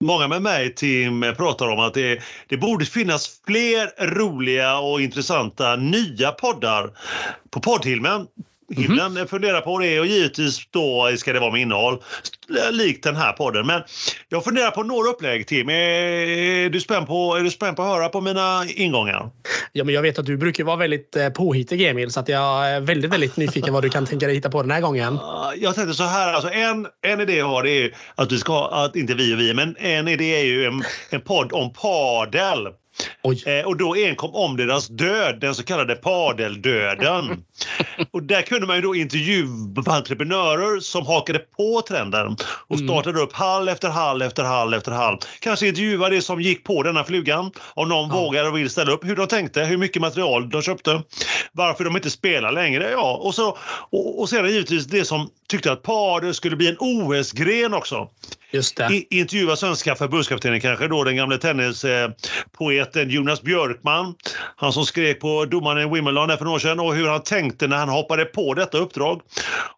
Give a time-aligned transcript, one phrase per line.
[0.00, 5.76] Många med mig, Tim, pratar om att det, det borde finnas fler roliga och intressanta
[5.76, 6.90] nya poddar
[7.50, 8.26] på poddhilmen.
[8.76, 12.02] Himlen mm funderar på det och givetvis då ska det vara med innehåll
[12.70, 13.66] likt den här podden.
[13.66, 13.82] Men
[14.28, 15.68] jag funderar på några upplägg Tim.
[15.68, 19.30] Är du spänd på, är du spänd på att höra på mina ingångar?
[19.72, 22.70] Ja, men jag vet att du brukar vara väldigt eh, påhittig Emil så att jag
[22.70, 24.94] är väldigt, väldigt nyfiken vad du kan tänka dig hitta på den här gånn.
[25.56, 28.96] Jag tänkte så här, alltså en, en idé jag har är att vi ska, att
[28.96, 32.68] inte vi och vi, men en idé är ju en, en podd om padel.
[33.46, 37.44] Eh, och då enkom om deras död, den så kallade padeldöden.
[38.10, 42.36] och där kunde man ju då intervjua entreprenörer som hakade på trenden
[42.68, 42.88] och mm.
[42.88, 43.22] startade mm.
[43.22, 45.18] upp hall efter hall efter hall efter hall.
[45.40, 48.14] Kanske intervjua det som gick på denna flugan, om någon ja.
[48.14, 51.02] vågar och vill ställa upp, hur de tänkte, hur mycket material de köpte,
[51.52, 52.90] varför de inte spelar längre.
[52.90, 53.58] Ja, och, så,
[53.90, 58.08] och, och sedan givetvis det som tyckte att padel skulle bli en OS-gren också.
[58.54, 58.94] Just det.
[58.94, 64.14] I, intervjua svenska förbundskaptenen kanske då, den gamle tennispoeten Jonas Björkman.
[64.56, 67.66] Han som skrek på domaren i Wimbledon för några år sedan och hur han tänkte
[67.66, 69.20] när han hoppade på detta uppdrag.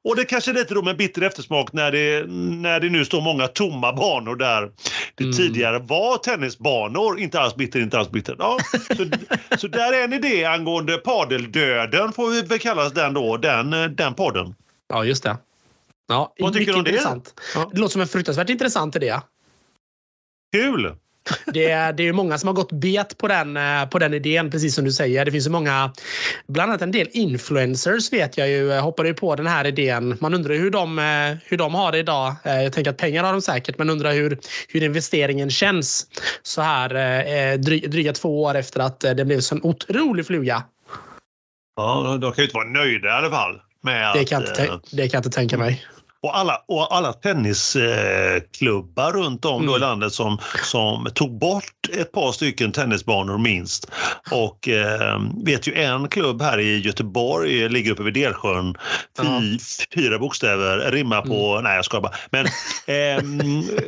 [0.05, 2.27] Och det kanske är lite då med bitter eftersmak när det,
[2.61, 4.71] när det nu står många tomma banor där
[5.15, 5.37] det mm.
[5.37, 7.19] tidigare var tennisbanor.
[7.19, 8.37] Inte alls bitter, inte alls bitter.
[8.39, 8.59] Ja,
[8.97, 9.07] så,
[9.59, 14.15] så där är en idé angående padeldöden får vi väl kalla den då, den, den
[14.15, 14.55] podden.
[14.89, 15.37] Ja, just det.
[16.09, 17.23] Ja, Vad tycker du om det?
[17.55, 17.71] Ja.
[17.73, 19.21] Det låter som en fruktansvärt intressant idé.
[20.53, 20.97] Kul!
[21.47, 24.51] Det är, det är många som har gått bet på den, eh, på den idén,
[24.51, 25.25] precis som du säger.
[25.25, 25.93] Det finns ju många,
[26.47, 30.17] bland annat en del influencers vet jag ju, hoppade ju på den här idén.
[30.21, 32.35] Man undrar hur de, eh, hur de har det idag.
[32.45, 36.07] Eh, jag tänker att pengar har de säkert, men undrar hur, hur investeringen känns
[36.43, 37.57] så här
[37.89, 40.63] dryga två år efter att det blev så en otrolig fluga.
[41.77, 43.61] Ja, de kan ju inte vara nöjda i alla fall.
[43.81, 45.87] Med det, kan att, inte, det kan jag inte tänka mig.
[46.23, 49.75] Och alla, och alla tennisklubbar runt om mm.
[49.75, 53.91] i landet som, som tog bort ett par stycken tennisbanor minst.
[54.31, 58.75] Och eh, vet ju en klubb här i Göteborg, ligger uppe vid Delsjön,
[59.19, 59.59] fy,
[59.95, 61.65] fyra bokstäver, rimmar på, mm.
[61.65, 62.15] nej jag skojar bara.
[62.31, 62.47] Men
[62.87, 63.23] eh,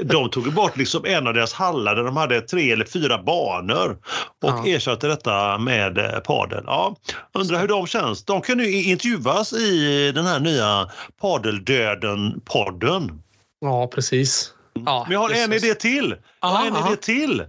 [0.05, 3.97] de tog bort liksom en av deras hallar där de hade tre eller fyra banor
[4.43, 4.67] och ja.
[4.67, 6.65] ersatte detta med eh, padel.
[6.67, 6.97] Ja,
[7.35, 8.25] undrar hur de känns.
[8.25, 10.89] De kan nu intervjuas i den här nya
[11.21, 13.23] padeldöden podden.
[13.61, 14.53] Ja, precis.
[14.87, 16.15] Ja, Men jag har en idé till.
[16.41, 16.89] Jag har en aha.
[16.89, 17.45] idé till.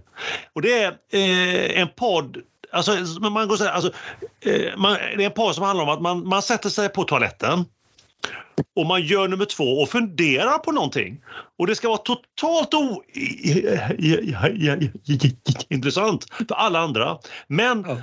[0.52, 2.36] Och det är eh, en podd
[2.72, 3.92] Alltså, man går så här, alltså,
[4.40, 7.04] eh, man, det är en podd som handlar om att man, man sätter sig på
[7.04, 7.64] toaletten
[8.76, 11.24] och man gör nummer två och funderar på någonting.
[11.58, 13.02] Och det ska vara totalt o...
[15.68, 17.18] intressant för alla andra.
[17.46, 17.96] Men ja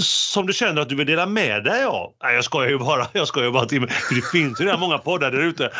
[0.00, 2.12] som du känner att du vill dela med dig av?
[2.22, 3.06] Nej, jag skojar ju bara.
[3.12, 3.80] Jag skojar bara till,
[4.10, 5.70] det finns ju redan många poddar där ute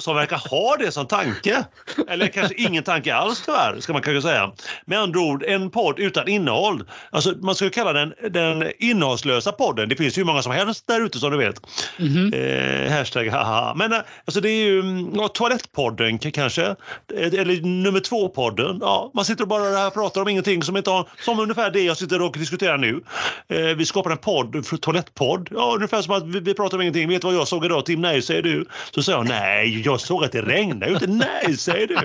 [0.00, 1.64] som verkar ha det som tanke.
[2.08, 4.52] Eller kanske ingen tanke alls tyvärr, ska man kanske säga.
[4.86, 6.84] Med andra ord, en podd utan innehåll.
[7.10, 9.88] Alltså, man skulle kalla den den innehållslösa podden.
[9.88, 11.60] Det finns ju många som helst där ute som du vet.
[11.98, 12.86] Mm -hmm.
[12.86, 13.74] eh, hashtag haha.
[13.74, 16.76] Men eh, alltså, det är ju mm, ja, toalettpodden kanske.
[17.14, 18.78] Eller nummer två-podden.
[18.80, 21.80] Ja, man sitter och bara och pratar om ingenting som inte har, som ungefär det
[21.80, 23.00] jag sitter och diskuterar nu.
[23.48, 25.48] Eh, vi skapade en podd, toalettpodd.
[25.50, 27.08] Ja, ungefär som att vi, vi pratar om ingenting.
[27.08, 28.00] Vet du vad jag såg idag Tim?
[28.00, 28.64] Nej, säger du.
[28.90, 31.06] Så sa jag nej, jag såg att det regnade ute.
[31.06, 31.96] Nej, säger du.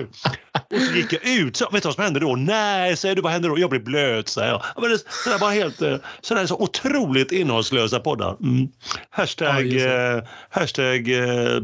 [0.76, 1.56] Och så gick jag ut.
[1.56, 2.36] Så, vet du vad som hände då?
[2.36, 3.22] Nej, säger du.
[3.22, 3.58] Vad hände då?
[3.58, 4.62] Jag blev blöt, säger jag.
[4.76, 8.36] Men det, så där bara helt, eh, så där så otroligt innehållslösa poddar.
[8.40, 8.68] Mm.
[9.10, 11.62] Hashtag, ja, eh, hashtag eh,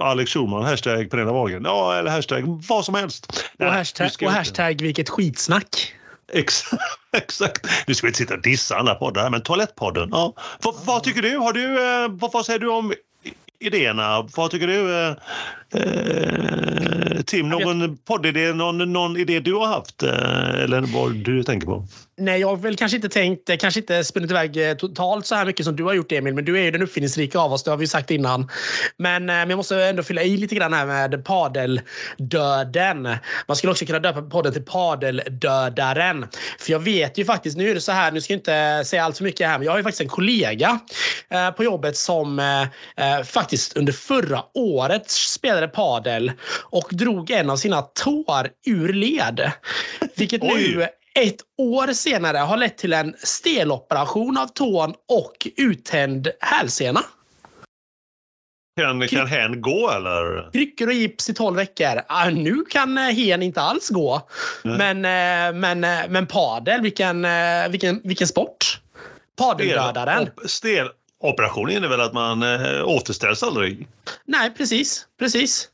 [0.00, 1.62] Alex Schulman, hashtag Pernilla Wahlgren.
[1.64, 3.44] Ja, eller hashtag vad som helst.
[3.58, 5.94] Och hashtag, och hashtag vilket skitsnack.
[6.32, 6.82] Exakt.
[7.12, 7.66] Exakt.
[7.86, 10.08] Nu ska vi inte sitta och dissa alla poddar men Toalettpodden.
[10.12, 10.34] Ja.
[10.62, 11.36] Vad, vad tycker du?
[11.36, 12.94] Har du eh, vad, vad säger du om
[13.58, 14.28] idéerna?
[14.36, 15.06] Vad tycker du?
[15.06, 15.14] Eh,
[15.74, 21.42] Eh, eh Tim, någon poddidé, någon, någon idé du har haft eh, eller vad du
[21.42, 21.86] tänker på?
[22.20, 25.46] Nej, jag har väl kanske inte tänkt, kanske inte spunnit iväg eh, totalt så här
[25.46, 27.70] mycket som du har gjort Emil, men du är ju den uppfinningsrika av oss, det
[27.70, 28.50] har vi sagt innan.
[28.96, 33.08] Men, men jag måste ändå fylla i lite grann här med padeldöden.
[33.48, 36.26] Man skulle också kunna döpa podden till padeldödaren.
[36.58, 39.04] För jag vet ju faktiskt, nu är det så här, nu ska jag inte säga
[39.04, 40.78] allt för mycket här, men jag har ju faktiskt en kollega
[41.30, 46.32] eh, på jobbet som eh, faktiskt under förra året spelade padel
[46.62, 49.52] och drog en av sina tår ur led.
[50.16, 57.00] Vilket nu ett år senare har lett till en steloperation av tån och uttänd hälsena.
[58.80, 60.50] Kan, kan hen gå eller?
[60.52, 62.02] Kryckor och gips i 12 veckor.
[62.08, 64.28] Ah, nu kan eh, hen inte alls gå.
[64.62, 67.26] Men, eh, men, eh, men padel, vilken,
[67.70, 68.80] vilken, vilken sport?
[69.36, 70.30] Padeldödaren.
[70.46, 70.88] Stel,
[71.20, 72.42] operationen är väl att man
[72.84, 73.88] återställs aldrig?
[74.24, 75.06] Nej, precis.
[75.18, 75.70] precis.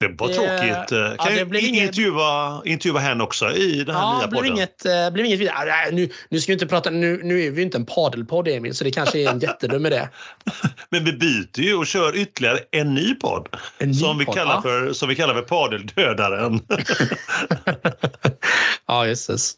[0.00, 0.88] Det var tråkigt.
[1.20, 4.52] Kan ja, jag intervjua, intervjua henne också i den här ja, nya podden?
[4.52, 5.64] Inget, uh, blev inget vidare.
[5.66, 8.74] Nej, nu, nu ska vi inte prata, nu, nu är vi inte en padelpodd Emil,
[8.74, 10.08] så det kanske är en jättedum idé.
[10.88, 13.48] Men vi byter ju och kör ytterligare en ny podd.
[13.78, 14.62] En ny som, vi podd, kallar ja.
[14.62, 16.60] för, som vi kallar för Padeldödaren.
[18.86, 19.56] ja, jösses.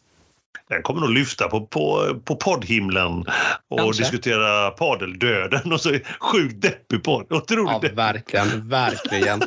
[0.69, 3.25] Den kommer nog lyfta på, på, på poddhimlen
[3.69, 4.03] och Kanske.
[4.03, 7.33] diskutera padeldöden och så sjukt deppig podd.
[7.33, 9.43] Otroligt ja, verkligen, verkligen.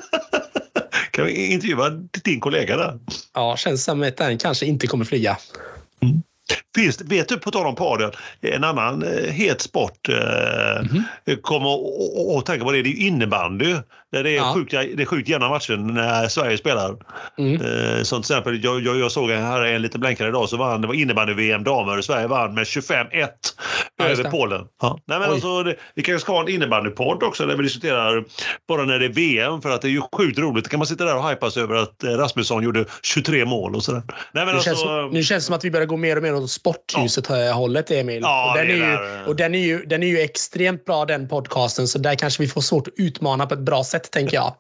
[1.12, 1.90] kan vi intervjua
[2.24, 3.00] din kollega där?
[3.34, 5.38] Ja, känns som att den kanske inte kommer flyga.
[6.02, 6.24] Mm.
[6.76, 8.12] Finns, vet du, på tal om padel,
[8.42, 10.88] en annan eh, het sport eh, mm
[11.26, 11.42] -hmm.
[11.42, 11.70] kommer
[12.40, 13.76] att tänka på det, det är innebandy.
[14.12, 14.54] Det är, ja.
[14.56, 16.96] sjukt, det är sjukt jämna matcher när Sverige spelar.
[17.38, 17.54] Mm.
[17.54, 20.82] Eh, som till exempel, jag, jag, jag såg här en liten blänkare idag så vann,
[20.82, 22.02] det var innebandy-VM damer.
[22.02, 23.28] Sverige vann med 25-1
[23.98, 24.66] ja, över Polen.
[24.82, 25.00] Ja.
[25.06, 28.24] Nej, men alltså, det, vi kanske ska ha en innebandypodd också där vi diskuterar
[28.68, 30.64] bara när det är VM för att det är ju sjukt roligt.
[30.64, 33.84] Då kan man sitta där och hypas över att eh, Rasmusson gjorde 23 mål och
[33.84, 34.04] sådär.
[34.08, 36.24] Nej, men nu, alltså, känns, nu känns det som att vi börjar gå mer och
[36.24, 38.20] mer åt sportljuset-hållet, Emil.
[38.22, 41.06] Ja, och den, är, är ju, och den, är ju, den är ju extremt bra
[41.06, 44.36] den podcasten så där kanske vi får svårt att utmana på ett bra sätt, tänker
[44.36, 44.56] jag.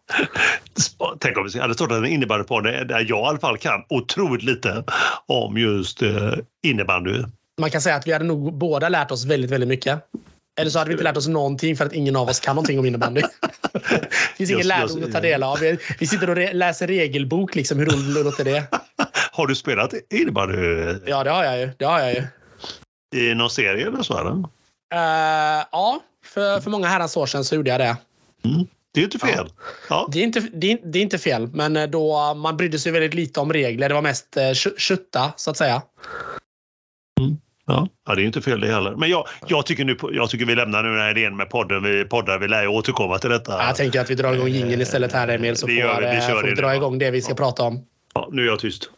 [1.19, 4.83] Tänk om vi hade startat en innebandypodd där jag i alla fall kan otroligt lite
[5.25, 6.33] om just eh,
[6.68, 7.24] innebandy.
[7.62, 10.00] Man kan säga att vi hade nog båda lärt oss väldigt, väldigt mycket.
[10.59, 12.80] Eller så hade vi inte lärt oss någonting för att ingen av oss kan någonting
[12.80, 13.21] om innebandy.
[13.74, 15.59] det finns ingen lärdom att ta del av.
[16.00, 17.56] Vi sitter och re läser regelbok.
[17.56, 17.80] Liksom.
[17.80, 18.63] Hur roligt låter det?
[19.31, 20.56] Har du spelat innebandy?
[21.06, 21.69] Ja, det har jag ju.
[21.77, 22.24] Det har jag ju.
[23.15, 24.19] I någon serie eller så?
[24.19, 24.31] Eller?
[24.31, 27.97] Uh, ja, för, för många herrans år sedan så gjorde jag det.
[28.45, 28.68] Mm.
[28.94, 29.47] Det är inte fel.
[29.47, 29.63] Ja.
[29.89, 30.09] ja.
[30.12, 32.91] Det, är inte, det, är, det är inte fel, men eh, då man brydde sig
[32.91, 33.89] väldigt lite om regler.
[33.89, 35.81] Det var mest eh, kötta, så att säga.
[37.19, 37.38] Mm.
[37.65, 37.88] Ja.
[38.07, 38.95] ja, det är inte fel det heller.
[38.95, 41.83] Men jag, jag, tycker, nu, jag tycker vi lämnar nu den här idén med podden.
[41.83, 43.51] Vi poddar, vi lär ju återkomma till detta.
[43.51, 46.15] Jag tänker att vi drar igång jingeln istället här Emil, så vi får, vi, vi,
[46.15, 47.36] eh, får vi dra igång det vi ska ja.
[47.36, 47.86] prata om.
[48.13, 48.89] Ja, nu är jag tyst.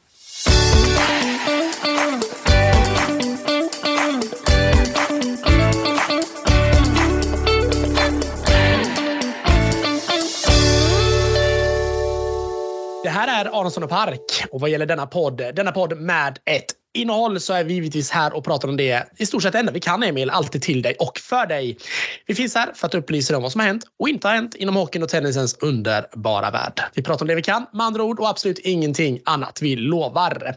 [13.03, 16.65] Det här är Aronsson och Park och vad gäller denna podd, denna podd med ett
[16.93, 19.79] innehåll så är vi givetvis här och pratar om det i stort sett enda vi
[19.79, 21.77] kan Emil, alltid till dig och för dig.
[22.25, 24.35] Vi finns här för att upplysa dig om vad som har hänt och inte har
[24.35, 26.81] hänt inom hockeyn och tennisens underbara värld.
[26.93, 29.59] Vi pratar om det vi kan med andra ord och absolut ingenting annat.
[29.61, 30.55] Vi lovar.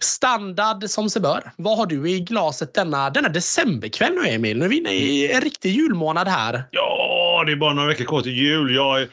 [0.00, 1.52] Standard som sig bör.
[1.56, 4.58] Vad har du i glaset denna, denna decemberkväll nu Emil?
[4.58, 6.64] Nu är vi inne i en riktig julmånad här.
[6.70, 8.74] Ja, det är bara några veckor kvar till jul.
[8.74, 9.08] Jag är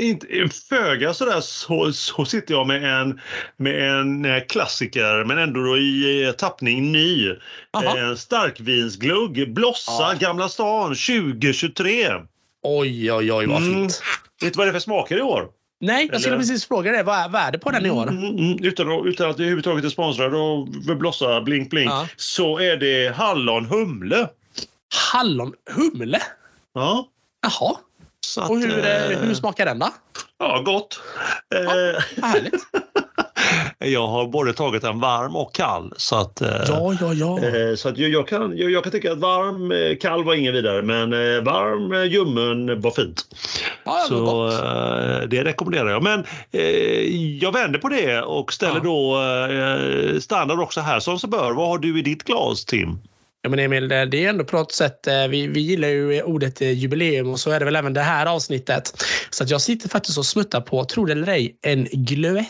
[0.00, 0.26] inte,
[0.68, 3.20] föga sådär så, så sitter jag med en,
[3.56, 7.28] med en eh, klassiker men ändå då i tappning ny.
[7.28, 10.14] Eh, starkvinsglugg, Blossa, ja.
[10.18, 12.08] Gamla stan 2023.
[12.62, 13.74] Oj, oj, oj vad mm.
[13.74, 14.02] fint.
[14.42, 15.48] Vet du vad det är för smaker i år?
[15.80, 17.02] Nej, jag skulle precis fråga det.
[17.02, 18.08] Vad är värdet på den i år?
[18.08, 18.64] Mm, mm, mm.
[18.64, 20.68] utan, utan att vi överhuvudtaget är sponsrade av
[20.98, 22.08] Blossa Blink Blink ja.
[22.16, 24.28] så är det hallon humle.
[25.12, 26.22] Hallon humle?
[26.74, 27.08] Ja.
[27.46, 27.76] Jaha.
[28.38, 29.88] Att, och hur, eh, hur smakar den då?
[30.38, 31.00] Ja, gott.
[31.48, 32.54] Ja, eh, härligt.
[33.78, 35.92] Jag har både tagit en varm och kall.
[35.96, 37.38] Så att, eh, ja, ja, ja.
[37.38, 40.52] Eh, så att jag, kan, jag, jag, kan tycka att varm, eh, kall var ingen
[40.52, 41.10] vidare men
[41.44, 43.26] varm ljummen var fint.
[43.84, 46.02] Ja, så var det rekommenderar jag.
[46.02, 46.24] Men
[47.40, 50.10] jag vänder på det och ställer ja.
[50.14, 51.52] då standard också här som så bör.
[51.52, 52.98] Vad har du i ditt glas Tim?
[53.46, 57.30] Ja, men Emil, det är ändå på något sätt, vi, vi gillar ju ordet jubileum
[57.30, 59.04] och så är det väl även det här avsnittet.
[59.30, 62.46] Så att jag sitter faktiskt och smuttar på, tror det eller ej, en glöett.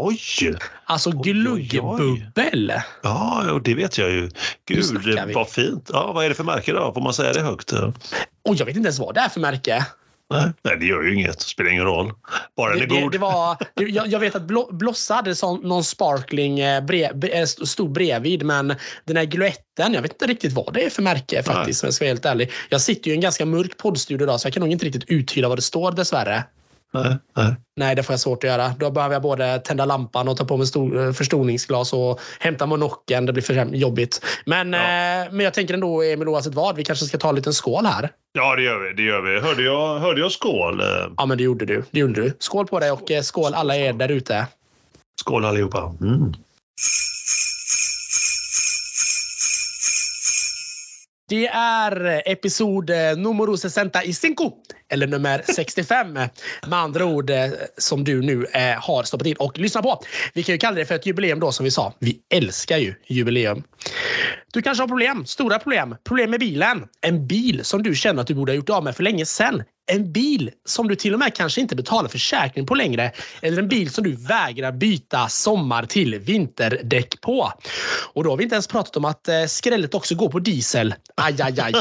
[0.00, 0.56] Oj!
[0.84, 2.72] Alltså gluggbubbel.
[3.02, 4.30] Ja, det vet jag ju.
[4.68, 5.90] Gud, vad fint.
[5.92, 6.92] Ja, vad är det för märke då?
[6.94, 7.72] Får man säga det högt?
[7.72, 9.86] Och jag vet inte ens vad det är för märke.
[10.30, 11.38] Nej, det gör ju inget.
[11.38, 12.12] Det spelar ingen roll.
[12.56, 13.02] Bara den är god.
[13.02, 18.42] Det, det var, jag, jag, vet att Blossa hade sån, någon sparkling brev, stod bredvid,
[18.42, 21.86] men den här gluetten, jag vet inte riktigt vad det är för märke faktiskt, om
[21.86, 22.50] jag ska vara helt ärlig.
[22.68, 25.04] Jag sitter ju i en ganska mörk poddstudio idag, så jag kan nog inte riktigt
[25.08, 26.44] uttyda vad det står dessvärre.
[26.92, 27.54] Nej, nej.
[27.76, 28.74] nej, det får jag svårt att göra.
[28.78, 30.66] Då behöver jag både tända lampan och ta på mig
[30.96, 33.26] eh, förstoringsglas och hämta monokeln.
[33.26, 34.24] Det blir för jobbigt.
[34.46, 34.78] Men, ja.
[34.78, 37.86] eh, men jag tänker ändå, Emil, oavsett vad, vi kanske ska ta en liten skål
[37.86, 38.10] här.
[38.32, 38.94] Ja, det gör vi.
[38.94, 39.40] Det gör vi.
[39.40, 40.82] Hörde, jag, hörde jag skål?
[41.16, 41.84] Ja, men det gjorde du.
[41.90, 42.36] Det gjorde du.
[42.38, 44.46] Skål på dig och eh, skål alla er där ute.
[45.20, 45.94] Skål allihopa.
[46.00, 46.34] Mm.
[51.28, 53.90] Det är episod eh, numero 65,
[54.88, 56.30] eller nummer 65 med
[56.70, 60.00] andra ord eh, som du nu eh, har stoppat in och lyssnat på.
[60.34, 61.94] Vi kan ju kalla det för ett jubileum då som vi sa.
[61.98, 63.62] Vi älskar ju jubileum.
[64.52, 65.96] Du kanske har problem, stora problem.
[66.04, 66.84] Problem med bilen.
[67.00, 69.62] En bil som du känner att du borde ha gjort av med för länge sedan
[69.88, 73.68] en bil som du till och med kanske inte betalar försäkring på längre eller en
[73.68, 77.52] bil som du vägrar byta sommar till vinterdäck på.
[78.14, 80.94] Och då har vi inte ens pratat om att eh, skrället också går på diesel.
[81.14, 81.72] Aj, aj, aj.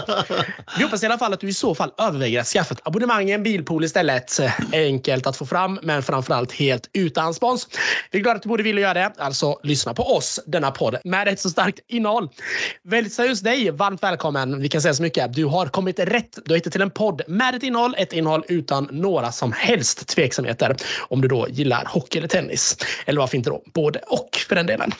[0.77, 3.29] Vi hoppas i alla fall att du i så fall överväger att skaffa ett abonnemang
[3.29, 4.39] i en bilpool istället.
[4.73, 7.67] Enkelt att få fram, men framförallt helt utan spons.
[8.11, 9.11] Vi är glada att du borde vilja göra det.
[9.17, 12.29] Alltså lyssna på oss, denna podd, med ett så starkt innehåll.
[12.83, 14.61] Väldigt seriöst dig, varmt välkommen.
[14.61, 15.33] Vi kan säga så mycket.
[15.33, 16.39] Du har kommit rätt.
[16.45, 20.07] Du har hittat till en podd med ett innehåll ett innehåll utan några som helst
[20.07, 20.75] tveksamheter.
[20.99, 22.77] Om du då gillar hockey eller tennis.
[23.05, 24.91] Eller varför inte då både och för den delen.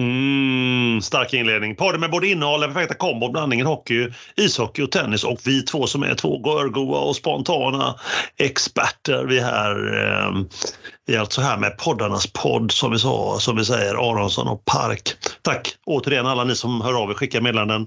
[0.00, 1.76] Mm, stark inledning.
[1.76, 5.86] Podden med både innehåll, den perfekta kombo, blandningen hockey, ishockey och tennis och vi två
[5.86, 7.94] som är två görgoa och spontana
[8.36, 9.24] experter.
[9.24, 10.32] Vi här eh,
[11.06, 14.64] vi är alltså här med poddarnas podd som vi sa, som vi säger, Aronsson och
[14.64, 15.14] Park.
[15.42, 17.86] Tack återigen alla ni som hör av er, skickar meddelanden,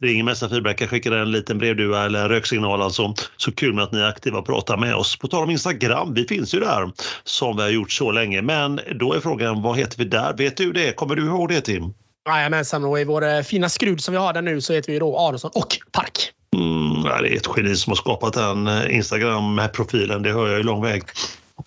[0.00, 3.14] ringer Mässa feedbackar, skickar en liten brevduva eller en röksignal alltså.
[3.36, 5.16] Så kul med att ni är aktiva och pratar med oss.
[5.16, 6.90] På tal om Instagram, vi finns ju där
[7.24, 8.42] som vi har gjort så länge.
[8.42, 10.32] Men då är frågan, vad heter vi där?
[10.36, 10.92] Vet du det?
[10.92, 11.94] Kommer du ihåg det Tim?
[12.28, 14.98] Jajamensan, och i vår eh, fina skrud som vi har där nu så heter vi
[14.98, 16.32] då Aronsson och Park.
[16.56, 20.62] Mm, det är ett geni som har skapat den eh, Instagram-profilen, det hör jag ju
[20.62, 21.02] lång väg.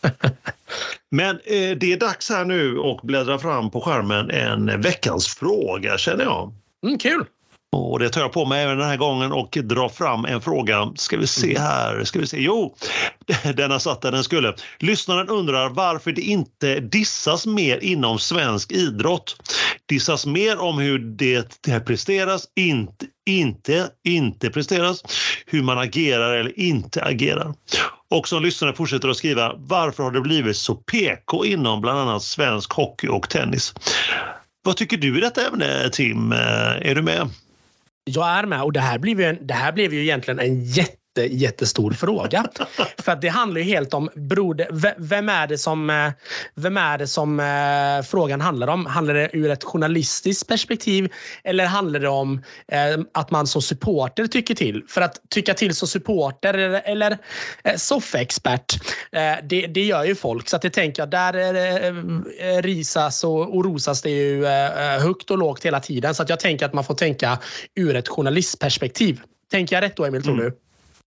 [1.11, 5.97] Men eh, det är dags här nu att bläddra fram på skärmen en veckans fråga
[5.97, 6.53] känner jag.
[6.83, 7.25] Mm, kul!
[7.71, 10.91] Och det tar jag på mig även den här gången och drar fram en fråga.
[10.95, 11.61] Ska vi se mm.
[11.61, 12.03] här.
[12.03, 12.37] Ska vi se.
[12.39, 12.75] Jo,
[13.55, 14.53] den har satt där den skulle.
[14.79, 19.35] Lyssnaren undrar varför det inte dissas mer inom svensk idrott.
[19.85, 25.03] Dissas mer om hur det presteras, inte, inte, inte presteras,
[25.45, 27.53] hur man agerar eller inte agerar.
[28.09, 32.23] Och som lyssnare fortsätter att skriva varför har det blivit så PK inom bland annat
[32.23, 33.73] svensk hockey och tennis?
[34.63, 36.31] Vad tycker du i detta ämne Tim?
[36.31, 37.29] Eh, är du med?
[38.03, 40.65] Jag är med och det här blev ju, en, det här blev ju egentligen en
[40.65, 42.45] jätte jätte, jättestor fråga.
[42.97, 44.65] För att det handlar ju helt om, bror,
[44.97, 46.11] vem är det som, eh,
[46.55, 48.85] vem är det som eh, frågan handlar om?
[48.85, 51.11] Handlar det ur ett journalistiskt perspektiv
[51.43, 54.83] eller handlar det om eh, att man som supporter tycker till?
[54.87, 57.17] För att tycka till som supporter eller, eller
[57.63, 58.73] eh, soffexpert,
[59.11, 60.49] eh, det, det gör ju folk.
[60.49, 65.31] Så att jag tänker att där eh, risas och, och rosas det ju eh, högt
[65.31, 66.15] och lågt hela tiden.
[66.15, 67.39] Så att jag tänker att man får tänka
[67.75, 69.21] ur ett journalistperspektiv.
[69.51, 70.45] Tänker jag rätt då, Emil, tror mm.
[70.45, 70.68] du?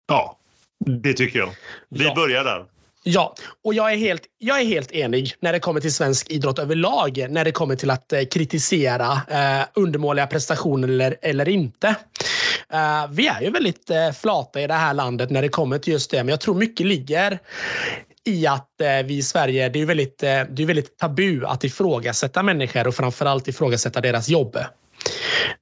[0.08, 0.38] Ja,
[0.86, 1.50] det tycker jag.
[1.90, 2.16] Vi ja.
[2.16, 2.66] börjar där.
[3.06, 6.60] Ja, och jag är, helt, jag är helt enig när det kommer till svensk idrott
[6.60, 7.28] överlag.
[7.30, 11.88] När det kommer till att eh, kritisera eh, undermåliga prestationer eller, eller inte.
[12.74, 15.94] Eh, vi är ju väldigt eh, flata i det här landet när det kommer till
[15.94, 16.18] just det.
[16.18, 17.40] Men jag tror mycket ligger
[18.26, 21.64] i att eh, vi i Sverige, det är väldigt, eh, det är väldigt tabu att
[21.64, 24.58] ifrågasätta människor och framförallt ifrågasätta deras jobb.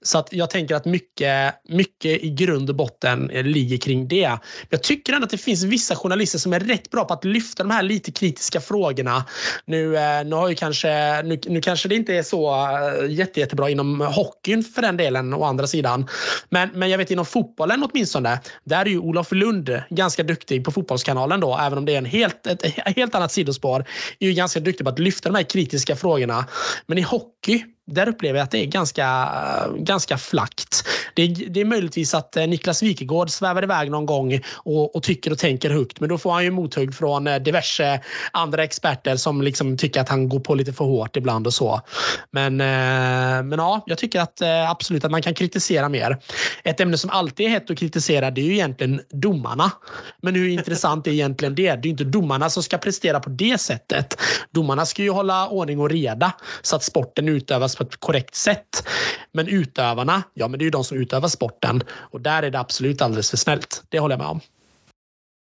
[0.03, 4.37] Så att jag tänker att mycket, mycket i grund och botten eh, ligger kring det.
[4.69, 7.63] Jag tycker ändå att det finns vissa journalister som är rätt bra på att lyfta
[7.63, 9.25] de här lite kritiska frågorna.
[9.65, 13.39] Nu, eh, nu, har ju kanske, nu, nu kanske det inte är så eh, jätte,
[13.39, 16.07] jättebra inom hockeyn för den delen å andra sidan.
[16.49, 18.39] Men, men jag vet inom fotbollen åtminstone.
[18.63, 22.05] Där är ju Olof Lund ganska duktig på Fotbollskanalen då, även om det är en
[22.05, 22.65] helt, ett
[22.95, 23.85] helt annat sidospår.
[24.19, 26.45] Är ju ganska duktig på att lyfta de här kritiska frågorna.
[26.87, 29.29] Men i hockey där upplever jag att det är ganska,
[29.77, 30.87] ganska flackt.
[31.15, 35.31] Det, det är möjligtvis att eh, Niklas Wikegård svävar iväg någon gång och, och, tycker
[35.31, 35.99] och tänker högt.
[35.99, 40.09] Men då får han ju mothugg från eh, diverse andra experter som liksom tycker att
[40.09, 41.81] han går på lite för hårt ibland och så.
[42.31, 46.17] Men, eh, men ja, jag tycker att absolut att man kan kritisera mer.
[46.63, 49.71] Ett ämne som alltid är hett att kritisera det är ju egentligen domarna.
[50.21, 51.63] Men hur intressant är egentligen det?
[51.63, 54.21] Det är ju inte domarna som ska prestera på det sättet.
[54.51, 58.87] Domarna ska ju hålla ordning och reda så att sporten utövas på ett korrekt sätt.
[59.31, 62.59] Men utövarna, ja men det är ju de som utövar sporten och där är det
[62.59, 63.83] absolut alldeles för snällt.
[63.89, 64.41] Det håller jag med om.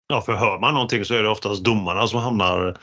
[0.09, 2.77] Ja, för hör man någonting så är det oftast domarna som hamnar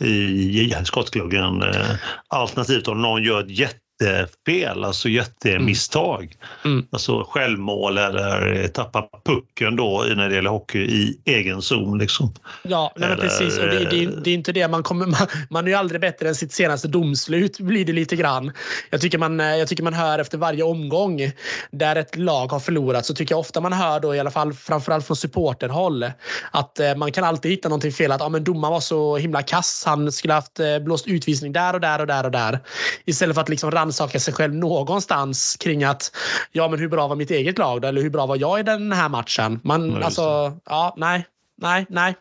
[0.00, 1.62] i skottgluggen.
[1.62, 1.96] Eh,
[2.28, 6.36] alternativt om någon gör ett jätte jättefel, alltså jättemisstag.
[6.64, 6.76] Mm.
[6.76, 6.86] mm.
[6.90, 11.98] Alltså självmål eller tappa pucken då när det gäller hockey i egen zon.
[11.98, 12.32] Liksom.
[12.62, 13.58] Ja, nej, eller, precis.
[13.58, 14.68] Och det, det, det, är inte det.
[14.68, 18.16] Man, kommer, man, man är ju aldrig bättre än sitt senaste domslut blir det lite
[18.16, 18.52] grann.
[18.90, 21.30] Jag tycker, man, jag tycker man hör efter varje omgång
[21.70, 24.52] där ett lag har förlorat så tycker jag ofta man hör då i alla fall
[24.52, 26.10] framförallt från supporterhåll
[26.50, 28.12] att eh, man kan alltid hitta någonting fel.
[28.12, 29.82] Att ah, men domaren var så himla kass.
[29.86, 32.60] Han skulle haft eh, blåst utvisning där och där och där och där.
[33.04, 36.16] Istället för att liksom rannsaka sig själv någonstans kring att
[36.52, 37.88] ja, men hur bra var mitt eget lag då?
[37.88, 39.60] Eller hur bra var jag i den här matchen?
[39.64, 41.26] Man, ja, alltså, ja, nej,
[41.62, 42.14] nej, nej.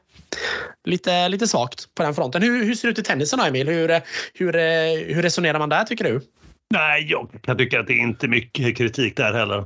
[0.85, 2.41] Lite, lite svagt på den fronten.
[2.41, 3.67] Hur, hur ser det ut i tennisen då, Emil?
[3.67, 4.01] Hur,
[4.33, 4.53] hur,
[5.13, 6.21] hur resonerar man där tycker du?
[6.73, 9.57] Nej, jag kan tycka att det är inte mycket kritik där heller.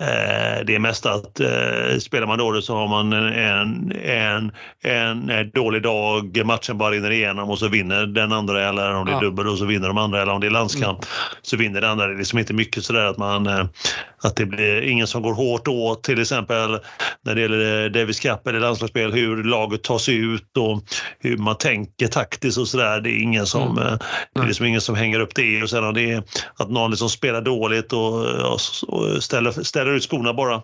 [0.00, 4.52] Eh, det är mest att eh, spelar man dåligt så har man en, en,
[4.82, 9.06] en, en dålig dag, matchen bara rinner igenom och så vinner den andra eller om
[9.06, 11.08] det är dubbel och så vinner de andra eller om det är landskamp mm.
[11.42, 12.06] så vinner den andra.
[12.06, 13.66] Det är liksom inte mycket sådär att man eh,
[14.22, 16.78] att det blir ingen som går hårt åt till exempel
[17.24, 20.82] när det gäller Davis Cup eller landslagsspel, hur laget tar sig ut och
[21.18, 23.00] hur man tänker taktiskt och sådär.
[23.00, 23.98] Det är ingen som, mm.
[24.34, 26.22] det är liksom ingen som hänger upp det och sen om det är
[26.56, 28.60] att någon liksom spelar dåligt och, och
[29.20, 30.62] ställer, ställer ut skorna bara.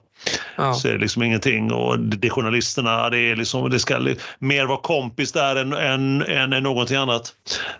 [0.56, 0.74] Ja.
[0.74, 3.98] Så är det liksom ingenting och det är journalisterna, det, är liksom, det ska
[4.38, 7.34] mer vara kompis där än, än, än, än någonting annat.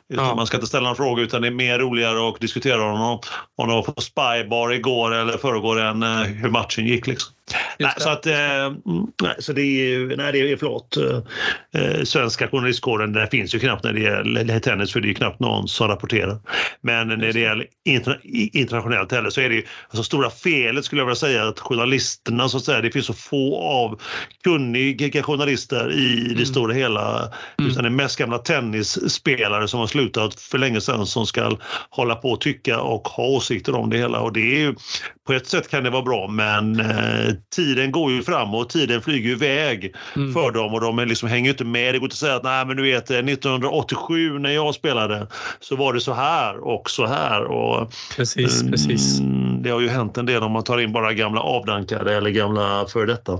[0.08, 0.34] Ja.
[0.34, 3.18] Man ska inte ställa någon fråga utan det är mer roligare att diskutera honom,
[3.56, 7.06] honom på Spybar igår eller förrgår än eh, hur matchen gick.
[7.06, 7.34] Liksom.
[7.78, 8.72] Nej, så att, eh,
[9.22, 10.96] nej, så det är, nej, det är förlåt.
[10.96, 15.14] Eh, svenska journalistkåren, där finns ju knappt när det gäller tennis för det är ju
[15.14, 16.38] knappt någon som rapporterar.
[16.80, 18.16] Men när det gäller interna
[18.52, 22.48] internationellt heller så är det ju, alltså stora felet skulle jag vilja säga att journalisterna
[22.48, 24.00] så att säga, det finns så få av
[24.44, 26.46] kunniga journalister i det mm.
[26.46, 27.32] stora hela.
[27.58, 27.70] Mm.
[27.70, 31.56] Utan det är mest gamla tennisspelare som har slutat för länge sedan som ska
[31.90, 34.74] hålla på och tycka och ha åsikter om det hela och det är ju,
[35.26, 39.28] på ett sätt kan det vara bra men eh, tiden går ju framåt, tiden flyger
[39.28, 40.32] ju iväg mm.
[40.32, 41.94] för dem och de är liksom, hänger inte med.
[41.94, 45.26] Det går inte att säga att nej men du vet 1987 när jag spelade
[45.60, 47.44] så var det så här och så här.
[47.44, 49.20] Och, precis, mm, precis.
[49.62, 52.86] Det har ju hänt en del om man tar in bara gamla avdankade eller gamla
[52.88, 53.38] före detta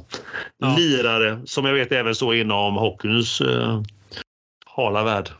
[0.59, 0.75] ja.
[0.79, 3.83] lirare som jag vet även så inom hockeyns eh,
[4.67, 5.31] hala värld.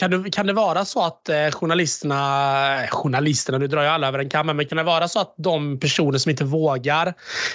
[0.00, 4.08] Kan det, kan det vara så att eh, journalisterna, eh, journalisterna, nu drar jag alla
[4.08, 7.14] över en kammare, men kan det vara så att de personer som inte vågar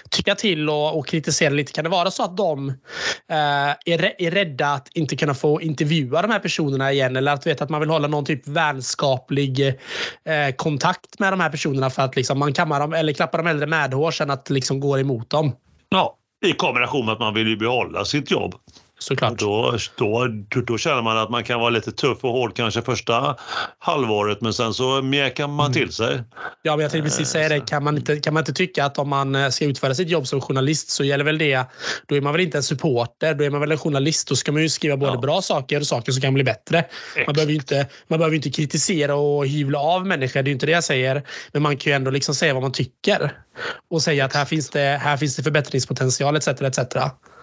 [0.09, 4.31] tycka till och, och kritisera lite, kan det vara så att de eh, är, är
[4.31, 7.79] rädda att inte kunna få intervjua de här personerna igen eller att, vet, att man
[7.79, 12.53] vill hålla någon typ vänskaplig eh, kontakt med de här personerna för att liksom, man
[12.53, 15.55] kammar dem eller klappar dem äldre medhårs än att liksom går emot dem?
[15.89, 18.55] Ja, i kombination med att man vill behålla sitt jobb
[18.99, 19.39] såklart.
[19.39, 20.27] Då, då,
[20.67, 23.35] då känner man att man kan vara lite tuff och hård kanske första
[23.79, 25.73] halvåret men sen så mjäkar man mm.
[25.73, 26.23] till sig.
[26.61, 27.59] Ja, men jag tänkte precis säga det.
[27.59, 30.27] Kan man, inte, kan man inte tycka att om man eh, ska utföra sitt jobb
[30.27, 31.65] som journalist så gäller väl det.
[32.07, 34.27] Då är man väl inte en supporter, då är man väl en journalist.
[34.27, 35.19] Då ska man ju skriva både ja.
[35.19, 36.85] bra saker och saker som kan bli bättre.
[37.25, 40.71] Man behöver, inte, man behöver inte kritisera och hyvla av människor, det är inte det
[40.71, 41.23] jag säger.
[41.53, 43.31] Men man kan ju ändå liksom säga vad man tycker
[43.89, 46.47] och säga att här finns det, här finns det förbättringspotential etc.
[46.47, 46.79] etc.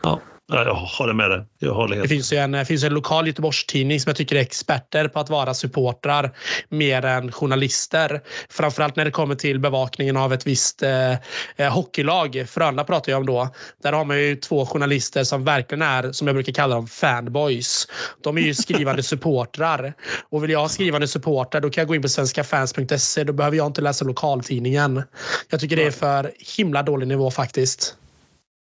[0.02, 0.20] Ja.
[0.48, 1.44] Jag håller med dig.
[1.58, 2.08] Jag håller helt.
[2.08, 5.30] Det finns ju en, finns en lokal Göteborgstidning som jag tycker är experter på att
[5.30, 6.30] vara supportrar
[6.68, 8.20] mer än journalister.
[8.50, 11.12] Framförallt när det kommer till bevakningen av ett visst eh,
[11.56, 12.44] eh, hockeylag.
[12.48, 13.48] Frölunda pratar jag om då.
[13.82, 17.88] Där har man ju två journalister som verkligen är, som jag brukar kalla dem, fanboys.
[18.22, 19.94] De är ju skrivande supportrar.
[20.30, 23.24] Och vill jag ha skrivande supportrar då kan jag gå in på svenskafans.se.
[23.24, 25.02] Då behöver jag inte läsa lokaltidningen.
[25.50, 27.96] Jag tycker det är för himla dålig nivå faktiskt.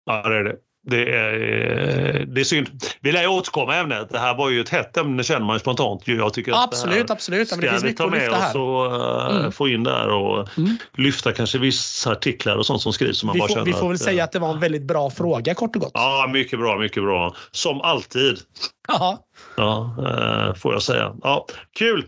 [0.06, 0.56] Ja, det är det.
[0.82, 2.68] Det är, eh, det är synd.
[3.00, 4.08] Vi lär återkomma ämnet.
[4.10, 6.02] Det här var ju ett hett ämne känner man ju spontant.
[6.08, 7.48] Jag tycker absolut, absolut.
[7.48, 9.52] Ska det finns mycket ta med oss och mm.
[9.52, 10.76] få in där och mm.
[10.96, 13.18] lyfta kanske vissa artiklar och sånt som skrivs.
[13.18, 14.82] Som man vi, bara får, vi får väl att, säga att det var en väldigt
[14.82, 15.92] bra fråga kort och gott.
[15.94, 17.34] Ja, mycket bra, mycket bra.
[17.50, 18.38] Som alltid.
[18.88, 19.18] Jaha.
[19.56, 21.14] Ja, eh, får jag säga.
[21.22, 21.46] Ja,
[21.78, 22.06] kul!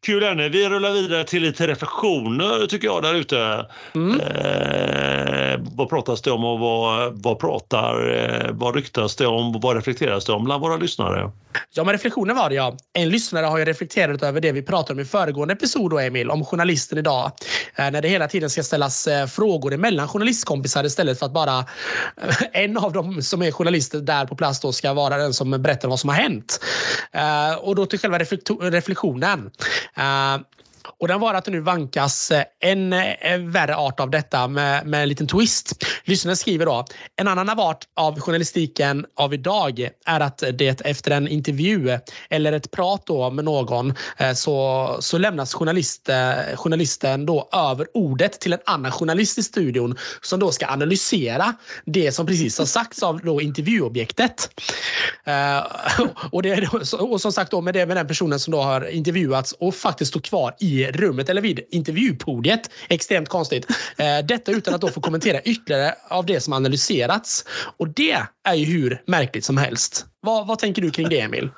[0.00, 0.48] Kul ämne.
[0.48, 3.66] Vi rullar vidare till lite reflektioner tycker jag där ute.
[3.94, 4.20] Mm.
[4.20, 9.76] Eh, vad pratas det om och vad, vad pratar, eh, vad ryktas det om vad
[9.76, 11.30] reflekteras det om bland våra lyssnare?
[11.74, 12.76] Ja, men reflektioner var det ja.
[12.92, 16.30] En lyssnare har ju reflekterat över det vi pratade om i föregående episod då, Emil,
[16.30, 17.32] om journalisten idag.
[17.76, 21.58] Eh, när det hela tiden ska ställas eh, frågor emellan journalistkompisar istället för att bara
[21.58, 25.50] eh, en av dem som är journalister där på plats då ska vara den som
[25.50, 26.60] berättar vad som har hänt.
[27.12, 28.18] Eh, och då till själva
[28.60, 29.50] reflektionen.
[29.96, 30.38] Uh,
[31.02, 34.86] och den var att det nu vankas eh, en eh, värre art av detta med,
[34.86, 35.84] med en liten twist.
[36.04, 36.84] Lyssnaren skriver då.
[37.16, 41.98] En annan art av journalistiken av idag är att det efter en intervju
[42.30, 46.10] eller ett prat då med någon eh, så, så lämnas journalist,
[46.54, 52.12] journalisten då över ordet till en annan journalist i studion som då ska analysera det
[52.12, 54.62] som precis har sagts av då intervjuobjektet.
[56.30, 59.52] Och, det, och som sagt då med det med den personen som då har intervjuats
[59.52, 62.70] och faktiskt står kvar i rummet eller vid intervjupodiet.
[62.88, 63.66] Extremt konstigt.
[63.96, 67.44] Eh, detta utan att då få kommentera ytterligare av det som analyserats.
[67.76, 70.06] Och det är ju hur märkligt som helst.
[70.20, 71.50] Vad, vad tänker du kring det, Emil?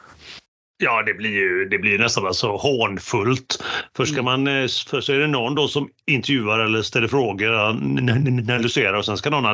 [0.78, 3.64] Ja, det blir ju det blir nästan alltså hånfullt.
[3.96, 8.92] Först, ska man, eh, först är det någon då som intervjuar eller ställer frågor, analyserar
[8.92, 9.46] och sen ska någon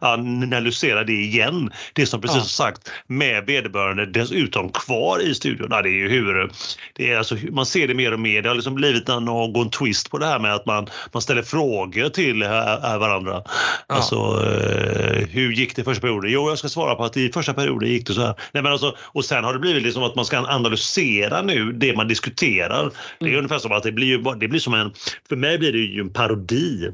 [0.00, 1.72] analysera det igen.
[1.92, 2.44] Det som precis ja.
[2.44, 5.68] sagt med vederbörande dessutom kvar i studion.
[5.70, 6.50] Ja, det är ju hur,
[6.92, 8.42] det är alltså, man ser det mer och mer.
[8.42, 12.08] Det har liksom blivit någon twist på det här med att man, man ställer frågor
[12.08, 13.32] till varandra.
[13.32, 13.94] Ja.
[13.94, 16.30] Alltså, eh, hur gick det första perioden?
[16.30, 18.34] Jo, jag ska svara på att i första perioden gick det så här.
[18.52, 21.96] Nej, men alltså, och sen har det blivit liksom att man ska analysera nu det
[21.96, 22.92] man diskuterar.
[23.18, 23.38] Det är mm.
[23.38, 24.92] ungefär som att det blir, ju, det blir som en,
[25.28, 26.90] för mig blir det ju en parodi.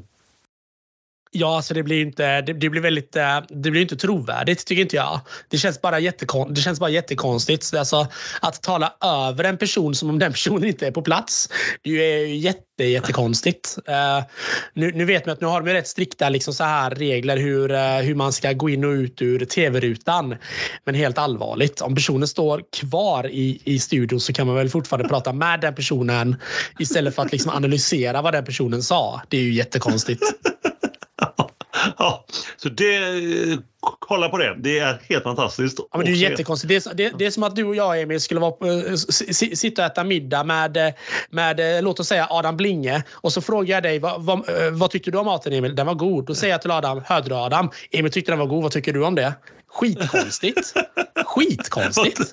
[1.30, 4.82] Ja, alltså det blir inte, det, det, blir väldigt, eh, det blir inte trovärdigt tycker
[4.82, 5.20] inte jag.
[5.48, 7.74] Det känns bara, jättekon, det känns bara jättekonstigt.
[7.74, 8.06] Alltså,
[8.40, 11.48] att tala över en person som om den personen inte är på plats.
[11.82, 13.78] Det är ju jätte, jättekonstigt.
[13.88, 14.24] Uh,
[14.74, 17.70] nu, nu vet man att nu har de rätt strikta liksom så här regler hur,
[17.70, 20.36] uh, hur man ska gå in och ut ur tv-rutan.
[20.84, 25.08] Men helt allvarligt, om personen står kvar i, i studion så kan man väl fortfarande
[25.14, 26.36] prata med den personen
[26.78, 29.22] istället för att liksom analysera vad den personen sa.
[29.28, 30.22] Det är ju jättekonstigt.
[31.98, 32.24] ja,
[32.56, 33.00] så det,
[33.80, 34.56] kolla på det.
[34.58, 35.78] Det är helt fantastiskt.
[35.78, 36.68] Ja, men det är jättekonstigt.
[36.68, 38.96] Det är, det, det är som att du och jag, Emil, skulle vara,
[39.56, 40.94] sitta och äta middag med,
[41.30, 43.02] med, låt oss säga Adam Blinge.
[43.12, 45.74] Och så frågar jag dig, vad, vad, vad tyckte du om maten Emil?
[45.74, 46.26] Den var god.
[46.26, 47.70] Då säger jag till Adam, hörde du Adam?
[47.90, 48.62] Emil tyckte den var god.
[48.62, 49.34] Vad tycker du om det?
[49.68, 50.74] Skitkonstigt.
[51.26, 52.18] Skitkonstigt.
[52.18, 52.26] vad,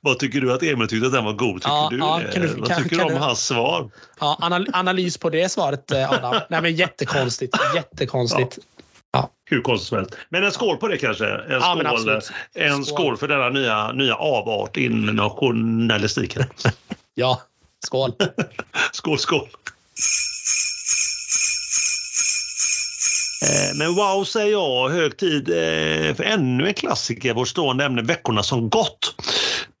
[0.00, 1.62] vad, tycker du att Emil tyckte att den var god?
[1.62, 3.90] Tycker ja, du, ja, du vad kan, tycker kan du om du, hans svar?
[4.20, 4.38] Ja,
[4.72, 6.34] analys på det svaret, eh, Adam.
[6.50, 7.56] Nej, men jättekonstigt.
[7.74, 8.58] Jättekonstigt.
[8.58, 8.73] Ja.
[9.14, 9.30] Ja.
[9.44, 10.14] Hur konstigt som helst.
[10.28, 11.26] Men en skål på det kanske?
[11.26, 12.20] En, ja, skål,
[12.54, 12.84] en skål.
[12.84, 16.44] skål för denna nya, nya avart inom journalistiken.
[17.14, 17.42] ja,
[17.86, 18.12] skål.
[18.92, 19.48] skål, skål.
[23.42, 28.02] Eh, men wow säger jag, hög tid eh, för ännu en klassiker, vårt stående ämne
[28.02, 29.14] Veckorna som gått.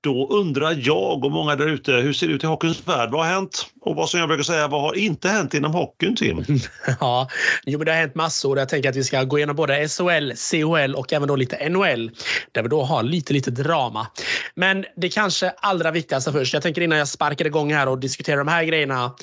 [0.00, 3.10] Då undrar jag och många där ute, hur ser det ut i hockeyns värld?
[3.10, 3.66] Vad har hänt?
[3.84, 6.44] Och vad som jag brukar säga, vad har inte hänt inom hockeyn, Tim?
[7.00, 7.28] ja,
[7.64, 8.58] jo, men det har hänt massor.
[8.58, 12.10] Jag tänker att vi ska gå igenom både SHL, CHL och även då lite NHL,
[12.52, 14.06] där vi då har lite, lite drama.
[14.54, 16.54] Men det kanske allra viktigaste först.
[16.54, 19.14] Jag tänker innan jag sparkar igång här och diskuterar de här grejerna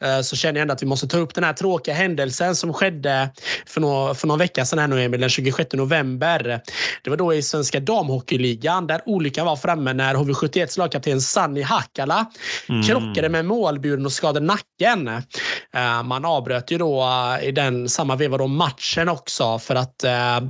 [0.00, 2.72] eh, så känner jag ändå att vi måste ta upp den här tråkiga händelsen som
[2.72, 3.30] skedde
[3.66, 6.60] för, nå för någon vecka sedan här nu, Emil, den 26 november.
[7.02, 12.26] Det var då i Svenska damhockeyligan där olyckan var framme när HV71 lagkapten Sanni Hakala
[12.68, 12.82] mm.
[12.82, 15.08] krockade med målburen och skadade nacken.
[15.72, 20.04] Eh, man avbröt ju då eh, i den samma veva då matchen också för att
[20.04, 20.40] eh,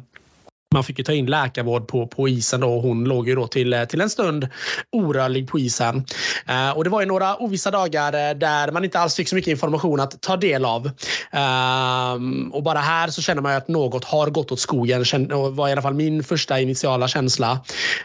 [0.75, 3.47] man fick ju ta in läkarvård på, på isen då och hon låg ju då
[3.47, 4.49] till, eh, till en stund
[4.93, 6.05] orörlig på isen.
[6.49, 9.35] Eh, och det var ju några ovissa dagar eh, där man inte alls fick så
[9.35, 10.87] mycket information att ta del av.
[11.33, 12.13] Eh,
[12.53, 15.05] och bara här så känner man ju att något har gått åt skogen.
[15.29, 17.53] Det var i alla fall min första initiala känsla.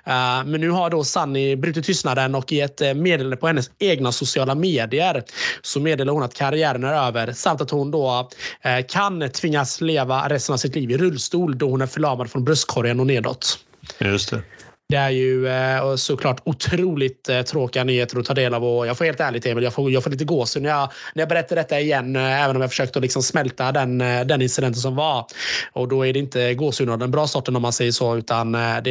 [0.06, 3.71] Eh, men nu har då Sanni brutit tystnaden och i ett eh, meddelande på hennes
[3.80, 5.23] egna sociala medier
[5.62, 8.30] så meddelar hon att karriären är över samt att hon då
[8.62, 12.45] eh, kan tvingas leva resten av sitt liv i rullstol då hon är förlamad från
[12.56, 13.60] bröstkorgen och nedåt.
[14.00, 14.41] Just det.
[14.89, 18.98] Det är ju eh, såklart otroligt eh, tråkiga nyheter att ta del av och jag
[18.98, 21.56] får helt ärligt Emil, jag får, jag får lite gåshud när jag, när jag berättar
[21.56, 25.26] detta igen, eh, även om jag försökt att liksom smälta den, den incidenten som var.
[25.74, 28.52] Och då är det inte gåshud av den bra sorten om man säger så, utan
[28.52, 28.82] det,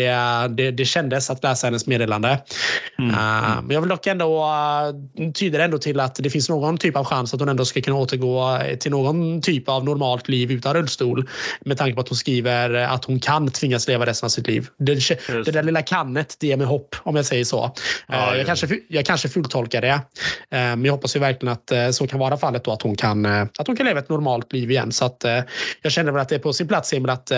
[0.51, 2.39] det, det kändes att läsa hennes meddelande.
[2.99, 3.11] Mm.
[3.11, 6.97] Uh, men jag vill dock ändå, uh, tyder ändå till att det finns någon typ
[6.97, 10.75] av chans att hon ändå ska kunna återgå till någon typ av normalt liv utan
[10.75, 11.29] rullstol.
[11.61, 14.69] Med tanke på att hon skriver att hon kan tvingas leva resten av sitt liv.
[14.79, 14.95] Det,
[15.45, 17.75] det där lilla kannet, det ger mig hopp om jag säger så.
[18.07, 19.89] Ja, eh, jag, kanske, jag kanske fulltolkar det.
[19.89, 20.01] Eh,
[20.51, 23.27] men jag hoppas ju verkligen att eh, så kan vara fallet då att hon kan,
[23.27, 24.93] att hon kan leva ett normalt liv igen.
[24.93, 25.25] Så att
[25.83, 27.33] jag känner väl att det är på sin plats Emil att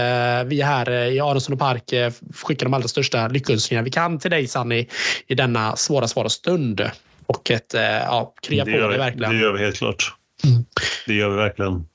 [0.47, 1.93] vi här i Aronsson och Park
[2.35, 4.89] skickar de allra största lyckönskningar vi kan till dig Sanni
[5.27, 6.91] i denna svåra, svåra stund.
[7.27, 9.33] Och ett, ja, krya på dig verkligen.
[9.33, 10.15] Det gör vi helt klart.
[10.45, 10.65] Mm.
[11.07, 11.87] Det gör vi verkligen.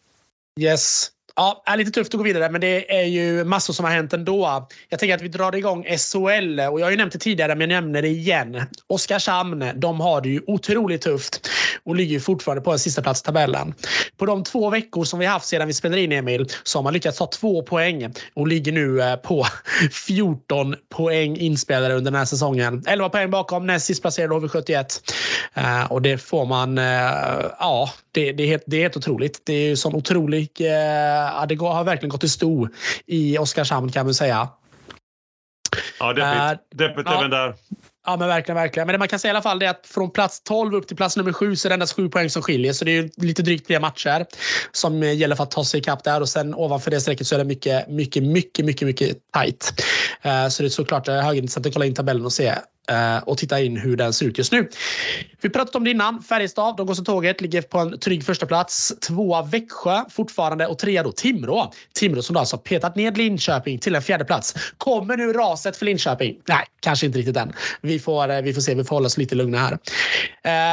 [0.59, 1.09] Yes.
[1.35, 4.13] Ja, är lite tufft att gå vidare, men det är ju massor som har hänt
[4.13, 4.67] ändå.
[4.89, 7.69] Jag tänker att vi drar igång SHL och jag har ju nämnt det tidigare, men
[7.69, 8.61] jag nämner det igen.
[8.87, 11.49] Oskarshamn, de har det ju otroligt tufft
[11.83, 13.73] och ligger fortfarande på en sista plats tabellen.
[14.17, 16.93] På de två veckor som vi haft sedan vi spelade in Emil så har man
[16.93, 19.45] lyckats ta två poäng och ligger nu eh, på
[20.07, 22.83] 14 poäng inspelade under den här säsongen.
[22.87, 25.01] 11 poäng bakom näst sist placerade HV71.
[25.53, 26.83] Eh, och det får man, eh,
[27.59, 29.41] ja, det, det, är helt, det är helt otroligt.
[29.45, 30.49] Det är ju sån otrolig
[31.21, 32.67] ja, det har verkligen gått i sto
[33.05, 34.49] i Oskarshamn kan man säga.
[35.99, 36.79] Ja, deppigt.
[36.79, 37.55] Deppigt även där.
[38.05, 38.87] Ja, men verkligen, verkligen.
[38.87, 40.97] Men det man kan säga i alla fall är att från plats 12 upp till
[40.97, 42.73] plats nummer 7 så är det endast 7 poäng som skiljer.
[42.73, 44.25] Så det är lite drygt tre matcher
[44.71, 46.21] som gäller för att ta sig ikapp där.
[46.21, 49.73] Och sen ovanför det strecket så är det mycket, mycket, mycket, mycket, mycket tajt.
[50.25, 52.57] Uh, så det är såklart högintressant att kolla in tabellen och se eh,
[52.89, 54.69] Eh, och titta in hur den ser ut just nu.
[55.41, 56.23] Vi pratat om det innan.
[56.23, 58.93] Färjestad, de går som tåget, ligger på en trygg första plats.
[59.07, 61.71] Tvåa Växjö fortfarande och trea då Timrå.
[61.93, 64.55] Timrå som då alltså petat ned Linköping till en fjärde plats.
[64.77, 66.37] Kommer nu raset för Linköping?
[66.47, 67.53] Nej, kanske inte riktigt än.
[67.81, 68.75] Vi får, eh, vi får se.
[68.75, 69.77] Vi får hålla oss lite lugna här.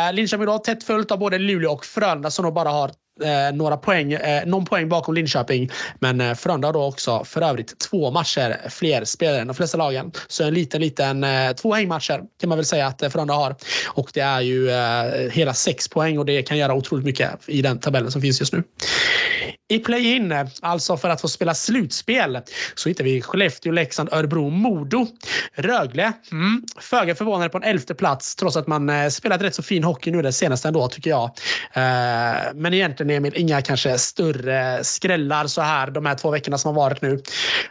[0.08, 2.90] Eh, Linköping då tätt följt av både Luleå och Frölunda som då bara har
[3.24, 5.70] Eh, några poäng, eh, någon poäng bakom Linköping.
[6.00, 9.78] Men eh, Frölunda har då också för övrigt två matcher fler spelare än de flesta
[9.78, 10.12] lagen.
[10.28, 13.56] Så en liten, liten eh, två hängmatcher kan man väl säga att eh, Frölunda har.
[13.86, 17.62] Och det är ju eh, hela sex poäng och det kan göra otroligt mycket i
[17.62, 18.62] den tabellen som finns just nu.
[19.70, 22.38] I play-in, alltså för att få spela slutspel,
[22.74, 25.06] så hittar vi Skellefteå, Leksand, Örebro, Modo.
[25.54, 29.62] Rögle, mm, föga förvånande på en elfte plats trots att man eh, spelat rätt så
[29.62, 31.24] fin hockey nu den senaste ändå tycker jag.
[31.72, 36.76] Eh, men egentligen Emil, inga kanske större skrällar så här de här två veckorna som
[36.76, 37.22] har varit nu.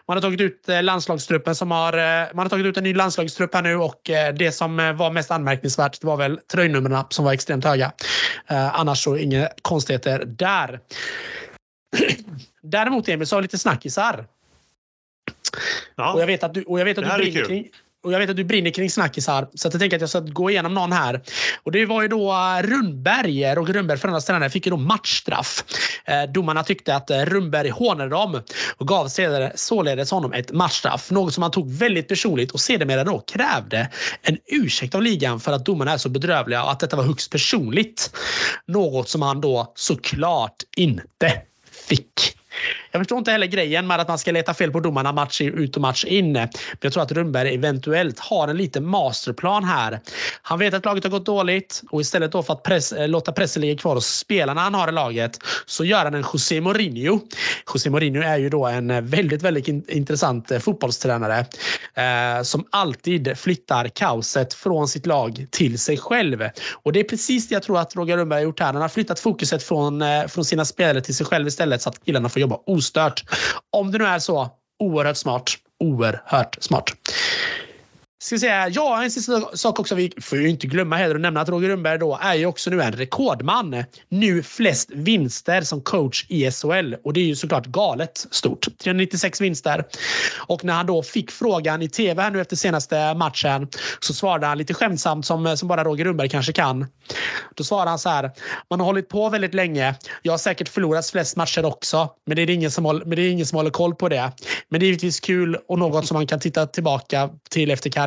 [0.08, 2.94] Man har tagit ut eh, landslagstruppen som har, eh, man har tagit ut en ny
[2.94, 7.26] landslagstrupp här nu och eh, det som var mest anmärkningsvärt det var väl tröjnumren som
[7.26, 7.92] var extremt höga.
[8.50, 10.80] Annars så inga konstigheter där.
[12.62, 14.26] Däremot Emil så har vi lite snackisar.
[15.96, 16.14] Ja.
[16.14, 17.70] Och jag vet att du, och jag vet att du brinner kring
[18.04, 19.48] och jag vet att du brinner kring snackisar.
[19.54, 21.22] Så att jag tänker att jag ska gå igenom någon här.
[21.64, 25.64] Och det var ju då eh, Rundberg, och Rundberg, Frölundas tränare, fick ju då matchstraff.
[26.06, 28.42] Eh, domarna tyckte att eh, Rundberg hånade dem
[28.78, 29.08] och gav
[29.56, 31.12] således honom ett matchstraff.
[31.12, 33.90] Något som han tog väldigt personligt och sedermera då krävde
[34.22, 37.32] en ursäkt av ligan för att domarna är så bedrövliga och att detta var högst
[37.32, 38.18] personligt.
[38.66, 42.38] Något som han då såklart inte fick.
[42.92, 45.76] Jag förstår inte heller grejen med att man ska leta fel på domarna match ut
[45.76, 46.34] och match in.
[46.34, 46.50] Men
[46.82, 50.00] jag tror att Rundberg eventuellt har en liten masterplan här.
[50.42, 53.32] Han vet att laget har gått dåligt och istället då för att press, eh, låta
[53.32, 57.20] pressen ligga kvar och spelarna han har i laget så gör han en José Mourinho.
[57.74, 61.46] José Mourinho är ju då en eh, väldigt, väldigt in, intressant eh, fotbollstränare
[61.94, 66.50] eh, som alltid flyttar kaoset från sitt lag till sig själv.
[66.84, 68.74] Och det är precis det jag tror att Roger Rundberg har gjort här.
[68.74, 72.06] Han har flyttat fokuset från, eh, från sina spelare till sig själv istället så att
[72.06, 73.24] killarna får jobba ostört.
[73.72, 75.52] Om det nu är så, oerhört smart.
[75.80, 76.94] Oerhört smart.
[78.20, 79.96] Ska vi säga, ja, en sista sak också.
[79.96, 82.70] Vi får ju inte glömma heller att nämna att Roger Rundberg då är ju också
[82.70, 83.84] nu en rekordman.
[84.10, 88.68] Nu flest vinster som coach i SHL och det är ju såklart galet stort.
[88.84, 89.86] 396 vinster.
[90.48, 93.68] Och när han då fick frågan i tv här nu efter senaste matchen
[94.00, 96.88] så svarade han lite skämtsamt som, som bara Roger Rundberg kanske kan.
[97.56, 98.32] Då svarade han så här.
[98.70, 99.96] Man har hållit på väldigt länge.
[100.22, 103.22] Jag har säkert förlorat flest matcher också, men det är ingen som håller, men det
[103.22, 104.32] är ingen som håller koll på det.
[104.70, 108.07] Men det är givetvis kul och något som man kan titta tillbaka till efter karriären.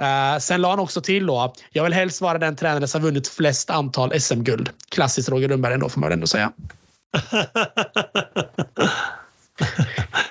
[0.00, 1.52] Uh, sen la han också till då.
[1.72, 4.70] Jag vill helst vara den tränare som vunnit flest antal SM-guld.
[4.88, 6.52] Klassiskt Roger Rundberg ändå får man väl ändå säga.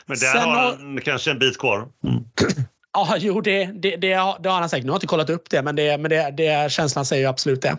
[0.05, 1.87] Men där Sen har han kanske en bit kvar.
[2.07, 2.23] Mm.
[2.95, 4.07] Ja, jo, det, det, det,
[4.39, 4.85] det har han säkert.
[4.85, 7.29] Nu har jag inte kollat upp det, men, det, men det, det, känslan säger ju
[7.29, 7.77] absolut det.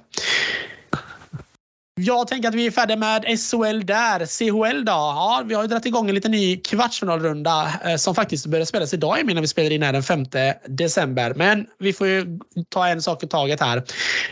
[2.01, 4.27] Jag tänker att vi är färdiga med SHL där.
[4.27, 4.93] CHL då?
[4.93, 8.95] Ja, vi har ju dragit igång en liten ny kvartsfinalrunda eh, som faktiskt börjar spelas
[8.95, 10.25] idag Emil, när vi spelar in här den 5
[10.67, 11.35] december.
[11.35, 13.77] Men vi får ju ta en sak i taget här.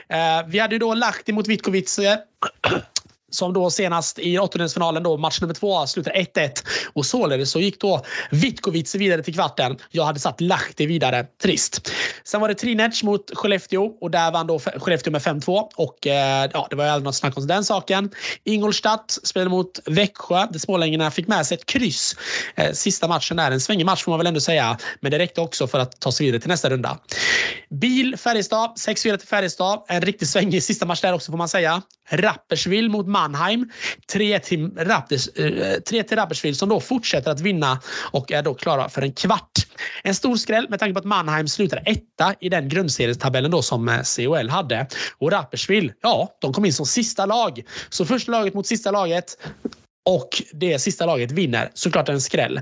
[0.08, 2.00] Eh, vi hade ju då Lahti mot Vitkovice.
[3.32, 6.50] Som då senast i åttondelsfinalen, då, match nummer två, slutade 1-1.
[6.92, 9.78] Och således så gick då Vitkovic vidare till kvarten.
[9.90, 11.26] Jag hade satt Lahti vidare.
[11.42, 11.92] Trist.
[12.24, 15.68] Sen var det Trinec mot Skellefteå och där vann då Skellefteå med 5-2.
[15.76, 18.10] Och eh, ja, det var ju aldrig något snack om den saken.
[18.44, 22.16] Ingolstadt spelade mot Växjö där smålänningarna fick med sig ett kryss.
[22.54, 24.78] Eh, sista matchen där, en svängig match får man väl ändå säga.
[25.00, 26.98] Men det räckte också för att ta sig vidare till nästa runda.
[27.72, 29.82] Bil Färjestad, 6-4 till Färjestad.
[29.88, 31.82] En riktigt svängig sista match där också får man säga.
[32.10, 33.70] Rapperswil mot Mannheim.
[34.12, 37.80] 3 till, Rappers, eh, till Rapperswil som då fortsätter att vinna
[38.10, 39.66] och är då klara för en kvart.
[40.02, 43.88] En stor skräll med tanke på att Mannheim slutar etta i den grundserietabellen då som
[43.88, 44.86] eh, COL hade.
[45.18, 47.62] Och Rapperswil, ja, de kom in som sista lag.
[47.88, 49.36] Så första laget mot sista laget
[50.04, 51.70] och det sista laget vinner.
[51.74, 52.60] Såklart en skräll.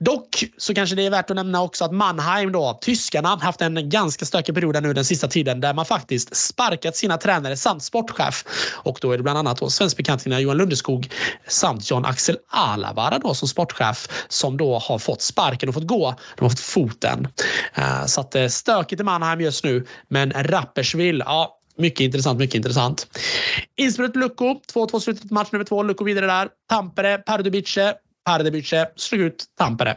[0.00, 3.90] Dock så kanske det är värt att nämna också att Mannheim, då, tyskarna, haft en
[3.90, 8.44] ganska stökig period nu den sista tiden där man faktiskt sparkat sina tränare samt sportchef.
[8.74, 11.12] Och då är det bland annat då svenskbekantingarna Johan Lundeskog
[11.48, 16.14] samt John Axel Alavara då som sportchef som då har fått sparken och fått gå.
[16.36, 17.28] De har fått foten.
[17.74, 19.86] Eh, så att det är stökigt i Mannheim just nu.
[20.08, 23.06] Men Rapperswil, ja, mycket intressant, mycket intressant.
[23.76, 25.82] Inspelad Lucko, 2-2 slutet match nummer två.
[25.82, 26.48] Lucko vidare där.
[26.68, 27.94] Tampere, Pardubice.
[28.28, 29.96] Pardebyce slog ut Tampere.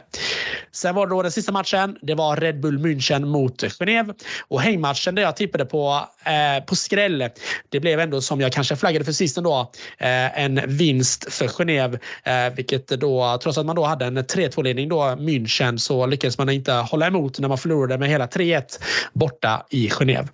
[0.72, 1.96] Sen var det då den sista matchen.
[2.02, 4.14] Det var Red Bull München mot Genève.
[4.48, 7.28] Och hängmatchen där jag tippade på, eh, på skräll.
[7.68, 9.72] Det blev ändå som jag kanske flaggade för sist ändå.
[9.98, 11.98] Eh, en vinst för Genève.
[12.24, 16.50] Eh, vilket då, trots att man då hade en 3-2-ledning då, München, så lyckades man
[16.50, 18.80] inte hålla emot när man förlorade med hela 3-1
[19.12, 20.28] borta i Genève.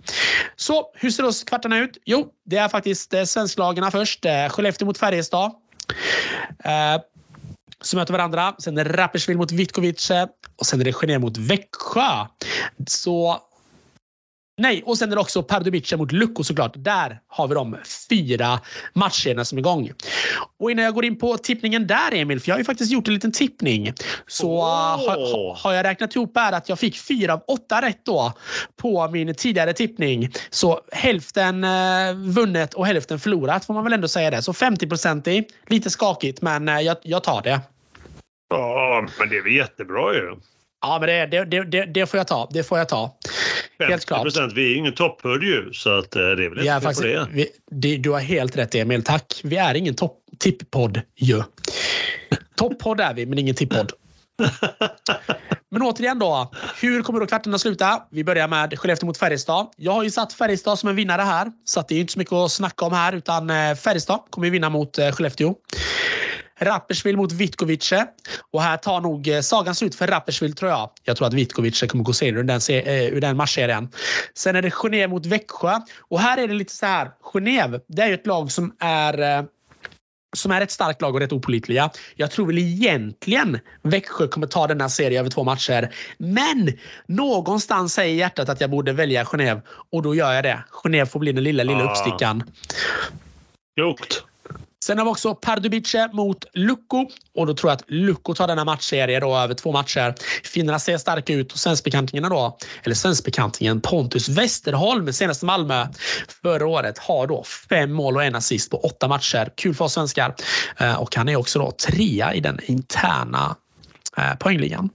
[0.56, 1.98] Så hur ser då kvartarna ut?
[2.04, 4.24] Jo, det är faktiskt eh, svensklagarna först.
[4.24, 5.52] Eh, Skellefteå mot Färjestad.
[6.64, 7.02] Eh,
[7.82, 8.54] som möter varandra.
[8.58, 12.26] Sen är det Rapperswil mot Vitkovice och sen är det Genève mot Växjö.
[12.86, 13.38] Så
[14.58, 16.72] Nej, och sen är det också Pardubice mot Lucco såklart.
[16.76, 17.76] Där har vi de
[18.10, 18.60] fyra
[18.92, 19.92] matcherna som är igång.
[20.58, 23.08] Och innan jag går in på tippningen där Emil, för jag har ju faktiskt gjort
[23.08, 23.92] en liten tippning.
[24.26, 25.06] Så oh.
[25.06, 28.32] har, har, jag räknat ihop här att jag fick fyra av åtta rätt då
[28.76, 30.30] på min tidigare tippning.
[30.50, 34.42] Så hälften eh, vunnet och hälften förlorat får man väl ändå säga det.
[34.42, 35.44] Så 50 i.
[35.66, 37.60] Lite skakigt, men eh, jag, jag tar det.
[38.48, 40.36] Ja, men det är väl jättebra ju.
[40.80, 42.48] Ja, men det, det, det, det, får jag ta.
[42.52, 43.18] Det får jag ta.
[43.78, 44.52] Helt klart.
[44.54, 47.06] Vi är ju ingen topphöjd ju, så att eh, det är väl inte faktiskt, på
[47.06, 47.26] det.
[47.32, 47.96] Vi, det.
[47.96, 49.40] Du har helt rätt Emil, tack.
[49.44, 49.94] Vi är ingen
[50.38, 51.42] tipppodd ju.
[52.56, 53.92] Toppodd är vi, men ingen tippodd.
[55.70, 58.02] Men återigen då, hur kommer då kvartarna sluta?
[58.10, 59.66] Vi börjar med Skellefteå mot Färjestad.
[59.76, 62.32] Jag har ju satt Färjestad som en vinnare här, så det är inte så mycket
[62.32, 65.54] att snacka om här, utan eh, Färjestad kommer vinna mot eh, Skellefteå.
[66.58, 67.92] Rapperswil mot Vitkovice.
[68.50, 70.90] Och här tar nog eh, sagan slut för Rapperswil tror jag.
[71.04, 73.88] Jag tror att Vitkovice kommer gå seger ur den, eh, ur den matchserien.
[74.34, 75.80] Sen är det Genève mot Växjö.
[75.98, 77.10] Och här är det lite så här.
[77.32, 79.44] Genève, det är ju ett lag som är eh,
[80.36, 81.90] som är ett starkt lag och rätt opolitliga.
[82.16, 85.94] Jag tror väl egentligen Växjö kommer ta den här serien över två matcher.
[86.18, 86.72] Men
[87.06, 90.64] någonstans säger hjärtat att jag borde välja Genève och då gör jag det.
[90.70, 91.90] Genève får bli den lilla, lilla ah.
[91.90, 92.42] uppstickan.
[93.76, 94.24] Klokt.
[94.88, 98.64] Sen har vi också Pardubice mot Lucko och då tror jag att Lucko tar denna
[98.64, 100.14] matchserie då över två matcher.
[100.44, 105.86] Finnarna ser starka ut och svenskbekantingarna då, eller svenskbekantingen Pontus Westerholm, senaste Malmö
[106.42, 109.52] förra året, har då fem mål och en assist på åtta matcher.
[109.56, 110.34] Kul för oss svenskar.
[110.76, 113.56] Eh, och han är också då trea i den interna
[114.16, 114.90] eh, poängligan.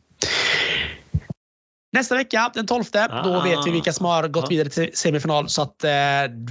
[1.93, 4.47] Nästa vecka, den 12, ah, då vet vi vilka som har gått ah.
[4.47, 5.49] vidare till semifinal.
[5.49, 5.91] Så att eh,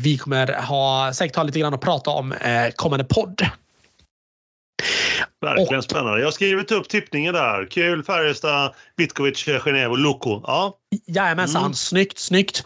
[0.02, 3.46] vi kommer ha, säkert ha lite grann att prata om eh, kommande podd.
[5.40, 6.18] Verkligen och, spännande.
[6.18, 7.66] Jag har skrivit upp tippningen där.
[7.70, 10.42] Kul, Färjestad, Vitkovic, Genève och Loco.
[10.46, 10.76] Ja.
[11.06, 11.62] Jajamensan.
[11.62, 11.74] Mm.
[11.74, 12.64] Snyggt, snyggt.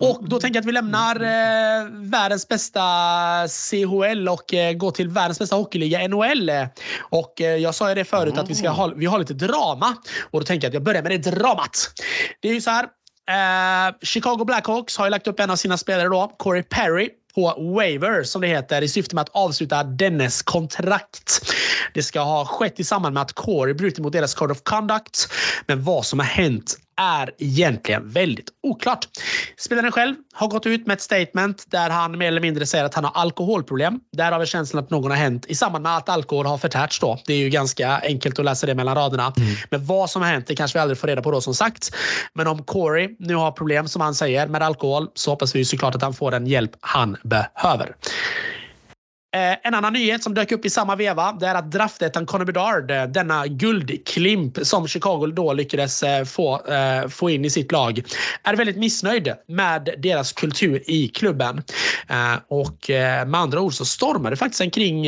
[0.00, 2.80] Och då tänker jag att vi lämnar eh, världens bästa
[3.48, 6.50] CHL och eh, går till världens bästa hockeyliga NHL.
[7.00, 9.96] Och eh, jag sa ju det förut att vi ska ha, vi har lite drama.
[10.30, 11.92] Och då tänker jag att jag börjar med det dramat.
[12.40, 12.84] Det är ju så här.
[13.30, 17.72] Eh, Chicago Blackhawks har ju lagt upp en av sina spelare då, Corey Perry på
[17.76, 21.54] waiver som det heter i syfte med att avsluta dennes kontrakt.
[21.94, 25.28] Det ska ha skett i samband med att Corey brutit mot deras Code of Conduct.
[25.66, 29.06] Men vad som har hänt är egentligen väldigt oklart.
[29.56, 32.94] Spelaren själv har gått ut med ett statement där han mer eller mindre säger att
[32.94, 34.00] han har alkoholproblem.
[34.12, 37.00] Där har vi känslan att någon har hänt i samband med att alkohol har förtärts.
[37.00, 37.18] Då.
[37.26, 39.32] Det är ju ganska enkelt att läsa det mellan raderna.
[39.36, 39.54] Mm.
[39.70, 41.94] Men vad som har hänt det kanske vi aldrig får reda på då som sagt.
[42.32, 45.94] Men om Corey nu har problem som han säger med alkohol så hoppas vi såklart
[45.94, 47.94] att han får den hjälp han behöver.
[49.34, 52.44] Eh, en annan nyhet som dök upp i samma veva det är att draftettan Conor
[52.44, 56.60] Bedard, eh, denna guldklimp som Chicago då lyckades eh, få,
[57.08, 58.02] få in i sitt lag,
[58.42, 61.62] är väldigt missnöjd med deras kultur i klubben.
[62.48, 65.02] Och med andra ord så stormar det faktiskt en kring,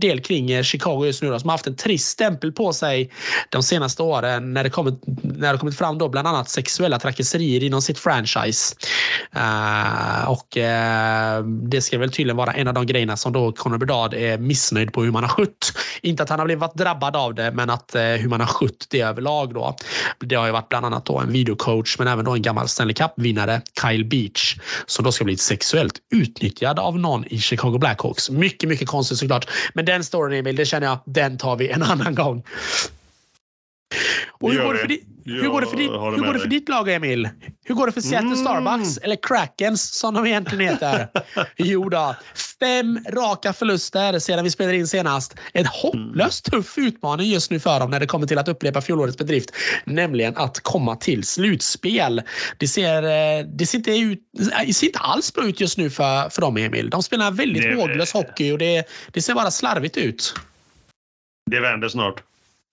[0.00, 3.10] del kring Chicago just nu då, som har haft en trist stämpel på sig
[3.48, 7.64] de senaste åren när det kommit, när det kommit fram då bland annat sexuella trakasserier
[7.64, 8.74] inom sitt franchise.
[10.26, 10.48] Och
[11.70, 14.38] det ska väl tydligen vara en av de grejerna grejerna som då Conor Bedard är
[14.38, 15.72] missnöjd på hur man har skött.
[16.02, 18.86] Inte att han har blivit drabbad av det, men att eh, hur man har skött
[18.90, 19.54] det överlag.
[19.54, 19.76] Då.
[20.20, 22.94] Det har ju varit bland annat då en videocoach, men även då en gammal Stanley
[22.94, 24.56] Cup-vinnare, Kyle Beach,
[24.86, 28.30] som då ska bli sexuellt utnyttjad av någon i Chicago Blackhawks.
[28.30, 29.48] Mycket, mycket konstigt såklart.
[29.74, 32.42] Men den storyn, Emil, det känner jag, den tar vi en annan gång.
[34.40, 36.48] Och hur går, det för di- hur, går det för ditt, hur går det för
[36.48, 37.28] ditt lag, Emil?
[37.64, 38.36] Hur går det för Seattle mm.
[38.36, 38.98] Starbucks?
[38.98, 41.08] Eller Krakens, som de egentligen heter.
[41.56, 42.16] jo då,
[42.60, 45.34] fem raka förluster sedan vi spelade in senast.
[45.52, 49.18] En hopplöst tuff utmaning just nu för dem när det kommer till att upprepa fjolårets
[49.18, 49.50] bedrift.
[49.84, 52.22] Nämligen att komma till slutspel.
[52.58, 54.20] Det ser, eh, det ser, inte, ut,
[54.66, 56.90] det ser inte alls bra ut just nu för, för dem, Emil.
[56.90, 60.34] De spelar väldigt håglös hockey och det, det ser bara slarvigt ut.
[61.50, 62.22] Det vänder snart.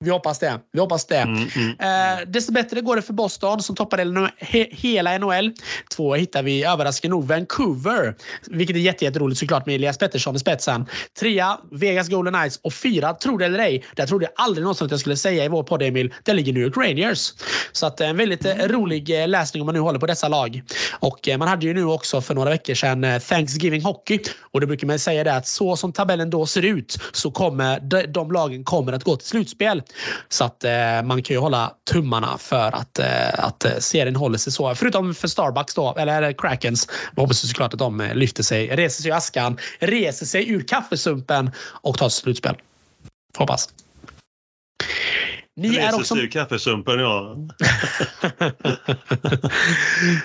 [0.03, 0.59] Vi hoppas det.
[0.71, 1.17] Vi hoppas det.
[1.17, 5.51] Mm, mm, Eh, desto bättre går det för Boston som toppar he, hela NHL.
[5.95, 8.15] Två hittar vi överraskande nog Vancouver,
[8.47, 10.85] vilket är jätte, jätteroligt såklart med Elias Pettersson i spetsen.
[11.19, 14.85] Trea, Vegas Golden Knights och fyra, tro det eller ej, där trodde jag aldrig någonsin
[14.85, 17.33] att jag skulle säga i vår podd Emil, där ligger New York Rangers.
[17.71, 20.27] Så att eh, en väldigt eh, rolig eh, läsning om man nu håller på dessa
[20.27, 20.61] lag.
[20.91, 24.87] Och man hade ju nu också för några veckor sedan Thanksgiving Hockey och då brukar
[24.87, 28.63] man säga det att så som tabellen då ser ut så kommer de, de lagen
[28.63, 29.81] kommer att gå till slutspel.
[30.29, 34.37] Så att eh, man kan ju hålla tummarna för att, eh, att eh, serien håller
[34.37, 34.75] sig så.
[34.75, 36.89] Förutom för Starbucks då, eller Krakens.
[37.15, 40.49] Man hoppas ju såklart att de eh, lyfter sig, reser sig ur askan, reser sig
[40.49, 42.55] ur kaffesumpen och tar slutspel.
[43.37, 43.69] Hoppas.
[45.57, 46.15] Ni är Reser också...
[46.15, 47.35] sig ur kaffesumpen, ja.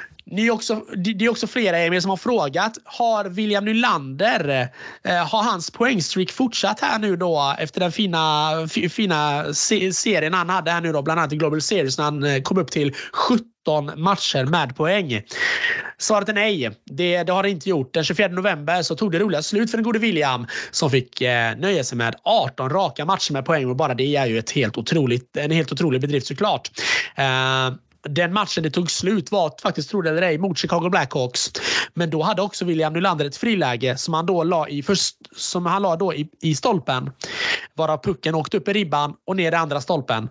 [0.30, 2.78] Ni är också, det är också flera Emil som har frågat.
[2.84, 4.68] Har William Nylander,
[5.04, 8.50] eh, har hans poängstreak fortsatt här nu då efter den fina,
[8.90, 9.44] fina
[9.92, 12.58] serien han hade här nu då, bland annat i Global Series när han eh, kom
[12.58, 15.22] upp till 17 matcher med poäng?
[15.98, 16.70] Svaret är nej.
[16.84, 17.94] Det, det har det inte gjort.
[17.94, 21.56] Den 24 november så tog det roliga slut för den gode William som fick eh,
[21.56, 24.78] nöja sig med 18 raka matcher med poäng och bara det är ju ett helt
[24.78, 26.70] otroligt, en helt otrolig bedrift såklart.
[27.16, 27.70] Eh,
[28.02, 31.52] den matchen det tog slut var faktiskt, tro det eller ej, mot Chicago Blackhawks.
[31.94, 35.66] Men då hade också William Nylander ett friläge som han då la i, först, som
[35.66, 37.10] han la då i, i stolpen.
[37.74, 40.28] Varav pucken åkte upp i ribban och ner i andra stolpen.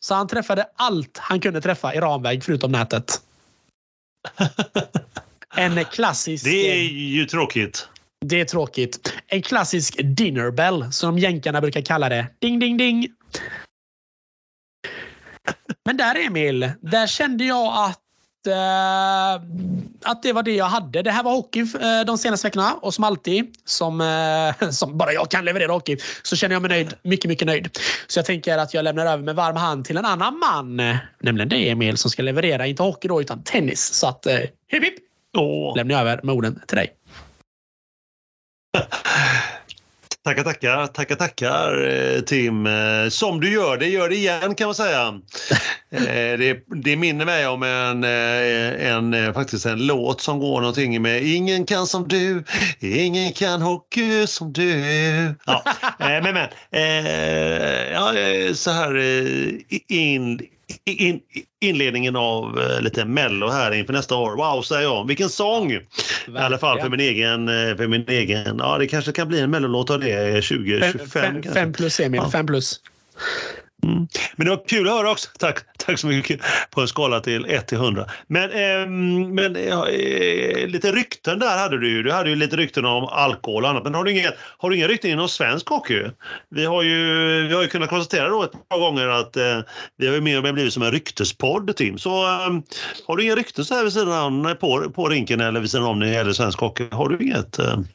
[0.00, 3.20] Så han träffade allt han kunde träffa i ramväg förutom nätet.
[5.56, 6.44] En klassisk...
[6.44, 7.88] Det är ju tråkigt.
[8.20, 9.12] Det är tråkigt.
[9.26, 12.26] En klassisk dinner bell, som jänkarna brukar kalla det.
[12.38, 13.08] Ding, ding, ding.
[15.90, 19.42] Men där Emil, där kände jag att eh,
[20.04, 21.02] att det var det jag hade.
[21.02, 25.12] Det här var hockey eh, de senaste veckorna och som alltid, som, eh, som bara
[25.12, 26.94] jag kan leverera hockey, så känner jag mig nöjd.
[27.02, 27.78] Mycket, mycket nöjd.
[28.06, 30.76] Så jag tänker att jag lämnar över med varm hand till en annan man,
[31.20, 33.92] nämligen dig Emil, som ska leverera, inte hockey då, utan tennis.
[33.92, 34.26] Så att,
[34.68, 34.94] hipp hipp,
[35.76, 36.94] lämnar jag över med orden till dig.
[40.24, 42.66] Tackar, tackar, tackar, tackar eh, Tim.
[42.66, 45.20] Eh, Som du gör det, gör det igen kan man säga.
[45.92, 51.22] Eh, Det, det minner mig om en, en, faktiskt en låt som går någonting med
[51.22, 52.44] Ingen kan som du,
[52.80, 55.34] ingen kan hockey som du.
[55.46, 55.62] Ja,
[55.98, 56.48] men men,
[57.92, 58.12] ja,
[58.54, 58.96] så här
[59.88, 60.40] in,
[60.84, 61.20] in,
[61.60, 64.36] inledningen av eh, lite Mello här inför nästa år.
[64.36, 65.06] Wow, säger jag.
[65.06, 65.72] Vilken sång!
[65.72, 65.82] I
[66.36, 69.50] alla fall för min egen, eh, för min egen, ja det kanske kan bli en
[69.50, 72.30] mellolåt av det 2025 Fem, fem, plus Emil, Ja.
[72.30, 72.80] fem plus.
[73.82, 74.06] Mm.
[74.36, 75.28] Men det var kul att höra också.
[75.38, 78.06] Tack, tack så mycket på en skala till 1 till 100.
[78.26, 78.86] Men, eh,
[79.34, 82.02] men eh, lite rykten där hade du ju.
[82.02, 83.84] Du hade ju lite rykten om alkohol och annat.
[83.84, 86.10] Men har du inga, har du inga rykten inom svensk hockey?
[86.48, 86.96] Vi har ju,
[87.48, 89.60] vi har ju kunnat konstatera då ett par gånger att eh,
[89.96, 91.98] vi har ju mer och mer blivit som en ryktespodd, Tim.
[91.98, 92.62] Så ehm,
[93.06, 95.98] har du inga rykten så här vid sidan på, på rinken eller vid sidan om
[95.98, 96.88] när det gäller svensk hockey?
[96.90, 97.58] Har du inget?
[97.58, 97.86] Ehm?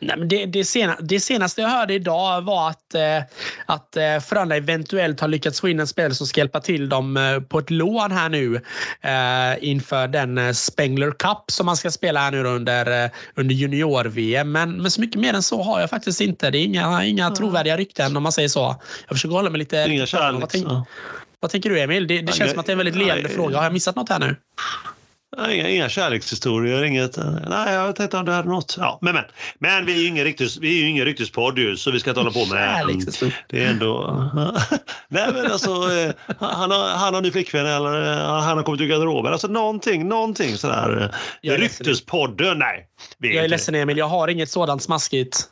[0.00, 3.22] Nej, men det, det, sena, det senaste jag hörde idag var att, eh,
[3.66, 7.16] att eh, Frölunda eventuellt har lyckats få in en spelare som ska hjälpa till dem
[7.16, 8.60] eh, på ett lån här nu
[9.00, 13.54] eh, inför den eh, Spengler Cup som man ska spela här nu under, eh, under
[13.54, 14.52] junior-VM.
[14.52, 16.50] Men, men så mycket mer än så har jag faktiskt inte.
[16.50, 18.76] Det är inga, inga trovärdiga rykten om man säger så.
[19.08, 19.76] Jag försöker hålla mig lite...
[19.76, 20.52] Inga lite vad, kärleks...
[20.52, 20.86] tänk, ja.
[21.40, 22.06] vad tänker du Emil?
[22.06, 23.56] Det, det känns Nej, som att det är en väldigt ledande fråga.
[23.56, 24.36] Har jag missat något här nu?
[25.38, 27.18] Nej, Inga, inga kärlekshistorier, inget...
[27.18, 28.76] eh, Nej, jag tänkte om du hade något.
[28.78, 29.24] Ja, men, men,
[29.58, 32.10] men vi är ju ingen, ryktes, vi är ju ingen ryktespodd ju, så vi ska
[32.10, 32.86] inte hålla på med...
[33.48, 34.24] Det är ändå...
[35.08, 38.80] Nej, men alltså, eh, han har, han har ny flickvän eller eh, han har kommit
[38.80, 39.32] ur garderoben.
[39.32, 41.14] Alltså någonting, någonting sådär.
[41.40, 41.86] Jag är ledsen.
[41.86, 42.86] Ryktespodden, nej.
[43.18, 45.48] Jag är ledsen Emil, jag har inget sådant smaskigt.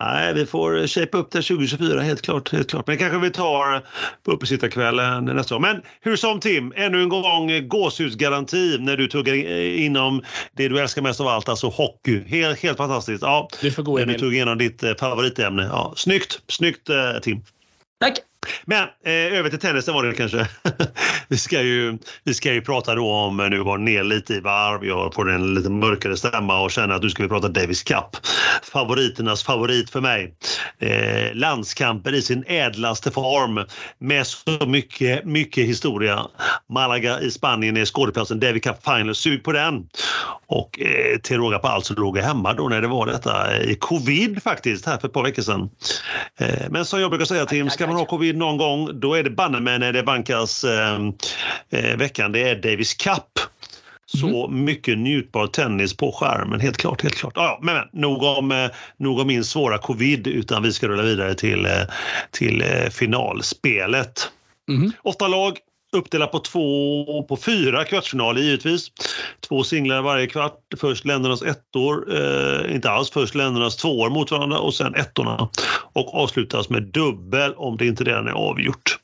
[0.00, 2.52] Nej, vi får shape upp det 2024 helt klart.
[2.52, 2.86] Helt klart.
[2.86, 3.86] Men kanske vi tar
[4.24, 5.60] på uppesittarkvällen nästa år.
[5.60, 9.34] Men hur som Tim, ännu en gång gåshusgaranti när du tuggar
[9.78, 10.22] inom
[10.56, 12.22] det du älskar mest av allt, alltså hockey.
[12.26, 13.22] Helt, helt fantastiskt.
[13.22, 14.20] Ja, Du får gå när du Emil.
[14.20, 15.62] tog igenom ditt favoritämne.
[15.72, 17.42] Ja, snyggt, snyggt eh, Tim.
[18.00, 18.14] Tack!
[18.64, 20.48] Men eh, över till tennisen var det kanske.
[21.28, 24.40] vi, ska ju, vi ska ju prata då om, eh, nu går ner lite i
[24.40, 27.82] varv, jag får en lite mörkare stämma och känner att nu ska vi prata Davis
[27.82, 28.16] Cup.
[28.62, 30.34] Favoriternas favorit för mig.
[30.78, 33.66] Eh, landskamper i sin ädlaste form
[33.98, 36.26] med så mycket, mycket historia.
[36.68, 39.88] Malaga i Spanien är skådeplatsen Davis Cup Final, sug på den.
[40.50, 43.62] Och eh, till råga på allt så låg jag hemma då när det var detta
[43.62, 45.70] i covid faktiskt här för ett par veckor sedan.
[46.38, 49.22] Eh, men som jag brukar säga Tim, ska man ha covid någon gång då är
[49.22, 50.98] det banne mig när det bankas eh,
[51.70, 52.32] eh, veckan.
[52.32, 53.38] Det är Davis Cup.
[54.06, 54.64] så mm.
[54.64, 56.60] mycket njutbar tennis på skärmen.
[56.60, 57.32] Helt klart, helt klart.
[57.36, 61.02] Ja, men, men nog, om, eh, nog om min svåra covid utan vi ska rulla
[61.02, 61.82] vidare till, eh,
[62.30, 64.30] till eh, finalspelet.
[64.68, 64.92] Mm.
[65.02, 65.58] Åtta lag,
[65.96, 68.88] uppdelat på, två, på fyra kvartsfinaler givetvis.
[69.48, 70.58] Två singlar varje kvart.
[70.76, 75.48] Först ländernas ettor, eh, inte alls först ländernas tvåor mot varandra och sen ettorna.
[75.92, 78.99] Och avslutas med dubbel om det inte redan är avgjort.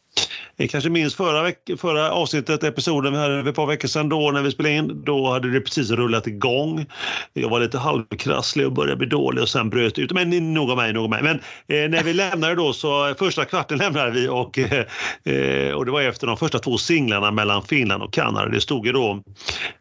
[0.59, 4.09] Ni kanske minns förra, veck förra avsnittet, episoden vi hade för ett par veckor sedan
[4.09, 5.05] då när vi spelade in.
[5.05, 6.87] Då hade det precis rullat igång.
[7.33, 10.13] Jag var lite halvkrasslig och började bli dålig och sen bröt ut.
[10.13, 11.23] Men nog om mig, nog om mig.
[11.23, 14.85] Men eh, när vi lämnade då så eh, första kvarten lämnade vi och, eh,
[15.25, 18.49] eh och det var efter de första två singlarna mellan Finland och Kanada.
[18.49, 19.23] Det stod ju då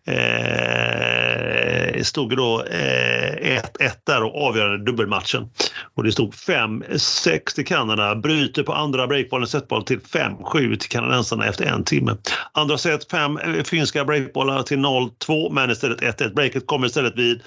[0.08, 5.50] eh, stod då 1-1 eh, där och avgörande dubbelmatchen.
[5.96, 11.46] Och det stod 5-6 till Kanada, bryter på andra breakbollen setboll till 5-7 till kanadensarna
[11.46, 12.18] efter en timme.
[12.52, 16.34] Andra set fem eh, finska breakbollar till 0-2 men istället 1-1.
[16.34, 17.42] Breaket kommer istället vid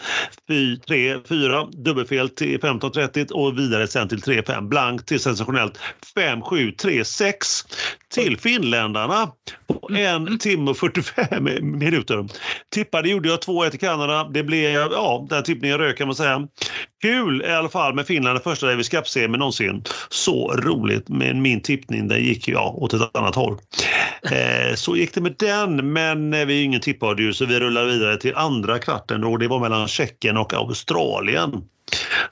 [0.48, 4.68] 3-4, dubbelfel till 15-30 och vidare sen till 3-5.
[4.68, 5.78] Blankt till sensationellt
[6.16, 7.34] 5-7, 3-6
[8.14, 9.32] till finländarna
[9.66, 12.28] på en timme och 45 minuter.
[12.74, 14.28] Tippade gjorde jag 2-1 till Kanada.
[14.28, 16.48] Det blev, ja, den tippningen rök kan man säga.
[17.02, 19.82] Kul i alla fall med Finland, första Davis Cup-serien någonsin.
[20.08, 23.58] Så roligt, men min tippning den gick ja, åt ett annat håll.
[24.22, 28.16] Eh, så gick det med den, men vi är ingen tippradio så vi rullar vidare
[28.16, 31.62] till andra kvarten och det var mellan Tjeckien och Australien.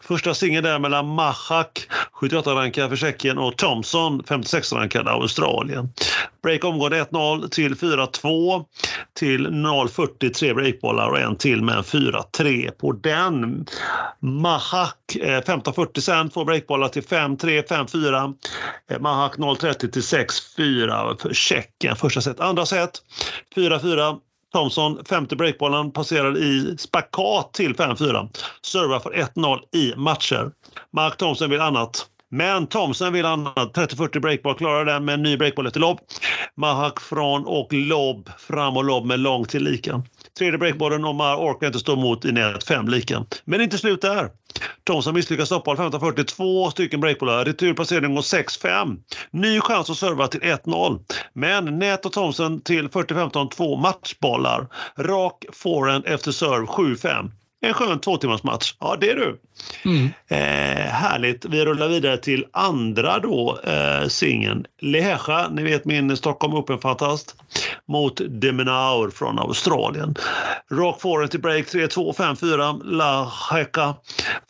[0.01, 1.89] Första singeln där mellan Mahak,
[2.21, 5.89] 78-rankad för Tjeckien, och Thompson, 56-rankad Australien.
[6.43, 8.65] Break omgående 1-0 till 4-2
[9.15, 13.67] till 0-40, tre breakbollar och en till med en 4-3 på den.
[14.21, 18.35] Mahak eh, 15-40 sen, två breakbollar till 5-3, 5-4.
[18.91, 21.97] Eh, Mahak 0-30 till 6-4 för Tjeckien.
[21.97, 22.41] Första set.
[22.41, 23.03] Andra set
[23.57, 24.19] 4-4
[24.57, 28.29] Thompson, femte breakbollen, passerar i spakat till 5-4.
[28.63, 30.51] Servar för 1-0 i matcher.
[30.93, 32.07] Mark Thompson vill annat.
[32.31, 33.77] Men Thompson vill annat.
[33.77, 35.99] 30-40 breakboll, klarar den med en ny breakboll efter lobb.
[36.57, 40.03] Mahak från och lobb, fram och lobb med långt till lika.
[40.39, 43.25] Tredje breakbollen Omar orkar inte stå emot i nät, 5 lika.
[43.45, 44.31] Men inte slut där.
[44.85, 48.97] Thomson misslyckas stoppa 15-40, två stycken breakbollar, returpassering går 6-5.
[49.31, 51.01] Ny chans att serva till 1-0.
[51.33, 54.67] Men Nät och Thomson till 40-15, två matchbollar.
[54.99, 57.31] Rak forehand efter serve 7-5
[57.67, 58.75] en skön två timmars match.
[58.81, 59.39] Ja, det är du.
[59.85, 60.09] Mm.
[60.29, 61.45] Eh, härligt.
[61.45, 64.67] Vi rullar vidare till andra då, eh, singeln.
[64.81, 67.35] Leheja, ni vet min Stockholm Open-fantast,
[67.89, 70.15] mot Demenaur från Australien.
[70.73, 72.81] Rak forehand till break 3-2, 5-4.
[72.85, 73.95] Laheka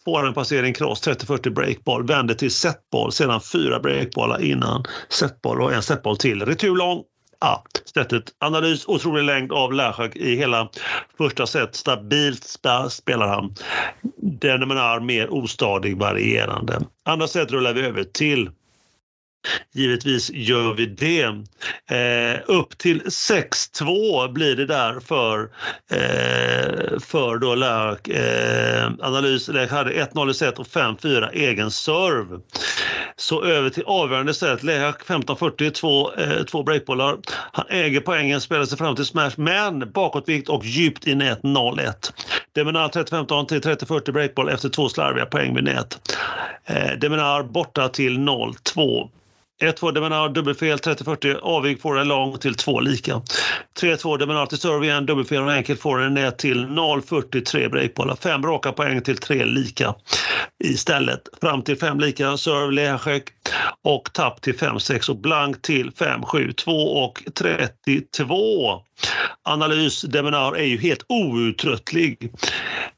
[0.05, 5.73] får en passering cross 30-40 breakboll, vänder till setboll, sedan fyra breakbollar innan setboll och
[5.73, 6.47] en setboll till.
[6.47, 7.03] Retur lång
[7.41, 7.65] ja,
[7.95, 8.25] sättet.
[8.39, 10.69] Analys, otrolig längd av Lashak i hela
[11.19, 11.75] första set.
[11.75, 12.45] Stabilt
[12.91, 13.55] spelar han.
[14.17, 16.81] Den är mer ostadig, varierande.
[17.05, 18.51] Andra set rullar vi över till
[19.75, 21.23] Givetvis gör vi det.
[21.97, 25.41] Eh, upp till 6-2 blir det där för,
[25.91, 28.09] eh, för då Lärk.
[28.09, 32.41] Eh, analys Lärk hade 1-0 i set och 5-4 egen serve.
[33.17, 34.63] Så över till avgörande set.
[34.63, 37.17] Lehak 15-40, två, eh, två breakbollar.
[37.53, 42.13] Han äger poängen, spelar sig fram till smash, men bakåtvikt och djupt i nät 0-1.
[42.53, 45.99] Deminar 30-15 till 30-40 breakboll efter två slarviga poäng vid nät.
[46.65, 49.11] Eh, Deminar borta till 0-2.
[49.63, 53.23] 1-2 Demenar dubbelfel, 30-40 avig får en lång till 2 lika.
[53.81, 58.17] 3-2 Demenar till serve igen, dubbelfel och enkelt får en ner till 0-40, 3 breakbollar.
[58.17, 59.95] Fem raka poäng till 3 lika
[60.65, 61.21] istället.
[61.41, 63.25] Fram till 5 lika, serve Lehacek
[63.85, 68.83] och tapp till 5-6 och blank till 5-7, 2 och 32.
[69.43, 72.33] Analys Demenar är ju helt outtröttlig.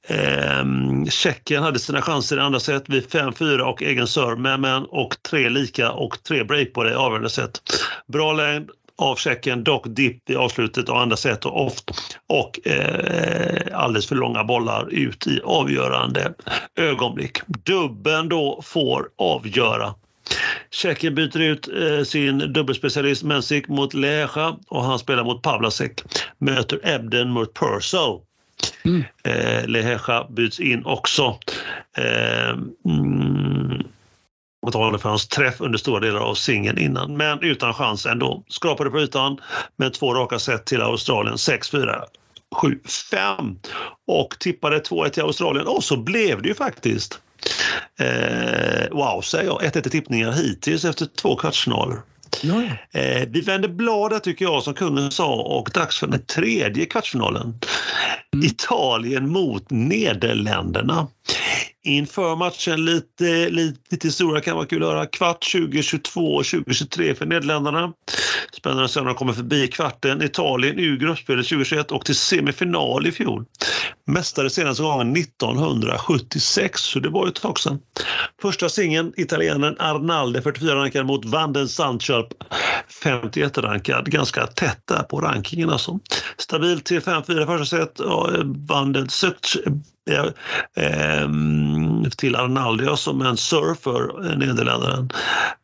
[0.09, 5.23] Ehm, Tjeckien hade sina chanser i andra set vid 5-4 och egen serve med och
[5.23, 7.61] tre lika och tre break på det avgörande set.
[8.07, 11.91] Bra längd av Tjeckien, dock dipp i avslutet av andra set och, oft,
[12.27, 16.35] och eh, alldeles för långa bollar ut i avgörande
[16.77, 17.39] ögonblick.
[17.47, 19.95] Dubben då får avgöra.
[20.71, 26.03] Tjeckien byter ut eh, sin dubbelspecialist Mensik mot Leja och han spelar mot Pavlasek.
[26.39, 28.21] Möter Ebden mot Purcell.
[28.85, 29.05] Mm.
[29.25, 31.39] Eh, Leheja byts in också.
[31.97, 32.51] Eh,
[32.85, 33.83] mm,
[34.73, 38.45] för hans träff under stora delar av singeln innan, men utan chans ändå.
[38.49, 39.41] Skrapade på ytan
[39.77, 42.03] med två raka set till Australien, 6-4.
[42.57, 43.57] 7-5
[44.07, 47.21] och tippade 2-1 till Australien och så blev det ju faktiskt.
[48.01, 49.62] Eh, wow, säger jag.
[49.62, 51.99] 1-1 i tippningar hittills efter två kvartsfinaler.
[52.43, 52.62] Ja,
[52.93, 53.01] ja.
[53.01, 57.59] Eh, vi vänder bladet tycker jag som kungen sa och dags för den tredje kvartsfinalen.
[58.35, 58.47] Mm.
[58.47, 61.07] Italien mot Nederländerna.
[61.85, 65.07] Inför matchen lite, lite, lite historia kan vara kul att höra.
[65.07, 67.93] Kvart 2022 och 2023 för Nederländerna.
[68.53, 70.22] Spännande att se om de kommer förbi kvarten.
[70.22, 73.45] Italien ur gruppspelet 2021 och till semifinal i fjol.
[74.07, 77.79] Mästare senaste gången 1976, så det var ju ett tag sedan.
[78.43, 82.29] Första singeln, italienaren Arnalde 44 rankad mot Vanden Sandkörp
[83.03, 84.11] 51 rankad.
[84.11, 85.99] Ganska tätt där på rankingen alltså.
[86.37, 88.01] Stabilt till 5-4 första set.
[88.68, 89.09] Vanden
[90.09, 90.25] eh,
[90.77, 95.05] ehm, till Arnaldo som en surfer, eh,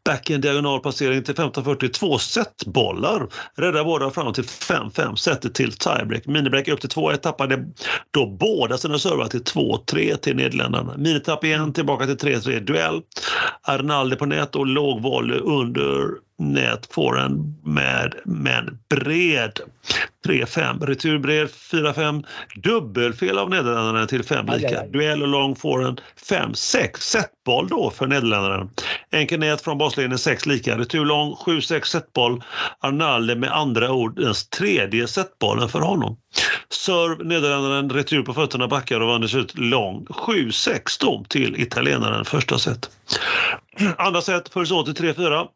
[0.05, 3.29] Back in diagonal passering till 15-40, två setbollar.
[3.57, 6.27] Räddar båda fram till 5-5, sätter till tiebreak.
[6.27, 7.65] Minibreak upp till 2-1, tappade
[8.11, 10.95] då båda sina servar till 2-3 till Nederländerna.
[10.97, 13.01] Minitapp igen, tillbaka till 3-3, duell.
[13.63, 19.61] Arnaldo på nät och låg volley under nätfåren med, med bred
[20.27, 20.87] 3-5.
[20.87, 22.25] Returbred 4-5.
[22.55, 24.55] Dubbelfel av Nederländerna till 5 lika.
[24.55, 24.89] Aj, aj, aj.
[24.89, 26.99] Duell och lång forehand 5-6.
[26.99, 28.69] Setboll då för Nederländerna.
[29.11, 30.79] Enkel nät från baslinjen 6 lika.
[30.79, 32.43] Retur lång 7-6 setboll.
[32.81, 36.17] Arnalde med andra ord den tredje setbollen för honom.
[36.71, 42.91] Serve, Nederländerna retur på fötterna, backar och vann ut lång 7-6 till italienaren första set.
[43.97, 45.47] Andra set följs åt till 3-4.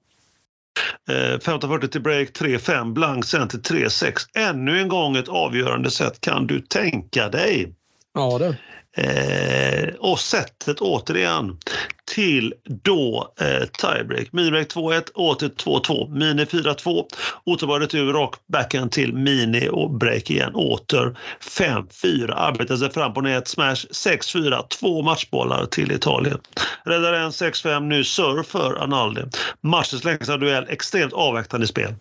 [1.08, 4.12] Eh, 1540 till break, 3-5 blank sen till 3.6.
[4.34, 7.74] Ännu en gång ett avgörande sätt kan du tänka dig.
[8.14, 8.56] Ja, det.
[8.98, 11.56] Eh, och sättet återigen
[12.14, 14.32] till då eh, tiebreak.
[14.32, 16.10] Minibreak 2-1, åter 2-2.
[16.18, 17.04] Mini 4-2,
[17.44, 20.54] återbar retur och backhand till mini och break igen.
[20.54, 22.32] Åter 5-4.
[22.34, 24.68] Arbetar sig fram på nät, smash 6-4.
[24.68, 26.38] Två matchbollar till Italien.
[26.84, 29.22] Räddar en 6-5, nu serve för Analdi.
[29.60, 31.94] Matchens längsta duell, extremt avvaktande spel.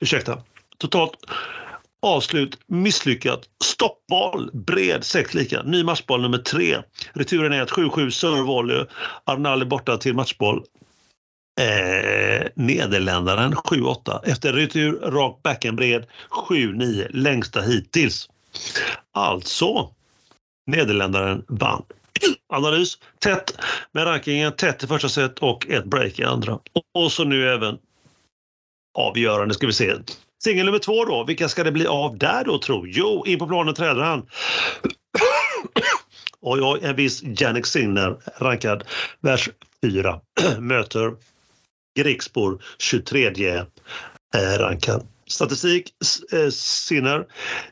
[0.00, 0.38] Ursäkta.
[0.78, 1.12] Totalt
[2.06, 3.40] Avslut misslyckat.
[3.64, 5.62] Stoppboll, bred, sex lika.
[5.62, 6.76] Ny matchboll nummer tre.
[7.12, 8.84] Returen är ett 7-7 servevolley.
[9.24, 10.64] Arnali borta till matchboll.
[11.60, 14.20] Eh, Nederländaren 7-8.
[14.24, 17.06] Efter retur, rak backen bred 7-9.
[17.10, 18.28] Längsta hittills.
[19.12, 19.90] Alltså,
[20.66, 21.82] Nederländaren vann.
[22.48, 23.58] Analys tätt
[23.92, 26.58] med rankingen tätt i första set och ett break i andra.
[26.94, 27.78] Och så nu även
[28.98, 29.94] avgörande ska vi se.
[30.44, 32.86] Singel nummer två då, vilka ska det bli av där då tro?
[32.86, 34.26] Jo, in på planen träder han.
[36.40, 38.84] och jag, en viss Jannik Sinner, rankad
[39.20, 39.50] världs
[39.82, 40.20] 4,
[40.58, 41.14] möter
[41.98, 43.30] Grigspor 23
[44.58, 45.06] rankad.
[45.26, 45.94] Statistik
[46.32, 47.26] eh, Sinner,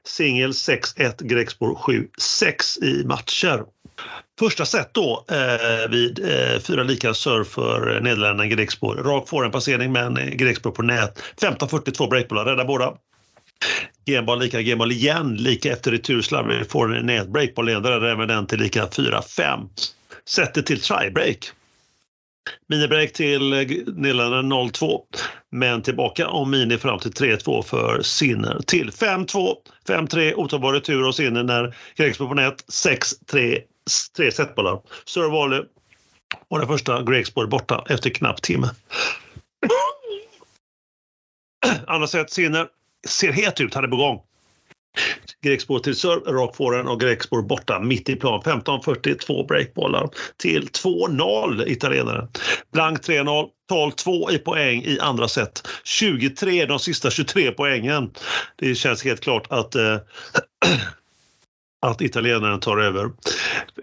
[0.05, 3.65] singel 6-1, Grigspor 7-6 i matcher.
[4.39, 8.95] Första set då eh, vid eh, fyra lika serve för eh, Nederländerna Grekspor.
[8.95, 11.23] Rak får en passering men eh, Grekspor på nät.
[11.41, 12.95] 15-42 breakbollar, räddar båda.
[14.07, 17.29] Genboll lika, genboll igen, lika efter retur slarvig får en nät.
[17.29, 19.69] Breakboll räddar även den till lika 4-5.
[20.29, 21.51] Sätter till tiebreak.
[22.69, 25.01] Minibreak till eh, Nederländerna 0-2,
[25.53, 29.55] men tillbaka om mini fram till 3-2 för Sinner till 5-2,
[29.89, 33.59] 5-3 otagbar retur och Sinner när Grekspor på nät 6-3
[34.17, 34.81] tre setbollar.
[35.05, 35.63] Sir Wally
[36.49, 38.71] och den första Gregspor borta efter knappt timme.
[41.87, 42.69] Andra set, Sinner
[43.09, 44.23] ser het ut, han är på gång.
[45.43, 48.43] Grekspår till serve, rak forehand och Grekspår borta mitt i plan.
[48.43, 52.29] 15-42 breakbollar till 2-0 italienare.
[52.73, 55.69] Blank 3-0, 12-2 i poäng i andra set.
[55.85, 58.11] 23 de sista 23 poängen.
[58.57, 59.99] Det känns helt klart att eh,
[61.85, 63.11] att italienaren tar över.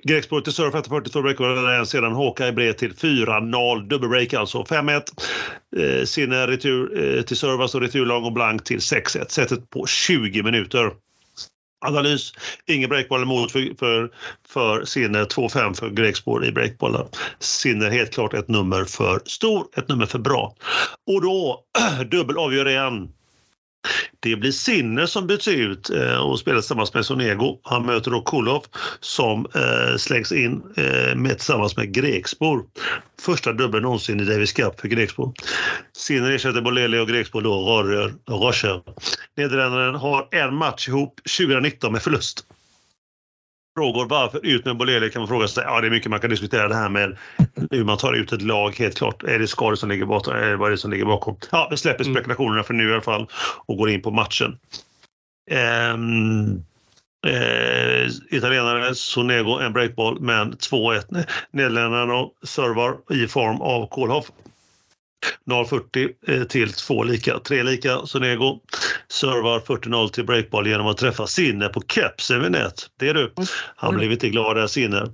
[0.03, 3.87] Grekspår till serve 42 breakar sedan Hawkeye bred till 4-0.
[3.87, 4.63] Dubbelbreak alltså.
[4.63, 5.01] 5-1.
[5.77, 9.29] Eh, Sinne retur eh, till serve, alltså returlång och blank till 6-1.
[9.29, 10.91] Sättet på 20 minuter.
[11.85, 12.33] Analys.
[12.67, 14.09] Ingen breakboll emot för, för,
[14.47, 15.23] för Sinne.
[15.23, 17.07] 2-5 för Grekspår i breakbollar.
[17.39, 20.55] Sinne helt klart ett nummer för stor, ett nummer för bra.
[21.07, 21.63] Och då
[22.11, 23.09] dubbel avgör igen.
[24.19, 27.59] Det blir Sinner som byts ut eh, och spelar tillsammans med Sonego.
[27.63, 28.65] Han möter då Kulov
[28.99, 32.65] som eh, slängs in eh, med, tillsammans med Grekspor.
[33.21, 35.33] Första dubbeln någonsin i Davis Cup för Grekspor.
[35.97, 37.83] Sinner ersätter Boleli och Grekspor då
[38.29, 38.81] Rocher.
[39.37, 42.45] Nederländerna har en match ihop 2019 med förlust
[43.77, 45.63] frågor varför ut med Bolele kan man fråga sig.
[45.67, 47.17] Ja, det är mycket man kan diskutera det här med
[47.71, 49.23] hur man tar ut ett lag helt klart.
[49.23, 50.33] Är det skador som ligger bakom?
[50.33, 51.35] Är det vad är det som ligger bakom?
[51.51, 52.15] Ja, vi släpper mm.
[52.15, 53.27] spekulationerna för nu i alla fall
[53.65, 54.57] och går in på matchen.
[55.51, 56.63] Um,
[57.27, 61.25] eh, italienare Sonego en breakball men 2-1.
[61.51, 64.31] Nederländerna servar i form av Kohlhoff.
[65.45, 67.39] 0-40 eh, till 2 lika.
[67.39, 68.05] 3 lika.
[68.05, 68.59] Sonego
[69.11, 72.89] servar 40-0 till breakball genom att träffa Sinne på kepsen vid nät.
[72.99, 73.33] Det är du.
[73.75, 73.99] Han Mm.
[73.99, 75.07] blev inte glad där Sinne.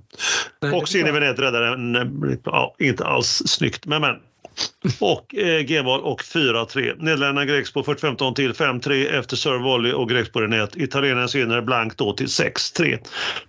[0.74, 4.16] Och Sinne vid nät räddade en, ja, inte alls snyggt, men men.
[5.00, 6.94] Och eh, G-val och 4-3.
[6.98, 10.76] Nederländerna på 45 till 5-3 efter serve volley och Grex på nät.
[10.76, 12.98] Italienarna vinner blankt då till 6-3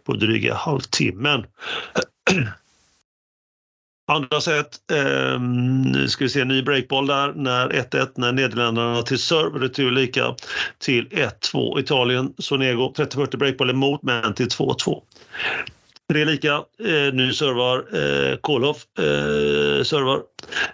[0.06, 1.45] på dryga halvtimmen.
[4.10, 5.39] Andra set, eh,
[5.86, 10.36] nu ska vi se, ny breakball där när 1-1 när Nederländerna till serve retur lika
[10.80, 11.80] till 1-2.
[11.80, 15.01] Italien, Sonego 30-40 breakball emot men till 2-2.
[16.12, 16.53] Tre lika.
[16.53, 18.78] Eh, nu servar eh, Kohlhoff.
[18.99, 20.20] Eh, servar.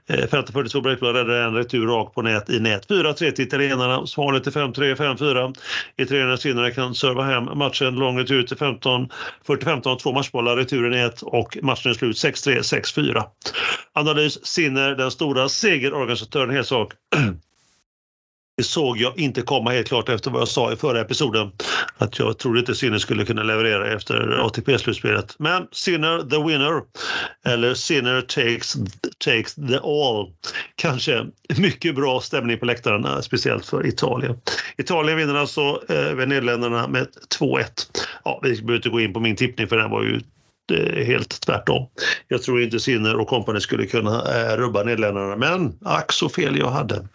[0.08, 2.88] Eh, 50-42 breakball räddar en retur rakt på nät i nät.
[2.90, 4.08] 4-3 till italienarna.
[4.08, 5.56] Svanet till 5-3, 5-4.
[5.98, 7.96] Italienarna senare kan serva hem matchen.
[7.96, 9.10] Lång retur till 15,
[9.48, 10.00] 40-15.
[10.00, 13.24] Två matchbollar, retur i nät och matchen är slut 6-3, 6-4.
[13.94, 16.94] Analys Sinner, den stora segerorganisatören, helt sak.
[18.58, 21.52] Det såg jag inte komma helt klart efter vad jag sa i förra episoden.
[21.98, 25.36] Att jag trodde inte Sinner skulle kunna leverera efter ATP-slutspelet.
[25.40, 26.82] Men Sinner the winner.
[27.46, 28.74] Eller Sinner takes,
[29.18, 30.34] takes the all.
[30.76, 31.26] Kanske
[31.58, 34.38] mycket bra stämning på läktarna, speciellt för Italien.
[34.78, 37.08] Italien vinner alltså eh, över Nederländerna med
[37.40, 37.66] 2-1.
[38.24, 40.22] Ja, vi behöver inte gå in på min tippning för den var ju
[40.74, 41.88] eh, helt tvärtom.
[42.28, 46.58] Jag tror inte Sinner och kompani skulle kunna eh, rubba Nederländerna, men ack så fel
[46.60, 47.08] jag hade.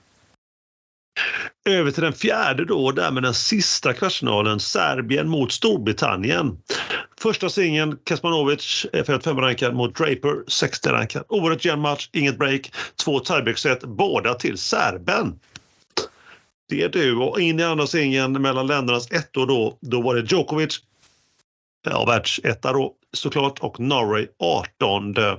[1.64, 6.58] Över till den fjärde då, och därmed den sista kvartsfinalen, Serbien mot Storbritannien.
[7.20, 11.24] Första singeln Kasmanovic, 55-rankad mot Draper, 60-rankad.
[11.28, 12.72] Oerhört jämn match, inget break,
[13.04, 15.38] två tiebreak-set, båda till serben.
[16.68, 17.16] Det är du.
[17.16, 20.78] Och in i andra singeln mellan ländernas ettor då, då var det Djokovic,
[21.90, 25.36] ja, världsetta då såklart, och Norway 18 eh,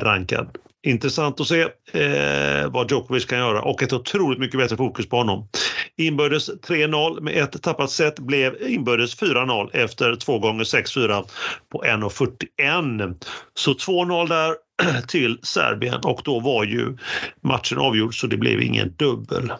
[0.00, 0.58] rankad.
[0.86, 1.60] Intressant att se
[1.92, 5.48] eh, vad Djokovic kan göra och ett otroligt mycket bättre fokus på honom.
[5.96, 11.24] Inbördes 3-0 med ett tappat set blev inbördes 4-0 efter 2 gånger 6-4
[11.72, 13.24] på 1.41.
[13.54, 14.54] Så 2-0 där
[15.08, 16.96] till Serbien och då var ju
[17.40, 19.52] matchen avgjord så det blev ingen dubbel.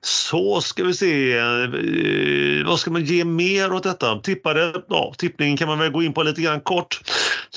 [0.00, 1.38] Så ska vi se.
[1.38, 4.18] Eh, Vad ska man ge mer åt detta?
[4.20, 7.00] Tippade, ja, tippningen kan man väl gå in på lite grann kort.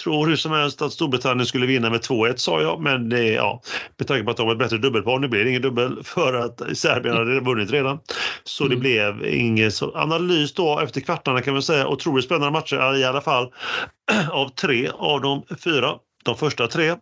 [0.03, 3.61] Tror hur som helst att Storbritannien skulle vinna med 2-1 sa jag, men det, ja,
[3.97, 6.33] med tanke på att de var ett bättre dubbelpar, nu blir det ingen dubbel för
[6.33, 7.99] att Serbien hade vunnit redan.
[8.43, 8.79] Så det Mm.
[8.79, 11.87] blev ingen så analys då efter kvartarna kan man säga.
[11.87, 13.51] Otroligt spännande matcher i alla fall
[14.31, 15.93] av tre av de fyra.
[16.25, 16.95] De första tre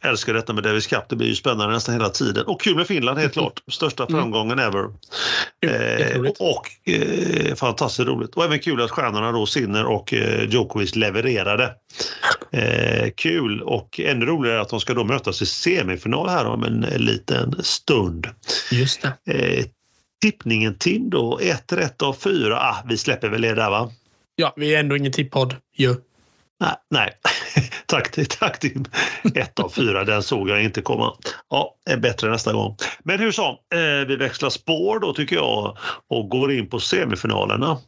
[0.00, 1.08] älskar detta med Davis Cup.
[1.08, 2.46] Det blir ju spännande nästan hela tiden.
[2.46, 3.62] Och kul med Finland helt klart.
[3.70, 4.20] Största Mm.
[4.20, 4.82] framgången ever.
[4.82, 8.34] Jo, Eh, och eh, fantastiskt roligt.
[8.34, 11.74] Och även kul att stjärnorna då Sinner och eh, Djokovic levererade.
[12.52, 16.80] Eh, kul och ännu roligare att de ska då mötas i semifinal här om en
[16.96, 18.26] liten stund.
[18.72, 19.32] Just det.
[19.34, 19.64] Eh,
[20.22, 22.56] tippningen Tim då, ett rätt av fyra.
[22.60, 23.90] Ah, vi släpper väl det där va?
[24.36, 25.94] Ja, vi är ändå ingen tippodd ju.
[26.60, 27.10] Nej, nej.
[27.86, 28.84] tack, tack Tim.
[29.34, 31.12] Ett av fyra, den såg jag inte komma.
[31.50, 32.76] Ja, är bättre nästa gång.
[33.04, 33.44] Men hur som,
[33.74, 35.76] eh, vi växlar spår då tycker jag
[36.10, 37.78] och går in på semifinalerna.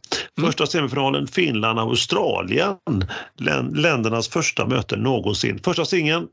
[0.41, 2.75] Första semifinalen Finland-Australien.
[3.39, 5.59] Län- Ländernas första möte någonsin.
[5.63, 6.27] Första singeln,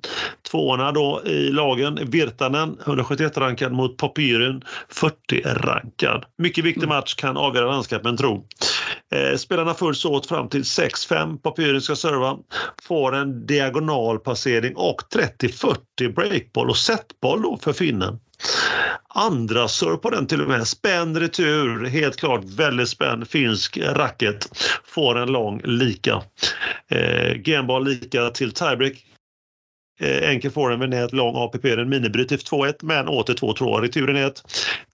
[0.50, 1.98] tvåorna då i lagen.
[2.10, 4.62] Virtanen 171-rankad mot Papyren
[4.94, 6.24] 40-rankad.
[6.38, 8.46] Mycket viktig match, kan avgöra landskapen tro.
[9.14, 11.38] Eh, spelarna följs åt fram till 6-5.
[11.38, 12.25] Papyren ska serva,
[12.82, 18.18] får en diagonalpassering och 30-40 breakboll och setboll då för finnen.
[19.08, 20.68] Andra serve på den till och med.
[20.68, 24.48] spänd retur, helt klart väldigt spänd finsk racket.
[24.84, 26.22] Får en lång lika.
[26.88, 29.04] Eh, Genbar lika till tiebreak.
[30.00, 33.80] Eh, enkel får en med nät, lång APP, en minibryt till 2-1 men åter 2-2
[33.80, 34.42] retur i nät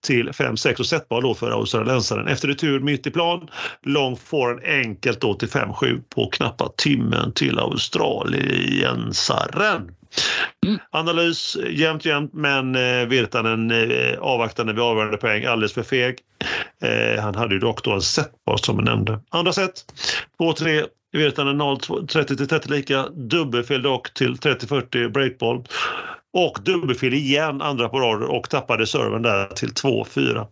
[0.07, 2.28] till 5-6 och setboll då för australiensaren.
[2.28, 3.48] Efter retur mitt i plan,
[3.82, 9.94] lång får en enkelt då till 5-7 på knappa timmen till australiensaren.
[10.66, 10.78] Mm.
[10.90, 16.18] Analys jämnt jämnt men eh, Virtanen eh, avvaktande vid avgörande poäng alldeles för feg.
[16.82, 19.20] Eh, han hade ju dock då en setboll som jag nämnde.
[19.30, 19.84] Andra set
[20.38, 23.08] 2-3 Virtanen 0 30 till 30 lika.
[23.08, 25.64] Dubbelfel dock till 30-40 breakball.
[26.34, 30.46] Och dubbelfel igen andra på rad och tappade serven där till 2-4.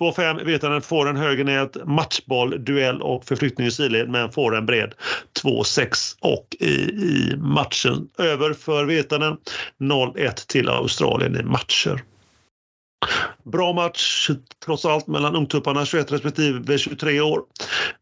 [0.00, 4.66] 2-5 Virtanen får en höger nät, matchboll, duell och förflyttning i sidled men får en
[4.66, 4.94] bred
[5.42, 9.36] 2-6 och i, i matchen över för Virtanen
[9.80, 12.02] 0-1 till Australien i matcher.
[13.52, 14.30] Bra match
[14.64, 17.40] trots allt mellan ungtupparna 21 respektive 23 år.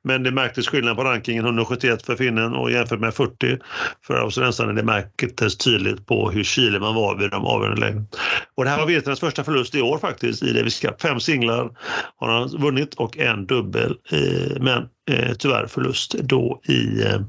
[0.05, 3.59] Men det märktes skillnad på rankingen 171 för finnen och jämfört med 40
[4.07, 4.72] för australiensarna.
[4.72, 8.07] Det märktes tydligt på hur kylig man var vid de avgörande lägena.
[8.55, 11.03] Och det här var Virtanens första förlust i år faktiskt i Davis Cup.
[11.03, 11.70] Fem singlar
[12.16, 13.97] har han vunnit och en dubbel.
[14.12, 17.20] Eh, men eh, tyvärr förlust då i eh,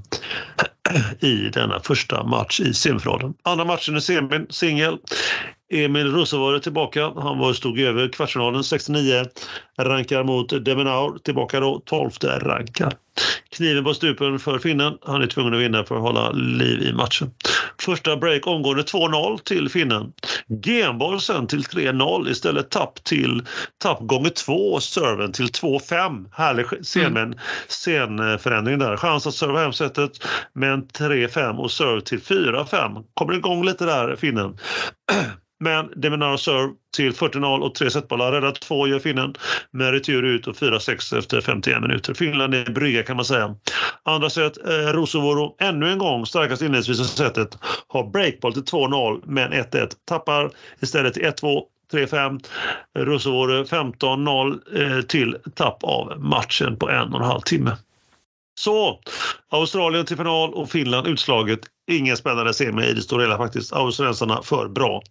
[1.30, 3.34] i denna första match i semifinalen.
[3.43, 4.97] Andra matchen i semin, singel.
[5.70, 7.11] Emil Rosenborg tillbaka.
[7.15, 9.26] Han var, stod över kvartsfinalen 69
[9.80, 11.18] rankar mot Demenaur.
[11.18, 12.93] Tillbaka då 12 rankar.
[13.49, 14.97] Kniven på stupen för finnen.
[15.01, 17.32] Han är tvungen att vinna för att hålla liv i matchen.
[17.80, 20.13] Första break omgående 2-0 till finnen.
[20.65, 22.30] Genboll sen till 3-0.
[22.30, 23.45] Istället tapp till
[23.78, 26.26] tapp gånger två serven till 2-5.
[26.32, 27.34] Härlig scen, mm.
[27.68, 28.97] scenförändring där.
[28.97, 30.11] Chans att serva hem setet
[30.53, 33.03] men 3-5 och serve till 4-5.
[33.13, 34.57] Kommer igång lite där finnen.
[35.60, 38.32] Men Deminar serve till 40-0 och tre setbollar.
[38.32, 39.36] Rädda två gör finnen
[39.72, 42.14] med retur ut och 4-6 efter 51 minuter.
[42.14, 43.55] Finland är brygga kan man säga.
[44.03, 47.58] Andra set, eh, Rosovoro ännu en gång starkast inledningsvis i setet.
[47.88, 49.89] Har breakball till 2-0 men 1-1.
[50.05, 52.39] Tappar istället till 1-2 3-5.
[52.97, 57.72] Rosovoro 15-0 eh, till tapp av matchen på en och en halv timme.
[58.58, 58.99] Så,
[59.49, 61.60] Australien till final och Finland utslaget.
[61.91, 63.74] Ingen spännande semi i det stora hela faktiskt.
[63.74, 65.01] Australiensarna för bra.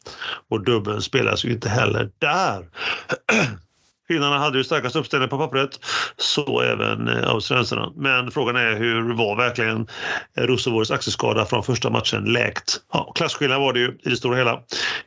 [0.50, 2.68] Och dubbeln spelas ju inte heller där.
[4.08, 5.70] Finnarna hade ju starkast uppställning på pappret,
[6.16, 7.92] så även eh, australiensarna.
[7.96, 9.86] Men frågan är hur var verkligen
[10.36, 12.80] Rosovores axelskada från första matchen läkt?
[12.92, 14.60] Ja, klasskillnad var det ju i det stora hela.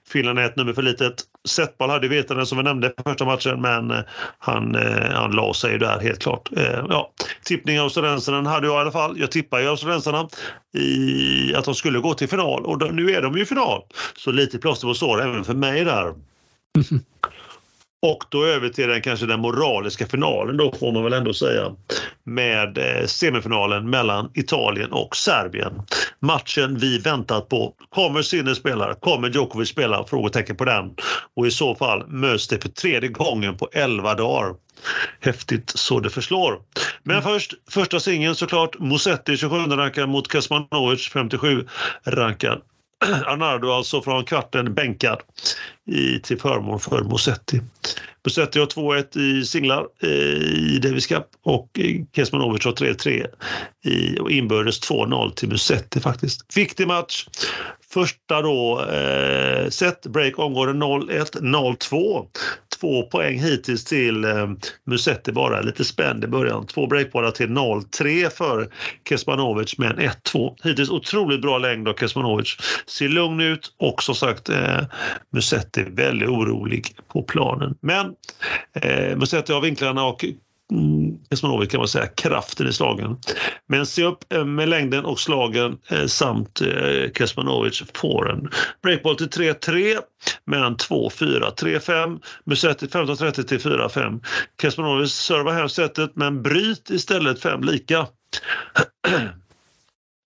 [0.09, 1.13] Finland är ett nummer för litet.
[1.47, 3.99] Setball hade vetande, som vi nämnde på första matchen men eh,
[4.39, 6.49] han, eh, han la sig där helt klart.
[6.89, 7.11] Ja,
[7.43, 9.19] tippning australiensarna hade jag i alla fall.
[9.19, 10.27] Jag tippar ju australiensarna
[10.73, 13.83] i att de skulle gå till final och nu är de ju i final.
[14.17, 16.13] Så lite plåster på sår även för mig där.
[18.01, 21.75] Och då över till den kanske den moraliska finalen då får man väl ändå säga
[22.23, 25.81] med eh, semifinalen mellan Italien och Serbien.
[26.19, 27.73] Matchen vi väntat på.
[27.89, 28.93] Kommer Sinner spela?
[28.93, 30.03] Kommer Djokovic spela?
[30.03, 30.95] Frågetecken på den.
[31.35, 34.55] Och i så fall möts det för tredje gången på 11 dagar.
[35.19, 36.59] Häftigt så det förslår.
[37.03, 37.23] Men mm.
[37.23, 38.79] först, första singeln såklart.
[38.79, 41.67] Musetti 27 rankad mot Kasmanovic 57
[42.05, 42.61] rankad.
[43.25, 45.19] Arnardo alltså från kvarten bänkad
[45.91, 47.61] i, till förmån för Musetti.
[48.25, 53.25] Musetti har 2-1 i singlar eh, i Davis Cup och eh, Kesmanovic har 3-3
[53.85, 56.57] i, och inbördes 2-0 till Musetti faktiskt.
[56.57, 57.25] Viktig match.
[57.93, 62.27] Första då eh, set break omgående 0-1, 0-2
[62.79, 64.47] två poäng hittills till eh,
[64.85, 65.61] Musetti bara.
[65.61, 66.65] Lite spänd i början.
[66.65, 68.69] Två breakbollar till 0-3 för
[69.09, 70.55] Kesmanovic men 1-2.
[70.63, 72.57] Hittills otroligt bra längd av Kesmanovic.
[72.87, 74.81] Ser lugn ut och som sagt eh,
[75.33, 77.75] Musetti väldigt orolig på planen.
[77.81, 78.15] Men
[78.73, 80.25] eh, Musetti har vinklarna och
[80.71, 83.17] mm, Esmanovic kan man säga, kraften i slagen.
[83.67, 88.49] Men se upp eh, med längden och slagen eh, samt eh, Kesmanovic får en
[88.83, 89.97] breakball till 3-3
[90.45, 94.23] men 2-4, 3-5, Musetti 15-30 till 4-5.
[94.61, 98.07] Kesmanovic servar hem setet men bryt istället 5 lika.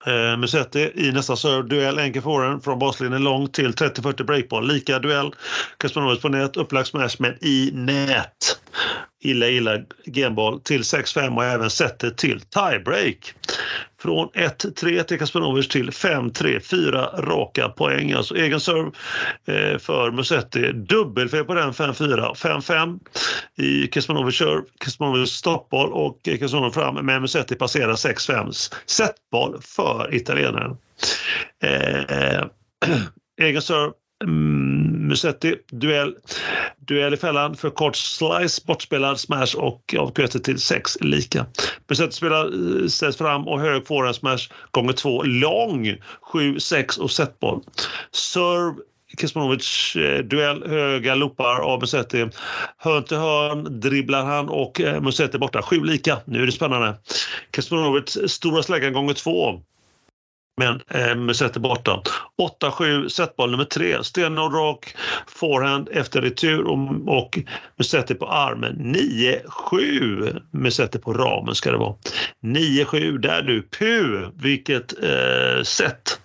[0.06, 4.68] Eh, Musetti i nästa serve, duell enkel forehand från baslinjen lång till 30-40 breakball.
[4.68, 5.32] Lika duell,
[5.78, 8.58] Kasmanovic på nät, upplagt smash men i nät
[9.24, 13.34] illa, illa genboll till 6-5 och även sätter till tiebreak.
[14.04, 18.12] Från 1-3 till Kaspernovic till 5-3, fyra raka poäng.
[18.12, 18.92] Alltså egen serve
[19.46, 20.72] eh, för Musetti.
[20.72, 22.34] Dubbelfel på den 5-4.
[22.34, 23.00] 5-5
[23.58, 24.62] i Kaspernovic serve.
[24.80, 28.74] Kaspernovic stoppboll och Kaspernovic fram men Musetti passerar 6-5.
[28.86, 30.78] Setboll för italienaren.
[31.64, 32.46] Eh, eh,
[33.42, 33.92] egen serve
[34.24, 34.73] Mm,
[35.04, 36.16] Musetti, duell,
[36.88, 41.46] duell i fällan för kort slice, bortspelad smash och avkvete till sex lika.
[41.90, 47.12] Musetti spelar, eh, ställs fram och hög forehand smash gånger två lång, 7, 6 och
[47.12, 47.62] setboll.
[48.12, 48.76] Serve
[49.18, 52.30] Kismanovic eh, duell, höga loopar av Musetti.
[52.78, 55.62] Hörn till hörn dribblar han och eh, Musetti borta.
[55.62, 56.18] Sju lika.
[56.26, 56.96] Nu är det spännande.
[57.56, 59.62] Kismanovic stora släggan gånger två.
[60.58, 62.02] Men eh, Musetti borta.
[62.62, 64.04] 8-7, setboll nummer tre.
[64.04, 64.96] Stenhård rak,
[65.28, 67.40] forehand efter retur och, och
[67.78, 68.96] Musetti på armen.
[68.96, 71.96] 9-7 Musetti på ramen ska det vara.
[72.44, 73.62] 9-7 där du.
[73.62, 76.20] Puh, vilket eh, set!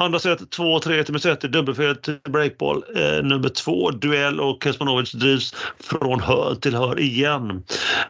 [0.00, 2.84] Andra set 2-3 till Musetti, dubbelfel till breakball.
[2.96, 7.62] Eh, nummer två, duell och Kesmanovic drivs från hör till hör igen.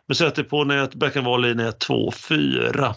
[0.09, 2.95] Musetti på nät, Beckenvall i nät 2-4.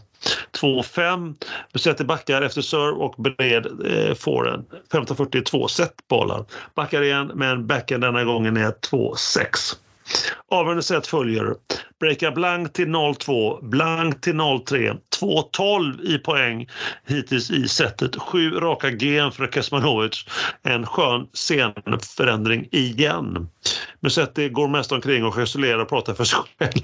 [0.62, 1.36] 2-5
[1.74, 4.66] Musetti backar efter serve och bred eh, forehand.
[4.92, 6.46] 15-40 två setbollar.
[6.76, 9.76] Backar igen men backen denna gången är 2-6.
[10.52, 11.54] Avgörande set följer.
[12.00, 16.68] Breakar blank till 0-2, blank till 0-3, 2-12 i poäng
[17.08, 18.16] hittills i setet.
[18.16, 20.26] Sju raka gen för Kesmanovic.
[20.64, 23.48] En skön scenförändring igen.
[24.00, 26.84] Musetti går mest omkring och gestikulerar och pratar för sig själv.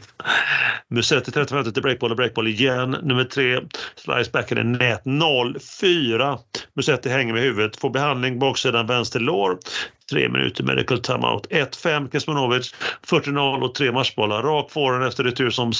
[0.89, 2.91] Musetti 35 till breakboll och breakboll igen.
[3.03, 3.59] Nummer tre,
[3.95, 6.37] slice backen i nät 0-4.
[6.75, 9.57] Musetti hänger med huvudet, får behandling baksidan vänster lår.
[10.09, 11.47] Tre minuter medical timeout.
[11.49, 12.75] 1-5 Kesmanovic,
[13.07, 14.43] 40-0 och tre matchbollar.
[14.43, 15.73] Rak forehand efter retur som,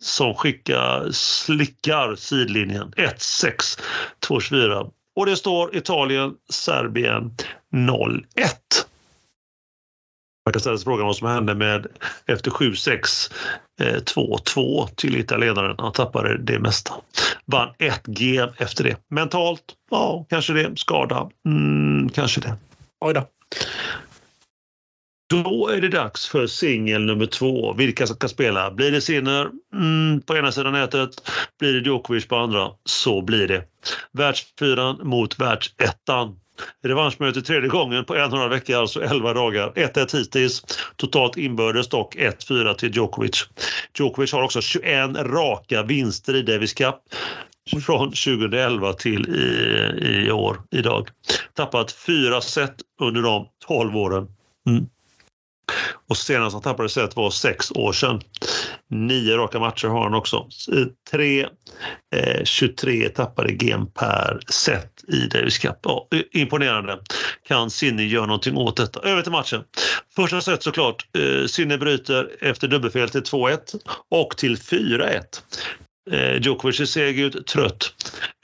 [0.00, 2.92] som skickar, slickar sidlinjen.
[2.96, 3.80] 1-6,
[4.28, 4.90] 2-24.
[5.16, 7.34] Och det står Italien, Serbien
[7.74, 8.16] 0-1.
[10.46, 11.86] Man kan ställa sig frågan vad som hände med
[12.26, 13.32] efter 7-6
[13.80, 15.74] 2-2 eh, till italienaren.
[15.78, 16.94] Han tappade det mesta.
[17.46, 18.96] Vann 1 game efter det.
[19.10, 19.62] Mentalt?
[19.90, 20.78] Ja, kanske det.
[20.78, 21.30] Skada?
[21.46, 22.56] Mm, kanske det.
[23.00, 23.26] Oj då.
[25.32, 27.72] Då är det dags för singel nummer två.
[27.72, 28.70] Vilka ska spela?
[28.70, 31.10] Blir det Sinner mm, på ena sidan nätet?
[31.58, 32.70] Blir det Djokovic på andra?
[32.84, 33.64] Så blir det.
[34.12, 36.36] Världsfyran mot världsettan.
[36.84, 39.72] Revanschmöte tredje gången på en och en halv vecka, alltså 11 dagar.
[39.76, 40.62] 1-1 hittills.
[40.96, 43.48] Totalt inbördes dock 1-4 till Djokovic.
[43.98, 46.94] Djokovic har också 21 raka vinster i Davis Cup
[47.70, 51.08] från 2011 till i, i år, idag.
[51.54, 54.28] Tappat fyra set under de 12 åren.
[54.68, 54.86] Mm.
[56.08, 58.20] Och senast han tappade set var sex år sedan.
[58.90, 60.48] Nio raka matcher har han också.
[61.10, 61.46] Tre,
[62.16, 65.78] eh, 23 tappade game per set i Davis Cup.
[65.82, 66.98] Ja, imponerande.
[67.48, 69.00] Kan Sinne göra någonting åt detta?
[69.00, 69.64] Över till matchen.
[70.16, 71.06] Första set såklart.
[71.18, 73.58] Eh, Sinne bryter efter dubbelfel till 2-1
[74.10, 75.22] och till 4-1.
[76.10, 77.94] Eh, Djokovic ser seg ut, trött.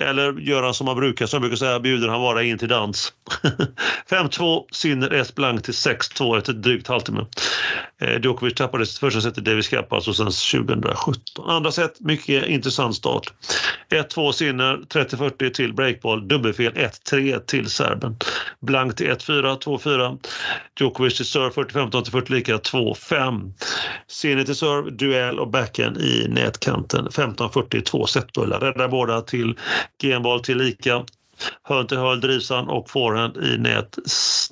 [0.00, 2.68] Eller gör han som han brukar, som jag brukar säga, bjuder han bara in till
[2.68, 3.12] dans.
[4.10, 7.26] 5-2, Sinner 1 blank till 6-2 efter drygt halvtimme.
[8.00, 11.50] Eh, Djokovic tappade sitt första set i Davis Cup alltså sen 2017.
[11.50, 13.32] Andra set, mycket intressant start.
[13.90, 18.16] 1-2 Sinner, 30-40 till breakball, dubbelfel 1-3 till serben.
[18.60, 20.18] Blank till 1-4, 2-4.
[20.80, 23.52] Djokovic till serve 40-15 till 40 lika, 2-5.
[24.08, 27.08] Sinner till serve, duell och backhand i nätkanten.
[27.48, 28.60] 42 setbullar.
[28.60, 29.58] Räddar båda till
[30.02, 31.04] genboll till lika.
[31.62, 33.98] Hörn till hörn drivs han och forehand i nät,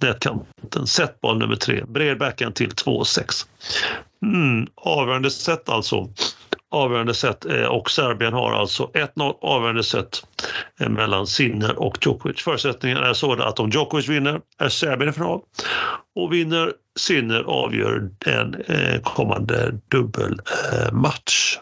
[0.01, 0.87] nätkanten.
[0.87, 1.85] Setboll nummer tre.
[1.89, 3.47] Bred backhand till 2-6.
[4.23, 6.09] Mm, avgörande set alltså.
[6.71, 10.27] Avgörande set eh, och Serbien har alltså 1-0 avgörande set
[10.81, 12.43] eh, mellan Sinner och Djokovic.
[12.43, 15.41] Förutsättningen är sådan att om Djokovic vinner är Serbien i final
[16.17, 21.59] och vinner Sinner avgör en eh, kommande dubbelmatch.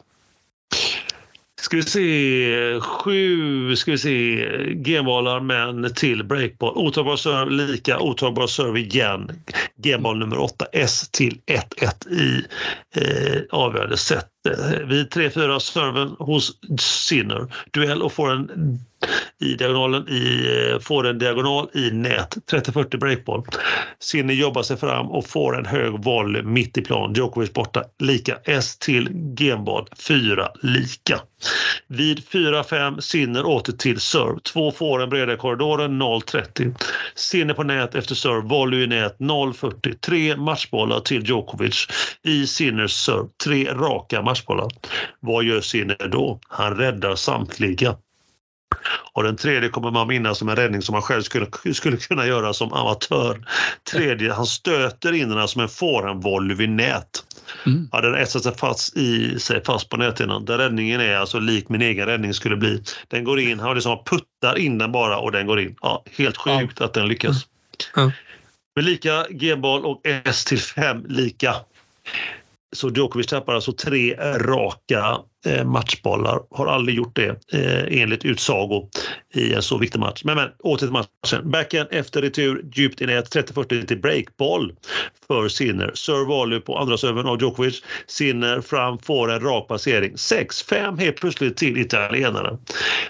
[1.64, 4.46] Ska vi se, sju ska vi se,
[4.84, 6.72] genvalar men till breakball.
[6.76, 9.30] Otagbar serve lika, otagbar serve igen.
[9.84, 12.44] Genval nummer 8, S till 1-1 i
[12.96, 14.33] eh, avgörande set.
[14.48, 17.54] Eh, vid 3-4 serven hos Sinner.
[17.72, 18.78] Duell och får en
[19.40, 23.44] i diagonalen, i, eh, får en diagonal i nät, 30-40 breakboll.
[24.00, 27.12] Sinner jobbar sig fram och får en hög volley mitt i plan.
[27.14, 28.38] Djokovic borta, lika.
[28.44, 31.20] S till genbad 4 lika.
[31.86, 34.40] Vid 4-5 Sinner åter till serve.
[34.40, 36.74] Två får en breda korridoren, 0-30.
[37.14, 39.94] Sinner på nät efter serve, volley i nät, 0-40.
[40.00, 41.86] Tre matchbollar till Djokovic
[42.22, 43.28] i Sinners serve.
[43.44, 44.68] Tre raka matchbollar.
[45.20, 46.40] Vad gör Sinner då?
[46.48, 47.96] Han räddar samtliga.
[49.12, 52.26] Och den tredje kommer man minnas som en räddning som man själv skulle, skulle kunna
[52.26, 53.44] göra som amatör.
[53.92, 57.24] Tredje, han stöter in den som en forehandvolley vid nät.
[57.66, 57.88] Mm.
[57.92, 60.44] Ja, den etsar sig fast, i, sig fast på näthinnan.
[60.44, 62.82] Där räddningen är alltså lik min egen räddning skulle bli.
[63.08, 65.76] Den går in, han liksom puttar in den bara och den går in.
[65.82, 66.84] Ja, helt sjukt ja.
[66.84, 67.46] att den lyckas.
[67.96, 68.10] Mm.
[68.76, 71.54] Men lika G-boll och S till 5 lika.
[72.74, 76.40] Så Djokovic tappar alltså tre raka eh, matchbollar.
[76.50, 78.90] Har aldrig gjort det eh, enligt utsago
[79.34, 80.24] i en så viktig match.
[80.24, 81.50] Men, men åter till matchen.
[81.50, 84.72] Backhand efter retur, djupt i nät, 30-40 till breakboll
[85.26, 85.92] för Sinner.
[85.94, 87.82] Serve volley på andra serven av Djokovic.
[88.06, 90.12] Sinner fram får en rak passering.
[90.12, 92.58] 6-5 helt plötsligt till italienaren.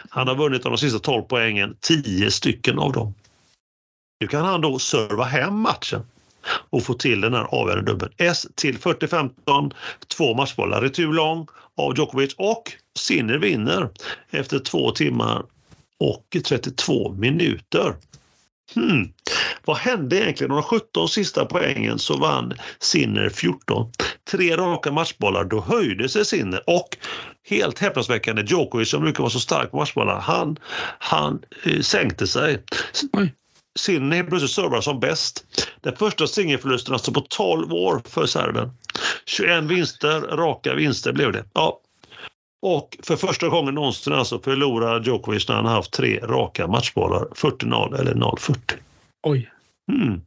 [0.08, 3.14] Han har vunnit av de sista 12 poängen, 10 stycken av dem.
[4.20, 6.02] Nu kan han då serva hem matchen
[6.46, 8.12] och få till den här avgörande dubbeln.
[8.16, 9.72] S till 40-15,
[10.16, 13.88] två matchbollar, retur lång av Djokovic och Sinner vinner
[14.30, 15.44] efter två timmar
[16.00, 17.94] och 32 minuter.
[18.74, 19.12] Hmm.
[19.64, 20.50] Vad hände egentligen?
[20.50, 23.90] De 17 sista poängen så vann Sinner 14.
[24.30, 26.96] Tre raka matchbollar, då höjde sig Sinner och
[27.48, 30.56] helt häpnadsväckande Djokovic som brukar vara så stark på matchbollar, han,
[30.98, 32.62] han eh, sänkte sig.
[33.78, 35.44] Sinner helt plötsligt servar som bäst.
[35.80, 38.70] Den första singelförlusten alltså på 12 år för serben.
[39.26, 41.44] 21 vinster, raka vinster blev det.
[41.52, 41.80] Ja,
[42.62, 48.00] och för första gången någonsin alltså förlorar Djokovic när han haft tre raka matchbollar, 40-0
[48.00, 48.56] eller 0-40.
[49.22, 49.50] Oj.
[49.92, 50.20] Mm.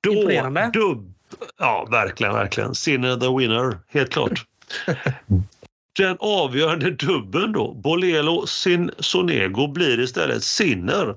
[0.00, 0.70] Då, Imponerande.
[0.72, 1.12] Dubb,
[1.58, 2.74] ja, verkligen, verkligen.
[2.74, 4.44] Sinner the winner, helt klart.
[5.96, 11.14] Den avgörande dubben då, Bolelo sin Sonego blir istället Sinner,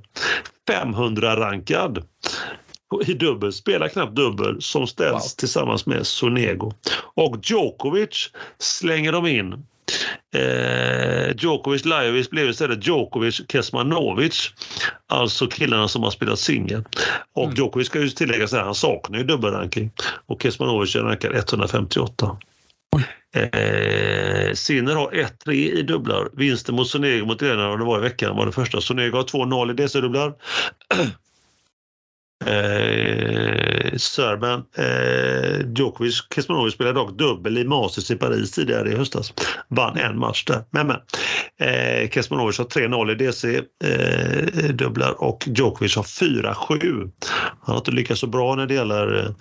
[0.69, 2.03] 500-rankad
[3.05, 5.37] i dubbel, spelar knappt dubbel, som ställs wow.
[5.37, 6.73] tillsammans med Sonego.
[7.15, 9.65] Och Djokovic slänger de in
[10.35, 14.51] Eh, Djokovic Lajovic blev istället Djokovic Kesmanovic.
[15.07, 16.83] Alltså killarna som har spelat singel.
[17.33, 17.55] Och mm.
[17.55, 19.91] Djokovic ska ju tilläggas att han saknar ju dubbelranking.
[20.25, 22.37] Och Kesmanovic är rankad 158.
[23.35, 26.29] Eh, Sinner har 1-3 i dubblar.
[26.33, 28.81] Vinsten mot Sonego mot Elena det var i veckan var det första.
[28.81, 30.33] Sonego har 2-0 i DC-dubblar.
[32.45, 39.33] Eh, Serben eh, Djokovic Kesmanovic spelade dock dubbel i Masters i Paris tidigare i höstas.
[39.67, 40.63] Vann en match där.
[40.71, 40.97] Men, men.
[41.61, 47.11] Eh, Kesmanovic har 3-0 i DC-dubblar eh, och Djokovic har 4-7.
[47.61, 49.35] Han har inte lyckats så bra när det gäller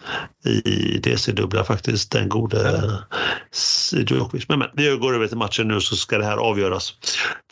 [0.44, 4.48] eh, i DC-dubblar faktiskt, den gode eh, Djokovic.
[4.48, 6.94] Men, men vi går över till matchen nu så ska det här avgöras.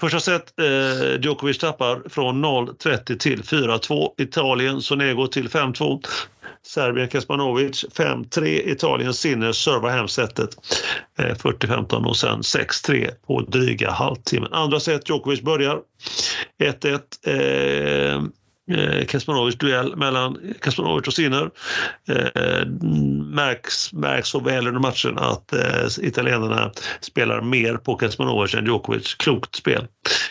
[0.01, 4.09] Första set, eh, Djokovic tappar från 0-30 till 4-2.
[4.19, 6.01] Italien, Sonego till 5-2.
[6.63, 8.47] Serbien Kasmanovic 5-3.
[8.47, 10.51] Italien Sinner servar hem setet
[11.19, 14.53] 40-15 och sen 6-3 på dryga halvtimmen.
[14.53, 15.81] Andra set Djokovic börjar
[16.63, 18.31] 1-1.
[18.71, 21.51] Eh, Kasmanovic duell mellan Kasmanovic och Sinner.
[22.09, 22.67] Eh,
[23.35, 29.15] märks, märks så väl under matchen att eh, italienarna spelar mer på Kasmanovic än Djokovic.
[29.15, 29.87] Klokt spel.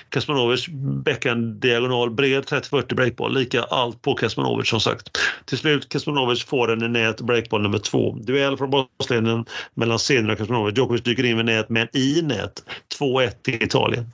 [0.09, 0.67] Kasmanovic
[1.05, 3.33] bäcken diagonal bred 30-40 breakboll.
[3.33, 5.17] Lika allt på Kasmanovic som sagt.
[5.45, 8.15] Till slut Kasmanovic får den i nät breakboll nummer två.
[8.21, 10.77] Duell från baslinjen mellan Sinner och Kasmanovic.
[10.77, 12.63] Djokovic dyker in i nät men i nät.
[12.99, 14.05] 2-1 till Italien.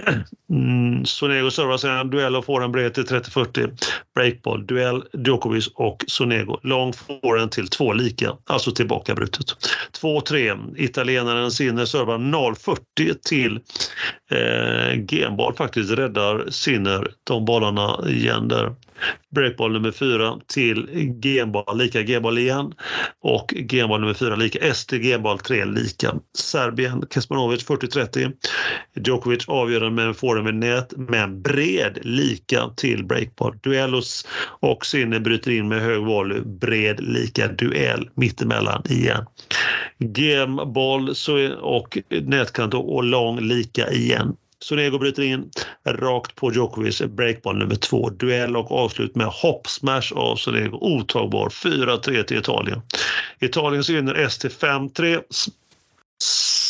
[0.50, 3.70] Mm, Sonego servar sen en duell och får en bred till 30-40.
[4.14, 6.60] Breakball, duell Djokovic och Sonego.
[6.62, 9.46] Lång får en till två lika, alltså tillbaka brutet.
[10.02, 10.74] 2-3.
[10.76, 13.60] Italienaren Sinner servar 0-40 till
[14.34, 18.74] eh, Genbar faktiskt räddar Sinner de bollarna igen där.
[19.34, 20.88] Breakball nummer fyra till
[21.22, 22.72] genboll, lika genboll igen
[23.20, 26.14] och genboll nummer fyra lika ST genboll 3 lika.
[26.38, 28.32] Serbien, Kasmanovic 40-30.
[28.94, 33.58] Djokovic avgör med får den med nät men bred lika till breakball.
[33.62, 34.26] Duellos
[34.60, 39.24] och Sinner bryter in med hög volley, bred lika duell mittemellan igen.
[39.98, 41.14] Gameboll
[41.60, 44.23] och nätkant och lång lika igen.
[44.64, 45.50] Sonego bryter in
[45.86, 48.10] rakt på Djokovic, breakball nummer två.
[48.10, 50.78] Duell och avslut med hoppsmash av Sonego.
[50.80, 51.48] Otagbar.
[51.48, 52.82] 4-3 till Italien.
[53.40, 55.22] Italien vinner ST 5-3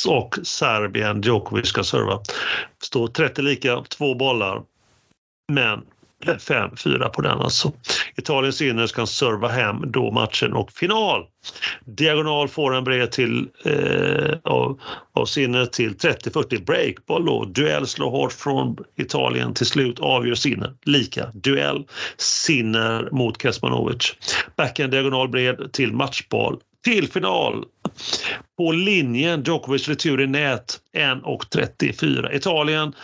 [0.09, 2.21] och Serbien, Djokovic ska serva.
[2.83, 4.63] Står 30 lika, två bollar.
[5.53, 5.83] Men
[6.33, 7.73] 5-4 på den alltså.
[8.17, 11.25] Italiens Inners kan serva hem då matchen och final.
[11.85, 14.81] Diagonal får en bred till eh, av,
[15.13, 17.45] av Sinner till 30-40 breakboll då.
[17.45, 20.75] Duell slår hårt från Italien till slut avgör Sinner.
[20.85, 21.31] Lika.
[21.35, 21.85] Duell
[22.17, 24.15] Sinner mot Kesmanovic.
[24.57, 27.65] Backhand diagonal bred till matchboll till final.
[28.57, 32.35] På linjen Djokovic retur i nät 1.34.
[32.35, 32.95] Italien,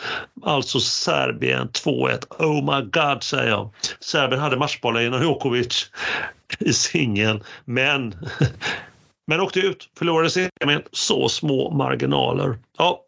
[0.43, 2.19] alltså Serbien 2-1.
[2.39, 3.71] Oh my god, säger jag.
[4.01, 5.91] Serbien hade matchbollen genom Djokovic
[6.59, 8.15] i singeln, men,
[9.27, 9.89] men åkte ut.
[9.99, 10.83] Förlorade semin.
[10.93, 12.59] Så små marginaler.
[12.79, 13.05] Ja,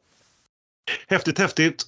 [1.09, 1.87] Häftigt, häftigt.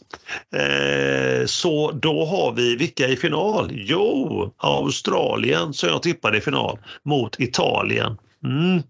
[0.54, 3.70] Eh, så då har vi vilka i final?
[3.72, 8.18] Jo, Australien som jag tippade i final mot Italien.
[8.44, 8.82] Mm.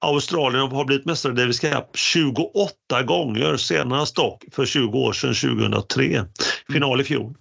[0.00, 5.34] Australien har blivit mästare i Davis Cup 28 gånger, senast dock för 20 år sedan,
[5.34, 6.24] 2003.
[6.72, 7.34] Final i fjol.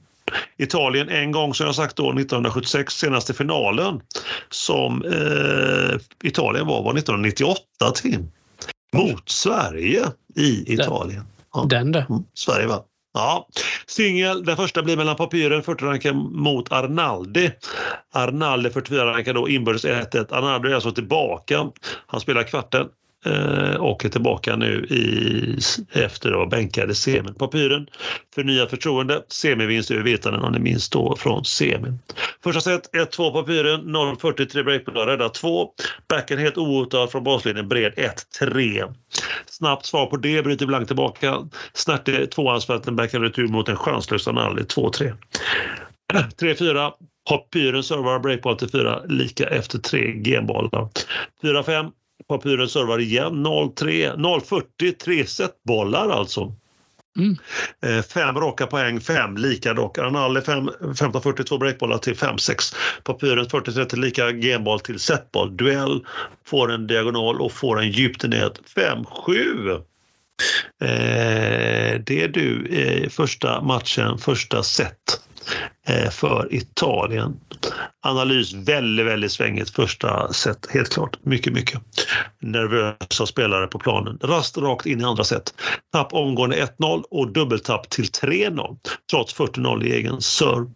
[0.57, 4.01] Italien en gång, som jag sagt då, 1976, senaste finalen
[4.49, 7.61] som eh, Italien var, var 1998,
[7.95, 8.31] Tim.
[8.93, 11.23] Mot Sverige i Italien.
[11.53, 11.65] Ja.
[11.69, 11.99] Den du.
[11.99, 12.83] Mm, Sverige va?
[13.17, 13.47] Ja,
[13.85, 14.45] singel.
[14.45, 17.51] Den första blir mellan Papyren 40 rankad mot Arnaldi.
[18.13, 20.33] Arnaldi 44 rankad då inbördes 1-1.
[20.33, 21.71] Arnaldi är alltså tillbaka.
[22.07, 22.87] Han spelar kvarten
[23.25, 25.57] eh, och är tillbaka nu i,
[25.91, 27.33] efter att ha bänkade semin.
[27.33, 27.87] Papyren
[28.35, 31.99] förnyat förtroende, semivinst över Virtanen om ni minns då från semin.
[32.43, 35.69] Första set 1-2 på pyren, 0-40, 3 breakbollar, rädda 2.
[36.09, 37.93] Backen helt ohotad från baslinjen, bred
[38.41, 38.93] 1-3.
[39.45, 41.49] Snabbt svar på det, bryter blankt tillbaka.
[41.73, 45.13] Snärte tvåhandsfälten, backen retur mot en chanslös Anali, 2-3.
[46.13, 46.91] 3-4.
[47.29, 50.89] Papyren servar breakball till 4, lika efter 3 genbollar.
[51.43, 51.91] 4-5.
[52.27, 54.15] Papyren servar igen 0-3.
[54.15, 56.53] 0-40, 3 setbollar alltså.
[57.17, 57.37] Mm.
[57.85, 59.97] Eh, fem raka poäng, fem lika dock.
[59.97, 62.75] Arnalli 15-42 breakbollar till 5-6.
[63.03, 65.57] Papyren 40-30 lika genboll till setboll.
[65.57, 66.05] Duell
[66.45, 69.81] får en diagonal och får en djupt nät 5-7.
[70.81, 75.26] Eh, det är du i första matchen, första set.
[75.87, 77.39] Eh, för Italien.
[78.01, 81.17] Analys väldigt, väldigt svängigt första set, helt klart.
[81.23, 81.81] Mycket, mycket.
[82.41, 84.19] Nervösa spelare på planen.
[84.21, 85.53] Rast rakt in i andra set.
[85.93, 88.77] Tapp omgående 1-0 och dubbeltapp till 3-0
[89.11, 90.69] trots 40-0 i egen serve.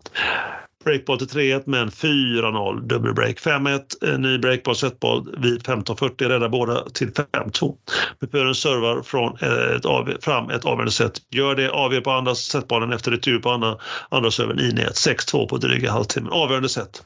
[0.84, 3.40] Breakball till 3-1 men 4-0 dubbelbreak.
[3.40, 7.76] 5-1 ny breakball setboll vid 15.40 räddar båda till 5-2.
[8.20, 11.22] Buffören servar från eh, ett av, fram ett avgörande set.
[11.30, 13.78] Gör det, avgör på andra setbollen efter retur på andra,
[14.10, 14.94] andra servern i nät.
[14.94, 16.32] 6-2 på dryga halvtimmen.
[16.32, 17.04] Avgörande set.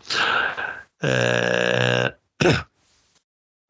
[1.03, 2.09] Eh,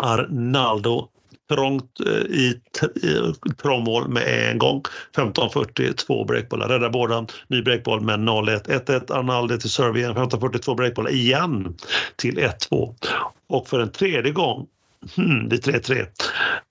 [0.04, 1.10] Arnaldo
[1.50, 2.60] trångt eh, i,
[2.96, 4.82] i, trångmål med en gång.
[5.16, 6.68] 15.40, två breakbollar.
[6.68, 7.26] Räddar båda.
[7.48, 8.86] Ny breakboll med 0-1.
[8.86, 10.14] 1-1 Arnaldi till serve igen.
[10.14, 11.76] 15.42 breakbollar igen
[12.16, 12.96] till 1-2.
[13.48, 14.68] Och för en tredje gång
[15.16, 16.08] Hmm, 3-3.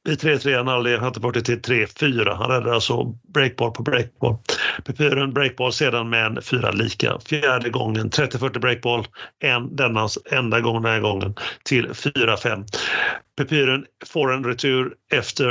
[0.05, 2.35] Vid 3-3, Analdi hade 40 till 3-4.
[2.35, 4.37] Han räddade alltså breakball på breakball.
[4.85, 7.19] Pepyren breakball sedan med en fyra lika.
[7.27, 9.07] Fjärde gången 30-40 breakball.
[9.45, 11.35] En, denna enda gång den här gången
[11.65, 12.65] till 4-5.
[13.37, 15.47] Pepyren får en retur efter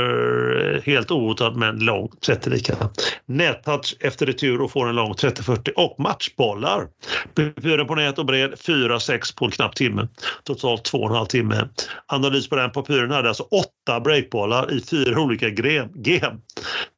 [0.74, 2.90] eh, helt ohotad men lång 30 lika.
[3.26, 6.86] Nättouch efter retur och får en lång 30-40 och matchbollar.
[7.34, 10.08] Pepyren på nät och bred 4-6 på en knapp timme.
[10.44, 11.68] Totalt 2,5 timme.
[12.06, 16.40] Analys på den Papyren hade alltså åtta breakbollar i fyra olika gem.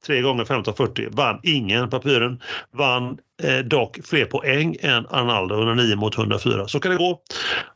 [0.07, 1.91] Tre gånger 15,40 Vann ingen.
[1.91, 2.41] Papyren
[2.73, 6.69] vann eh, dock fler poäng än Arnaldo, 109 mot 104.
[6.69, 7.21] Så kan det gå.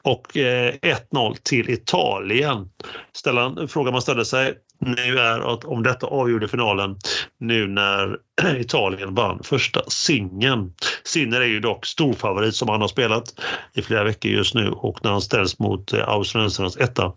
[0.02, 0.74] Och eh,
[1.12, 2.68] 1-0 till Italien.
[3.12, 6.96] Ställan, frågan man ställer sig nu är att om detta avgjorde finalen
[7.38, 8.18] nu när
[8.56, 10.72] Italien vann första singeln.
[11.04, 13.34] Sinner är ju dock storfavorit som han har spelat
[13.74, 17.12] i flera veckor just nu och när han ställs mot eh, australiensarnas etta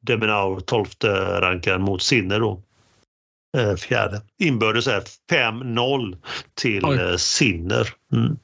[0.00, 0.86] Deminaur 12
[1.40, 2.62] rankad mot Sinner då
[3.76, 4.22] fjärde.
[4.38, 6.16] Inbördes är 5-0
[6.54, 6.98] till Oj.
[6.98, 7.88] Eh, Sinner.
[8.12, 8.38] Mm.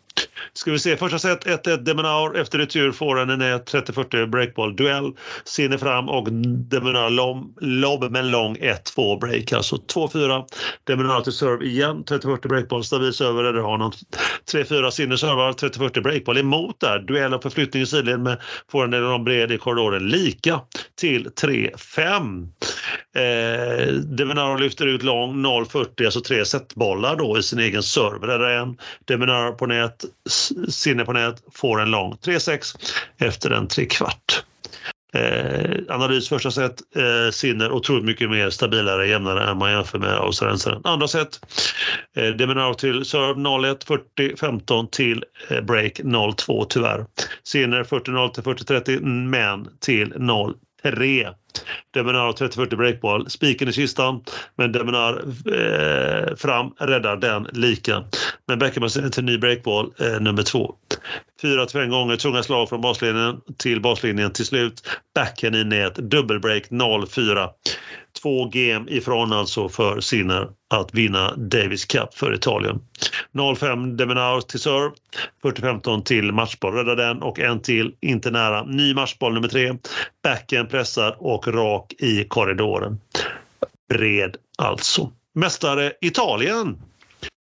[0.53, 5.13] Ska vi se, första set 1-1 Demenaur efter retur får en 30-40 breakball duell.
[5.45, 7.11] Sinne fram och Demenaur
[7.61, 9.53] lobb med en lång 1-2 break.
[9.53, 10.45] Alltså 2-4.
[10.85, 13.93] Demenaur till serve igen, 30-40 breakball, stabil server eller har någon
[14.53, 16.99] 3-4 Sinne servar, 30-40 breakball emot där.
[16.99, 18.39] Duell och förflyttning i sidled med
[18.71, 20.61] får en eller bred i korridoren lika
[21.01, 22.49] till 3-5.
[23.17, 28.27] Eh, Demenaur lyfter ut lång 0-40, alltså tre setbollar då i sin egen server.
[28.27, 30.05] Där är en Demenaur på nät
[30.69, 32.77] sinne på nät får en lång 3-6
[33.19, 34.45] efter en trekvart.
[35.15, 40.15] Eh, analys första set, eh, Sinner otroligt mycket mer stabilare, jämnare än man jämför med
[40.15, 40.81] australiensaren.
[40.85, 41.41] Andra set,
[42.17, 47.07] eh, Deminaro till serve 0-1, 40-15 till eh, break 0-2 tyvärr.
[47.45, 51.35] Sinner 40-0 till 40-30 men till 0-3.
[51.95, 53.31] Deminar 30-40 breakball.
[53.31, 54.25] Spiken i kistan,
[54.57, 58.05] men Deminar eh, fram räddar den lika.
[58.49, 60.75] Men Beckerman till ny breakball eh, nummer två.
[61.43, 64.83] Fyra till fem gånger tunga slag från baslinjen till baslinjen till slut.
[65.15, 67.49] Backen i nät, dubbelbreak 0-4
[68.23, 72.81] två game ifrån alltså för Sinner att vinna Davis Cup för Italien.
[73.33, 74.95] 0-5 Demenaur till serve,
[75.43, 78.65] 40-15 till matchboll, räddar den och en till, inte nära.
[78.65, 79.77] Ny matchboll nummer tre,
[80.25, 83.01] backen pressad och rak i korridoren.
[83.89, 85.13] Bred alltså.
[85.35, 86.88] Mästare Italien!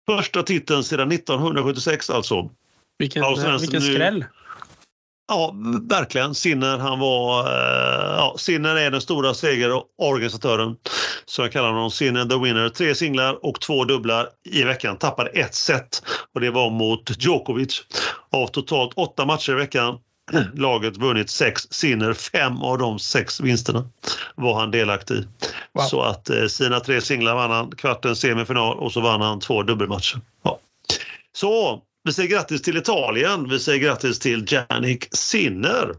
[0.06, 2.50] Första titeln sedan 1976 alltså.
[2.98, 3.24] Vilken,
[3.60, 4.24] vilken skräll!
[5.28, 6.34] Ja, verkligen.
[6.34, 7.46] Sinner, han var...
[7.46, 10.76] Eh, ja, Sinner är den stora segerorganisatören.
[11.24, 12.68] Så jag kallar honom Sinner the winner.
[12.68, 14.96] Tre singlar och två dubblar i veckan.
[14.96, 16.02] Tappade ett set
[16.34, 17.82] och det var mot Djokovic.
[18.30, 19.98] Av totalt åtta matcher i veckan
[20.54, 23.88] laget vunnit sex Sinner, fem av de sex vinsterna
[24.34, 25.26] var han delaktig i.
[25.72, 25.82] Wow.
[25.82, 29.62] Så att eh, sina tre singlar vann han kvarten, semifinal och så vann han två
[29.62, 30.20] dubbelmatcher.
[30.42, 30.58] Ja.
[31.32, 33.48] Så vi säger grattis till Italien.
[33.48, 35.94] Vi säger grattis till Janik Sinner.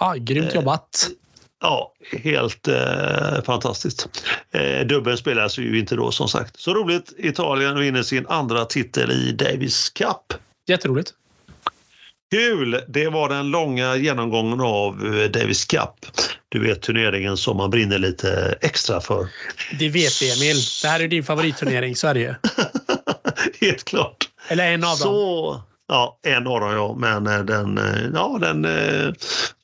[0.00, 1.08] Ja, grymt eh, jobbat.
[1.10, 1.16] Eh,
[1.60, 1.92] ja,
[2.22, 4.08] helt eh, fantastiskt.
[4.50, 6.60] Eh, dubbeln spelas ju inte då som sagt.
[6.60, 7.12] Så roligt.
[7.18, 10.34] Italien vinner sin andra titel i Davis Cup.
[10.66, 11.14] Jätteroligt.
[12.34, 12.80] Kul!
[12.88, 15.90] Det var den långa genomgången av eh, Davis Cup.
[16.48, 19.26] Du vet turneringen som man brinner lite extra för.
[19.78, 20.56] Det vet vi Emil.
[20.82, 22.34] Det här är din favoritturnering, så är det ju.
[23.66, 24.16] Helt klart.
[24.48, 24.96] Eller en av dem.
[24.98, 28.66] Så, Ja, en av dem ja, men eh, den, eh, ja, den,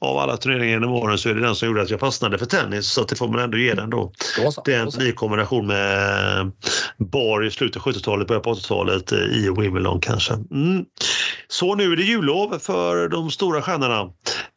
[0.01, 2.47] av alla turneringar genom åren så är det den som gjorde att jag fastnade för
[2.47, 4.13] tennis så det får man ändå ge den då.
[4.43, 5.03] Då så, Den då så.
[5.03, 6.53] i kombination med
[6.99, 10.33] bar i slutet av 70-talet, början på 80-talet i Wimbledon kanske.
[10.33, 10.85] Mm.
[11.51, 14.13] Så nu är det jullov för de stora stjärnorna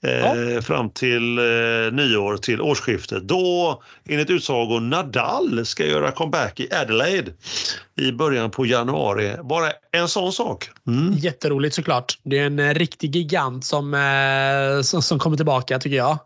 [0.06, 1.44] eh, fram till eh,
[1.92, 3.24] nyår, till årsskiftet.
[3.28, 7.34] Då enligt utsago Nadal ska göra comeback i Adelaide
[8.02, 9.36] i början på januari.
[9.44, 10.70] Bara en sån sak.
[10.88, 11.14] Mm.
[11.14, 12.20] Jätteroligt såklart.
[12.24, 13.94] Det är en eh, riktig gigant som,
[14.84, 16.18] som, som kommer tillbaka tycker jag.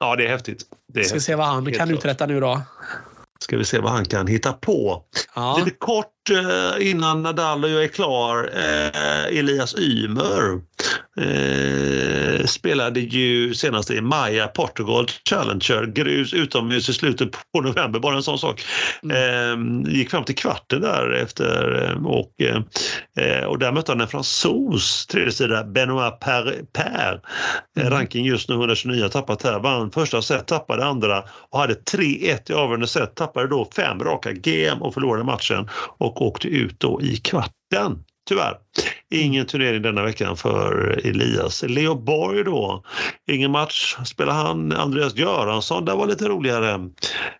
[0.00, 0.62] Ja, det är häftigt.
[0.92, 1.26] Det är Ska häftigt.
[1.26, 1.98] se vad han Helt kan klart.
[1.98, 2.60] uträtta nu då.
[3.40, 5.02] Ska vi se vad han kan hitta på.
[5.34, 5.56] Ja.
[5.64, 6.11] Lite kort
[6.80, 8.50] innan Nadal och jag är klar.
[8.54, 10.60] Eh, Elias Ymer
[11.20, 15.86] eh, spelade ju senast i Maja Portugal Challenger.
[15.86, 18.62] Grus utomhus i slutet på november, bara en sån sak.
[19.02, 24.08] Eh, gick fram till kvarten där efter eh, och, eh, och där mötte han en
[24.08, 26.54] fransos, tredje sida, Benoit Per.
[26.72, 27.20] per.
[27.78, 29.58] Eh, ranking just nu 129, tappat här.
[29.58, 33.14] Vann första set, tappade andra och hade 3-1 i avgörande set.
[33.14, 35.68] Tappade då fem raka game och förlorade matchen
[35.98, 38.04] och och åkte ut då i kvarten.
[38.28, 38.54] Tyvärr.
[39.10, 41.64] Ingen turnering denna veckan för Elias.
[41.68, 42.84] Leo Borg då,
[43.30, 44.72] ingen match spelar han.
[44.72, 46.90] Andreas Göransson, det var lite roligare.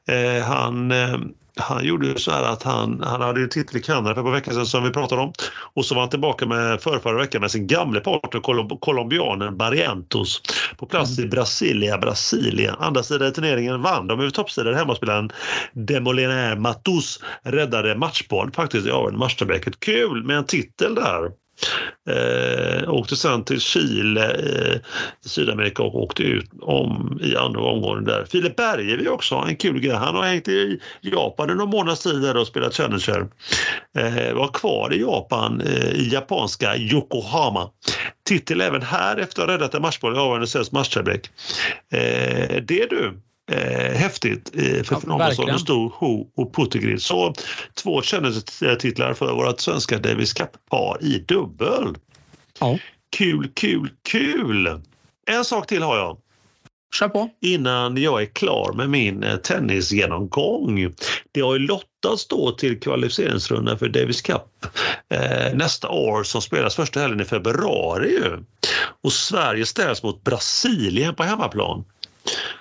[0.09, 1.19] Eh, han, eh,
[1.57, 4.33] han gjorde så här att han, han hade ju titel i Kanada för ett par
[4.33, 5.33] veckor sedan som vi pratade om.
[5.75, 10.43] Och så var han tillbaka med förra veckan med sin gamle partner colom- colombianen Barrientos
[10.77, 12.75] på plats i Brasilia, Brasilien.
[12.79, 14.75] Andra sidan i turneringen vann de över toppsidan.
[14.75, 15.31] Hemmaspelaren
[15.73, 19.81] Demoliner Matus räddade matchboll faktiskt i matchtillbräcket.
[19.81, 21.42] Kul med en titel där.
[22.11, 24.77] Eh, åkte sen till Chile eh,
[25.25, 28.25] i Sydamerika och åkte ut om i andra omgången där.
[28.25, 29.95] Filip Bergevi också, en kul grej.
[29.95, 33.27] Han har hängt i Japan i någon månads tid där och spelat Challenger.
[33.99, 37.71] Eh, var kvar i Japan eh, i japanska Yokohama.
[38.29, 41.31] Titel även här efter att ha räddat en matchboll i avgörande svensk matchtillbräck.
[41.93, 43.21] Eh, det du.
[43.53, 45.51] Eh, häftigt eh, för Ja, någon verkligen.
[45.51, 47.03] som stod Ho och Putegrid.
[47.03, 47.35] Så
[47.83, 51.95] två kändistitlar för vårt svenska Davis Cup-par i dubbel.
[52.61, 52.79] Ja.
[53.17, 54.81] Kul, kul, kul!
[55.31, 56.19] En sak till har jag
[56.99, 57.29] Kör på.
[57.41, 60.95] innan jag är klar med min eh, tennisgenomgång.
[61.33, 64.43] Det har ju lottats då till kvalificeringsrundan för Davis Cup
[65.15, 68.11] eh, nästa år som spelas första helgen i februari.
[68.11, 68.45] Ju.
[69.03, 71.85] Och Sverige ställs mot Brasilien på hemmaplan.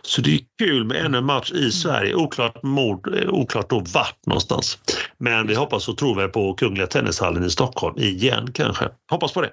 [0.02, 2.16] Så det är kul med ännu en match i Sverige.
[2.16, 4.78] Oklart, mord, eh, oklart då vart någonstans.
[5.18, 8.90] Men vi hoppas och tror väl på Kungliga Tennishallen i Stockholm igen kanske.
[9.10, 9.52] Hoppas på det.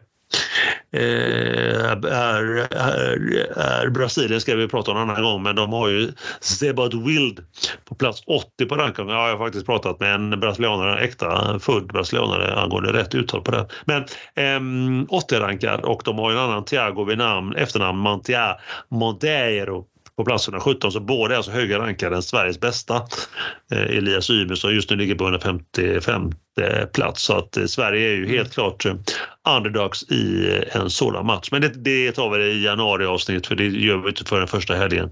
[0.93, 3.19] Eh, är, är,
[3.59, 7.45] är Brasilien ska vi prata om en annan gång men de har ju Sebad Wild
[7.85, 9.15] på plats 80 på rankingen.
[9.15, 13.51] Ja, jag har faktiskt pratat med en brasilianare, äkta född brasilianare angående rätt uttal på
[13.51, 13.67] det.
[13.85, 14.05] Men
[14.35, 18.57] ehm, 80-rankad och de har ju en annan Thiago vid namn, efternamn Montia,
[18.89, 19.85] Monteiro
[20.19, 22.97] på plats 117 så båda är alltså högre rankade än Sveriges bästa
[23.73, 26.33] eh, Elias Ymer som just nu ligger på 155
[26.93, 28.95] plats så att eh, Sverige är ju helt klart eh,
[29.57, 31.49] underdogs i en sådan match.
[31.53, 34.49] Men det, det tar vi i januari avsnitt för det gör vi inte för den
[34.49, 35.11] första helgen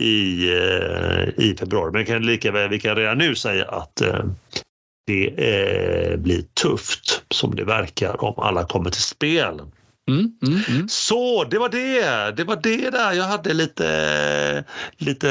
[0.00, 0.50] i,
[1.36, 1.92] i februari.
[1.92, 4.02] Men kan lika väl, vi kan redan nu säga att
[5.06, 9.60] det blir tufft som det verkar om alla kommer till spel.
[10.10, 10.88] Mm, mm, mm.
[10.88, 12.36] Så det var det.
[12.36, 14.64] Det var det där jag hade lite,
[14.96, 15.30] lite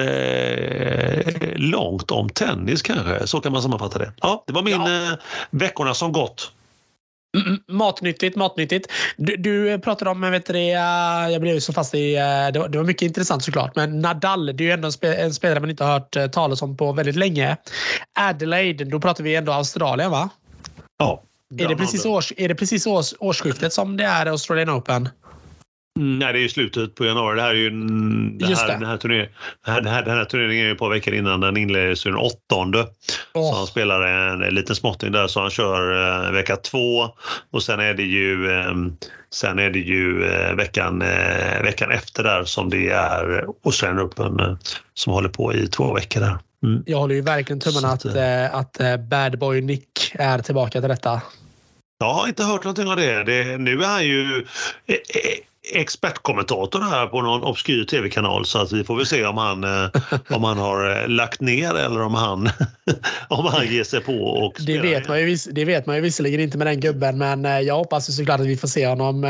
[1.26, 3.27] eh, långt om tennis kanske.
[3.27, 4.11] Så kan man sammanfatta det.
[4.22, 5.11] Ja, det var min Ja.
[5.11, 5.18] eh,
[5.52, 6.52] veckorna som gått.
[7.38, 8.91] Mm, matnyttigt, matnyttigt.
[9.18, 12.52] Du, du pratade om, vet du, det, eh, jag blev ju så fast i, eh,
[12.53, 15.14] det var, det var mycket intressant såklart, men Nadal, det är ju ändå en, spe,
[15.15, 17.57] en spelare man inte har hört eh, talas om på väldigt länge.
[18.19, 20.30] Adelaide, då pratar vi ändå Australien va?
[20.98, 21.23] Ja,
[21.57, 25.10] Är det precis, års, är det precis års, årsskiftet som det är Australian Open?
[25.99, 27.36] Mm, Nej, det är ju slutet på januari.
[27.36, 27.69] Det här är ju
[28.38, 28.73] det här, det.
[28.73, 29.28] Den, här turnering,
[29.65, 32.84] den, här, den, här, turneringen är ju ett par veckor innan den inleds den åttonde.
[32.84, 37.10] Så Åh, han spelar en, en liten småtting där så han kör eh, vecka två
[37.52, 38.73] och sen är det ju, eh,
[39.34, 44.40] sen är det ju eh, veckan, eh, veckan efter där som det är Australian Open
[44.40, 44.57] eh,
[44.94, 46.38] som håller på i två veckor där.
[46.64, 46.84] Mm.
[46.86, 48.15] jag håller ju verkligen tummarna Så att,
[48.53, 51.22] att, eh, att Bad Boy Nick är tillbaka till detta.
[52.02, 53.23] Jag har inte hört någonting av det.
[53.23, 54.45] det nu är han ju...
[54.88, 59.38] eh, eh, expertkommentator här på någon obskyr tv-kanal så att vi får väl se om
[59.38, 59.90] han, eh,
[60.30, 62.49] om han har lagt ner eller om han,
[63.28, 66.40] om han ger sig på och det vet, man ju, det vet man ju visserligen
[66.40, 69.23] inte med den gubben men jag hoppas såklart att vi får se honom,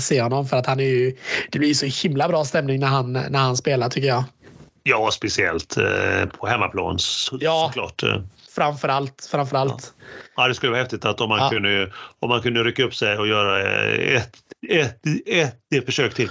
[0.00, 1.16] se honom för att han är ju,
[1.50, 4.24] det blir så himla bra stämning när han, när han spelar tycker jag.
[4.82, 5.78] Ja, speciellt
[6.38, 7.70] på hemmaplan så, ja.
[7.74, 8.02] såklart.
[8.58, 9.28] Framförallt.
[9.30, 9.94] Framförallt.
[9.98, 10.42] Ja.
[10.42, 11.50] ja, det skulle vara häftigt att om man, ja.
[11.50, 13.62] kunde, om man kunde rycka upp sig och göra
[13.92, 14.36] ett,
[14.68, 16.30] ett, ett, ett försök till.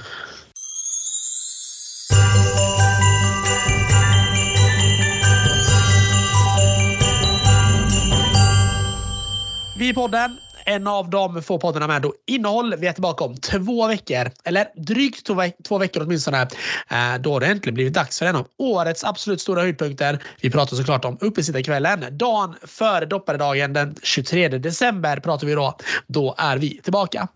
[9.78, 10.38] Vi i podden
[10.68, 12.76] en av de få poddarna med då innehåll.
[12.78, 16.42] Vi är tillbaka om två veckor, eller drygt två, veck två veckor åtminstone.
[16.42, 20.24] Eh, då har det äntligen blivit dags för en av årets absolut stora höjdpunkter.
[20.42, 22.18] Vi pratar såklart om uppesittarkvällen.
[22.18, 25.78] Dagen före dopparedagen den 23 december pratar vi då.
[26.08, 27.28] Då är vi tillbaka.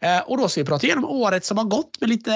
[0.00, 2.32] Eh, och då ska vi prata igenom året som har gått med lite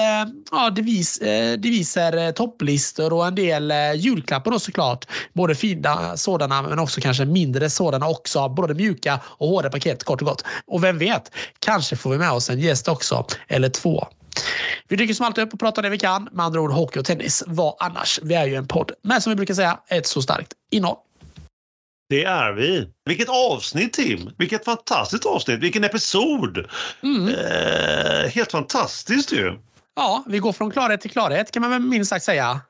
[0.51, 5.05] ja, devis, eh, deviser, eh, topplistor och en del eh, julklappar då såklart.
[5.33, 8.49] Både fina sådana men också kanske mindre sådana också.
[8.49, 10.63] Både mjuka och hårda paket kort och gott framåt.
[10.67, 14.07] Och vem vet, kanske får vi med oss en gäst också, eller två.
[14.87, 16.29] Vi dyker som alltid upp och pratar det vi kan.
[16.31, 17.43] Med andra ord hockey och tennis.
[17.47, 18.19] Vad annars?
[18.23, 20.97] Vi är ju en podd med som vi brukar säga ett så starkt innehåll.
[22.09, 22.89] Det är vi.
[23.05, 24.29] Vilket avsnitt Tim!
[24.37, 25.59] Vilket fantastiskt avsnitt!
[25.59, 26.65] Vilken episod!
[27.03, 27.27] Mm.
[27.27, 29.59] Eh, helt fantastiskt ju!
[29.95, 32.61] Ja, vi går från klarhet till klarhet kan man väl minst sagt säga.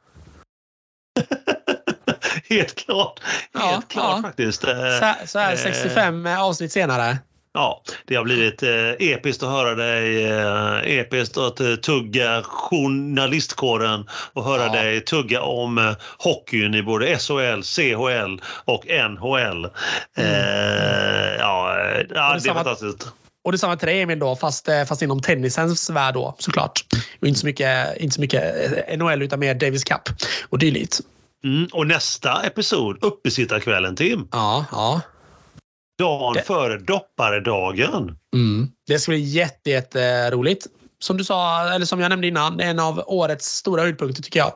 [2.49, 3.19] helt klart.
[3.53, 4.21] Helt ja, klart ja.
[4.21, 4.61] faktiskt.
[4.61, 7.17] Så, så här 65 eh, avsnitt senare.
[7.53, 14.05] Ja, det har blivit eh, episkt att höra dig, eh, episkt att eh, tugga journalistkåren
[14.33, 14.71] och höra ja.
[14.71, 19.69] dig tugga om eh, hockeyn i både SHL, CHL och NHL.
[20.17, 20.31] Mm.
[20.31, 23.07] Eh, ja, ja, det, är samma, fantastiskt.
[23.43, 26.85] Och detsamma till dig Emil då, fast, eh, fast inom tennisens värld då såklart.
[27.21, 28.43] Och inte så mycket, inte så mycket
[28.87, 30.01] eh, NHL utan mer Davis Cup
[30.49, 30.99] och dylikt.
[31.43, 34.27] Mm, och nästa episod, uppesittarkvällen Tim.
[34.31, 35.01] Ja, ja.
[35.97, 36.41] Dagen det...
[36.41, 38.17] före dopparedagen.
[38.33, 38.67] Mm.
[38.87, 40.67] Det ska bli jätte, jätteroligt.
[40.99, 44.53] Som du sa, eller som jag nämnde innan, en av årets stora höjdpunkter tycker jag.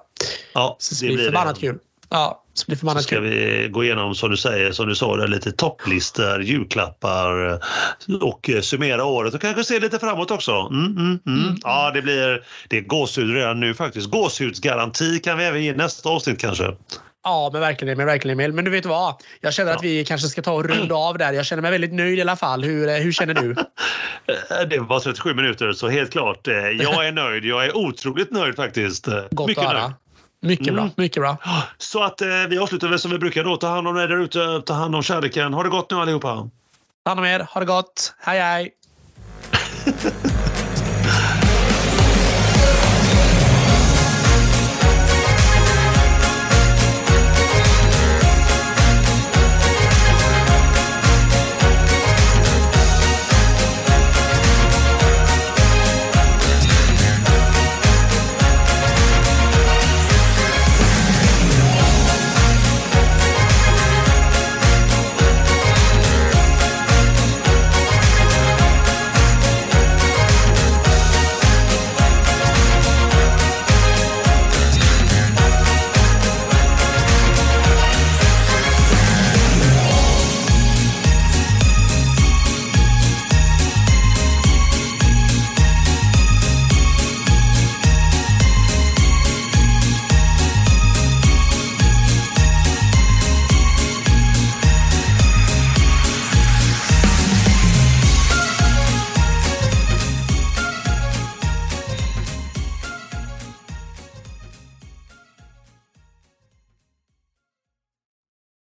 [0.53, 1.61] Ja, så det, det blir förbannat det.
[1.61, 1.79] kul.
[2.09, 3.23] Ja, så blir förbannat så ska kul.
[3.23, 7.59] vi gå igenom, som du säger, som du sa, det, lite topplistor, julklappar
[8.21, 10.51] och summera året och kanske se lite framåt också.
[10.51, 11.43] Mm, mm, mm.
[11.43, 11.55] mm.
[11.63, 14.09] Ja, det blir det är gåshud redan nu faktiskt.
[14.09, 16.75] Gåshudsgaranti kan vi även ge nästa avsnitt kanske.
[17.23, 18.05] Ja, men verkligen Emil.
[18.05, 18.53] Verkligen Emil.
[18.53, 19.15] Men du vet vad?
[19.41, 21.33] Jag känner att vi kanske ska ta och runda av där.
[21.33, 22.63] Jag känner mig väldigt nöjd i alla fall.
[22.63, 23.53] Hur, eh, hur känner du?
[24.69, 26.47] det var 37 minuter, så helt klart.
[26.47, 27.45] Eh, jag är nöjd.
[27.45, 29.07] Jag är otroligt nöjd faktiskt.
[29.07, 29.81] Eh, Gott Mycket att höra.
[29.81, 29.93] nöjd.
[30.43, 30.81] Mycket bra.
[30.81, 30.93] Mm.
[30.97, 31.37] Mycket bra.
[31.77, 33.57] Så att vi avslutar väl som vi brukar då.
[33.57, 34.61] Ta hand om er där ute.
[34.65, 35.53] Ta hand om kärleken.
[35.53, 36.49] Ha det gott nu allihopa.
[37.03, 37.39] Ta hand om er.
[37.49, 38.13] Ha det gott.
[38.19, 38.71] Hej hej.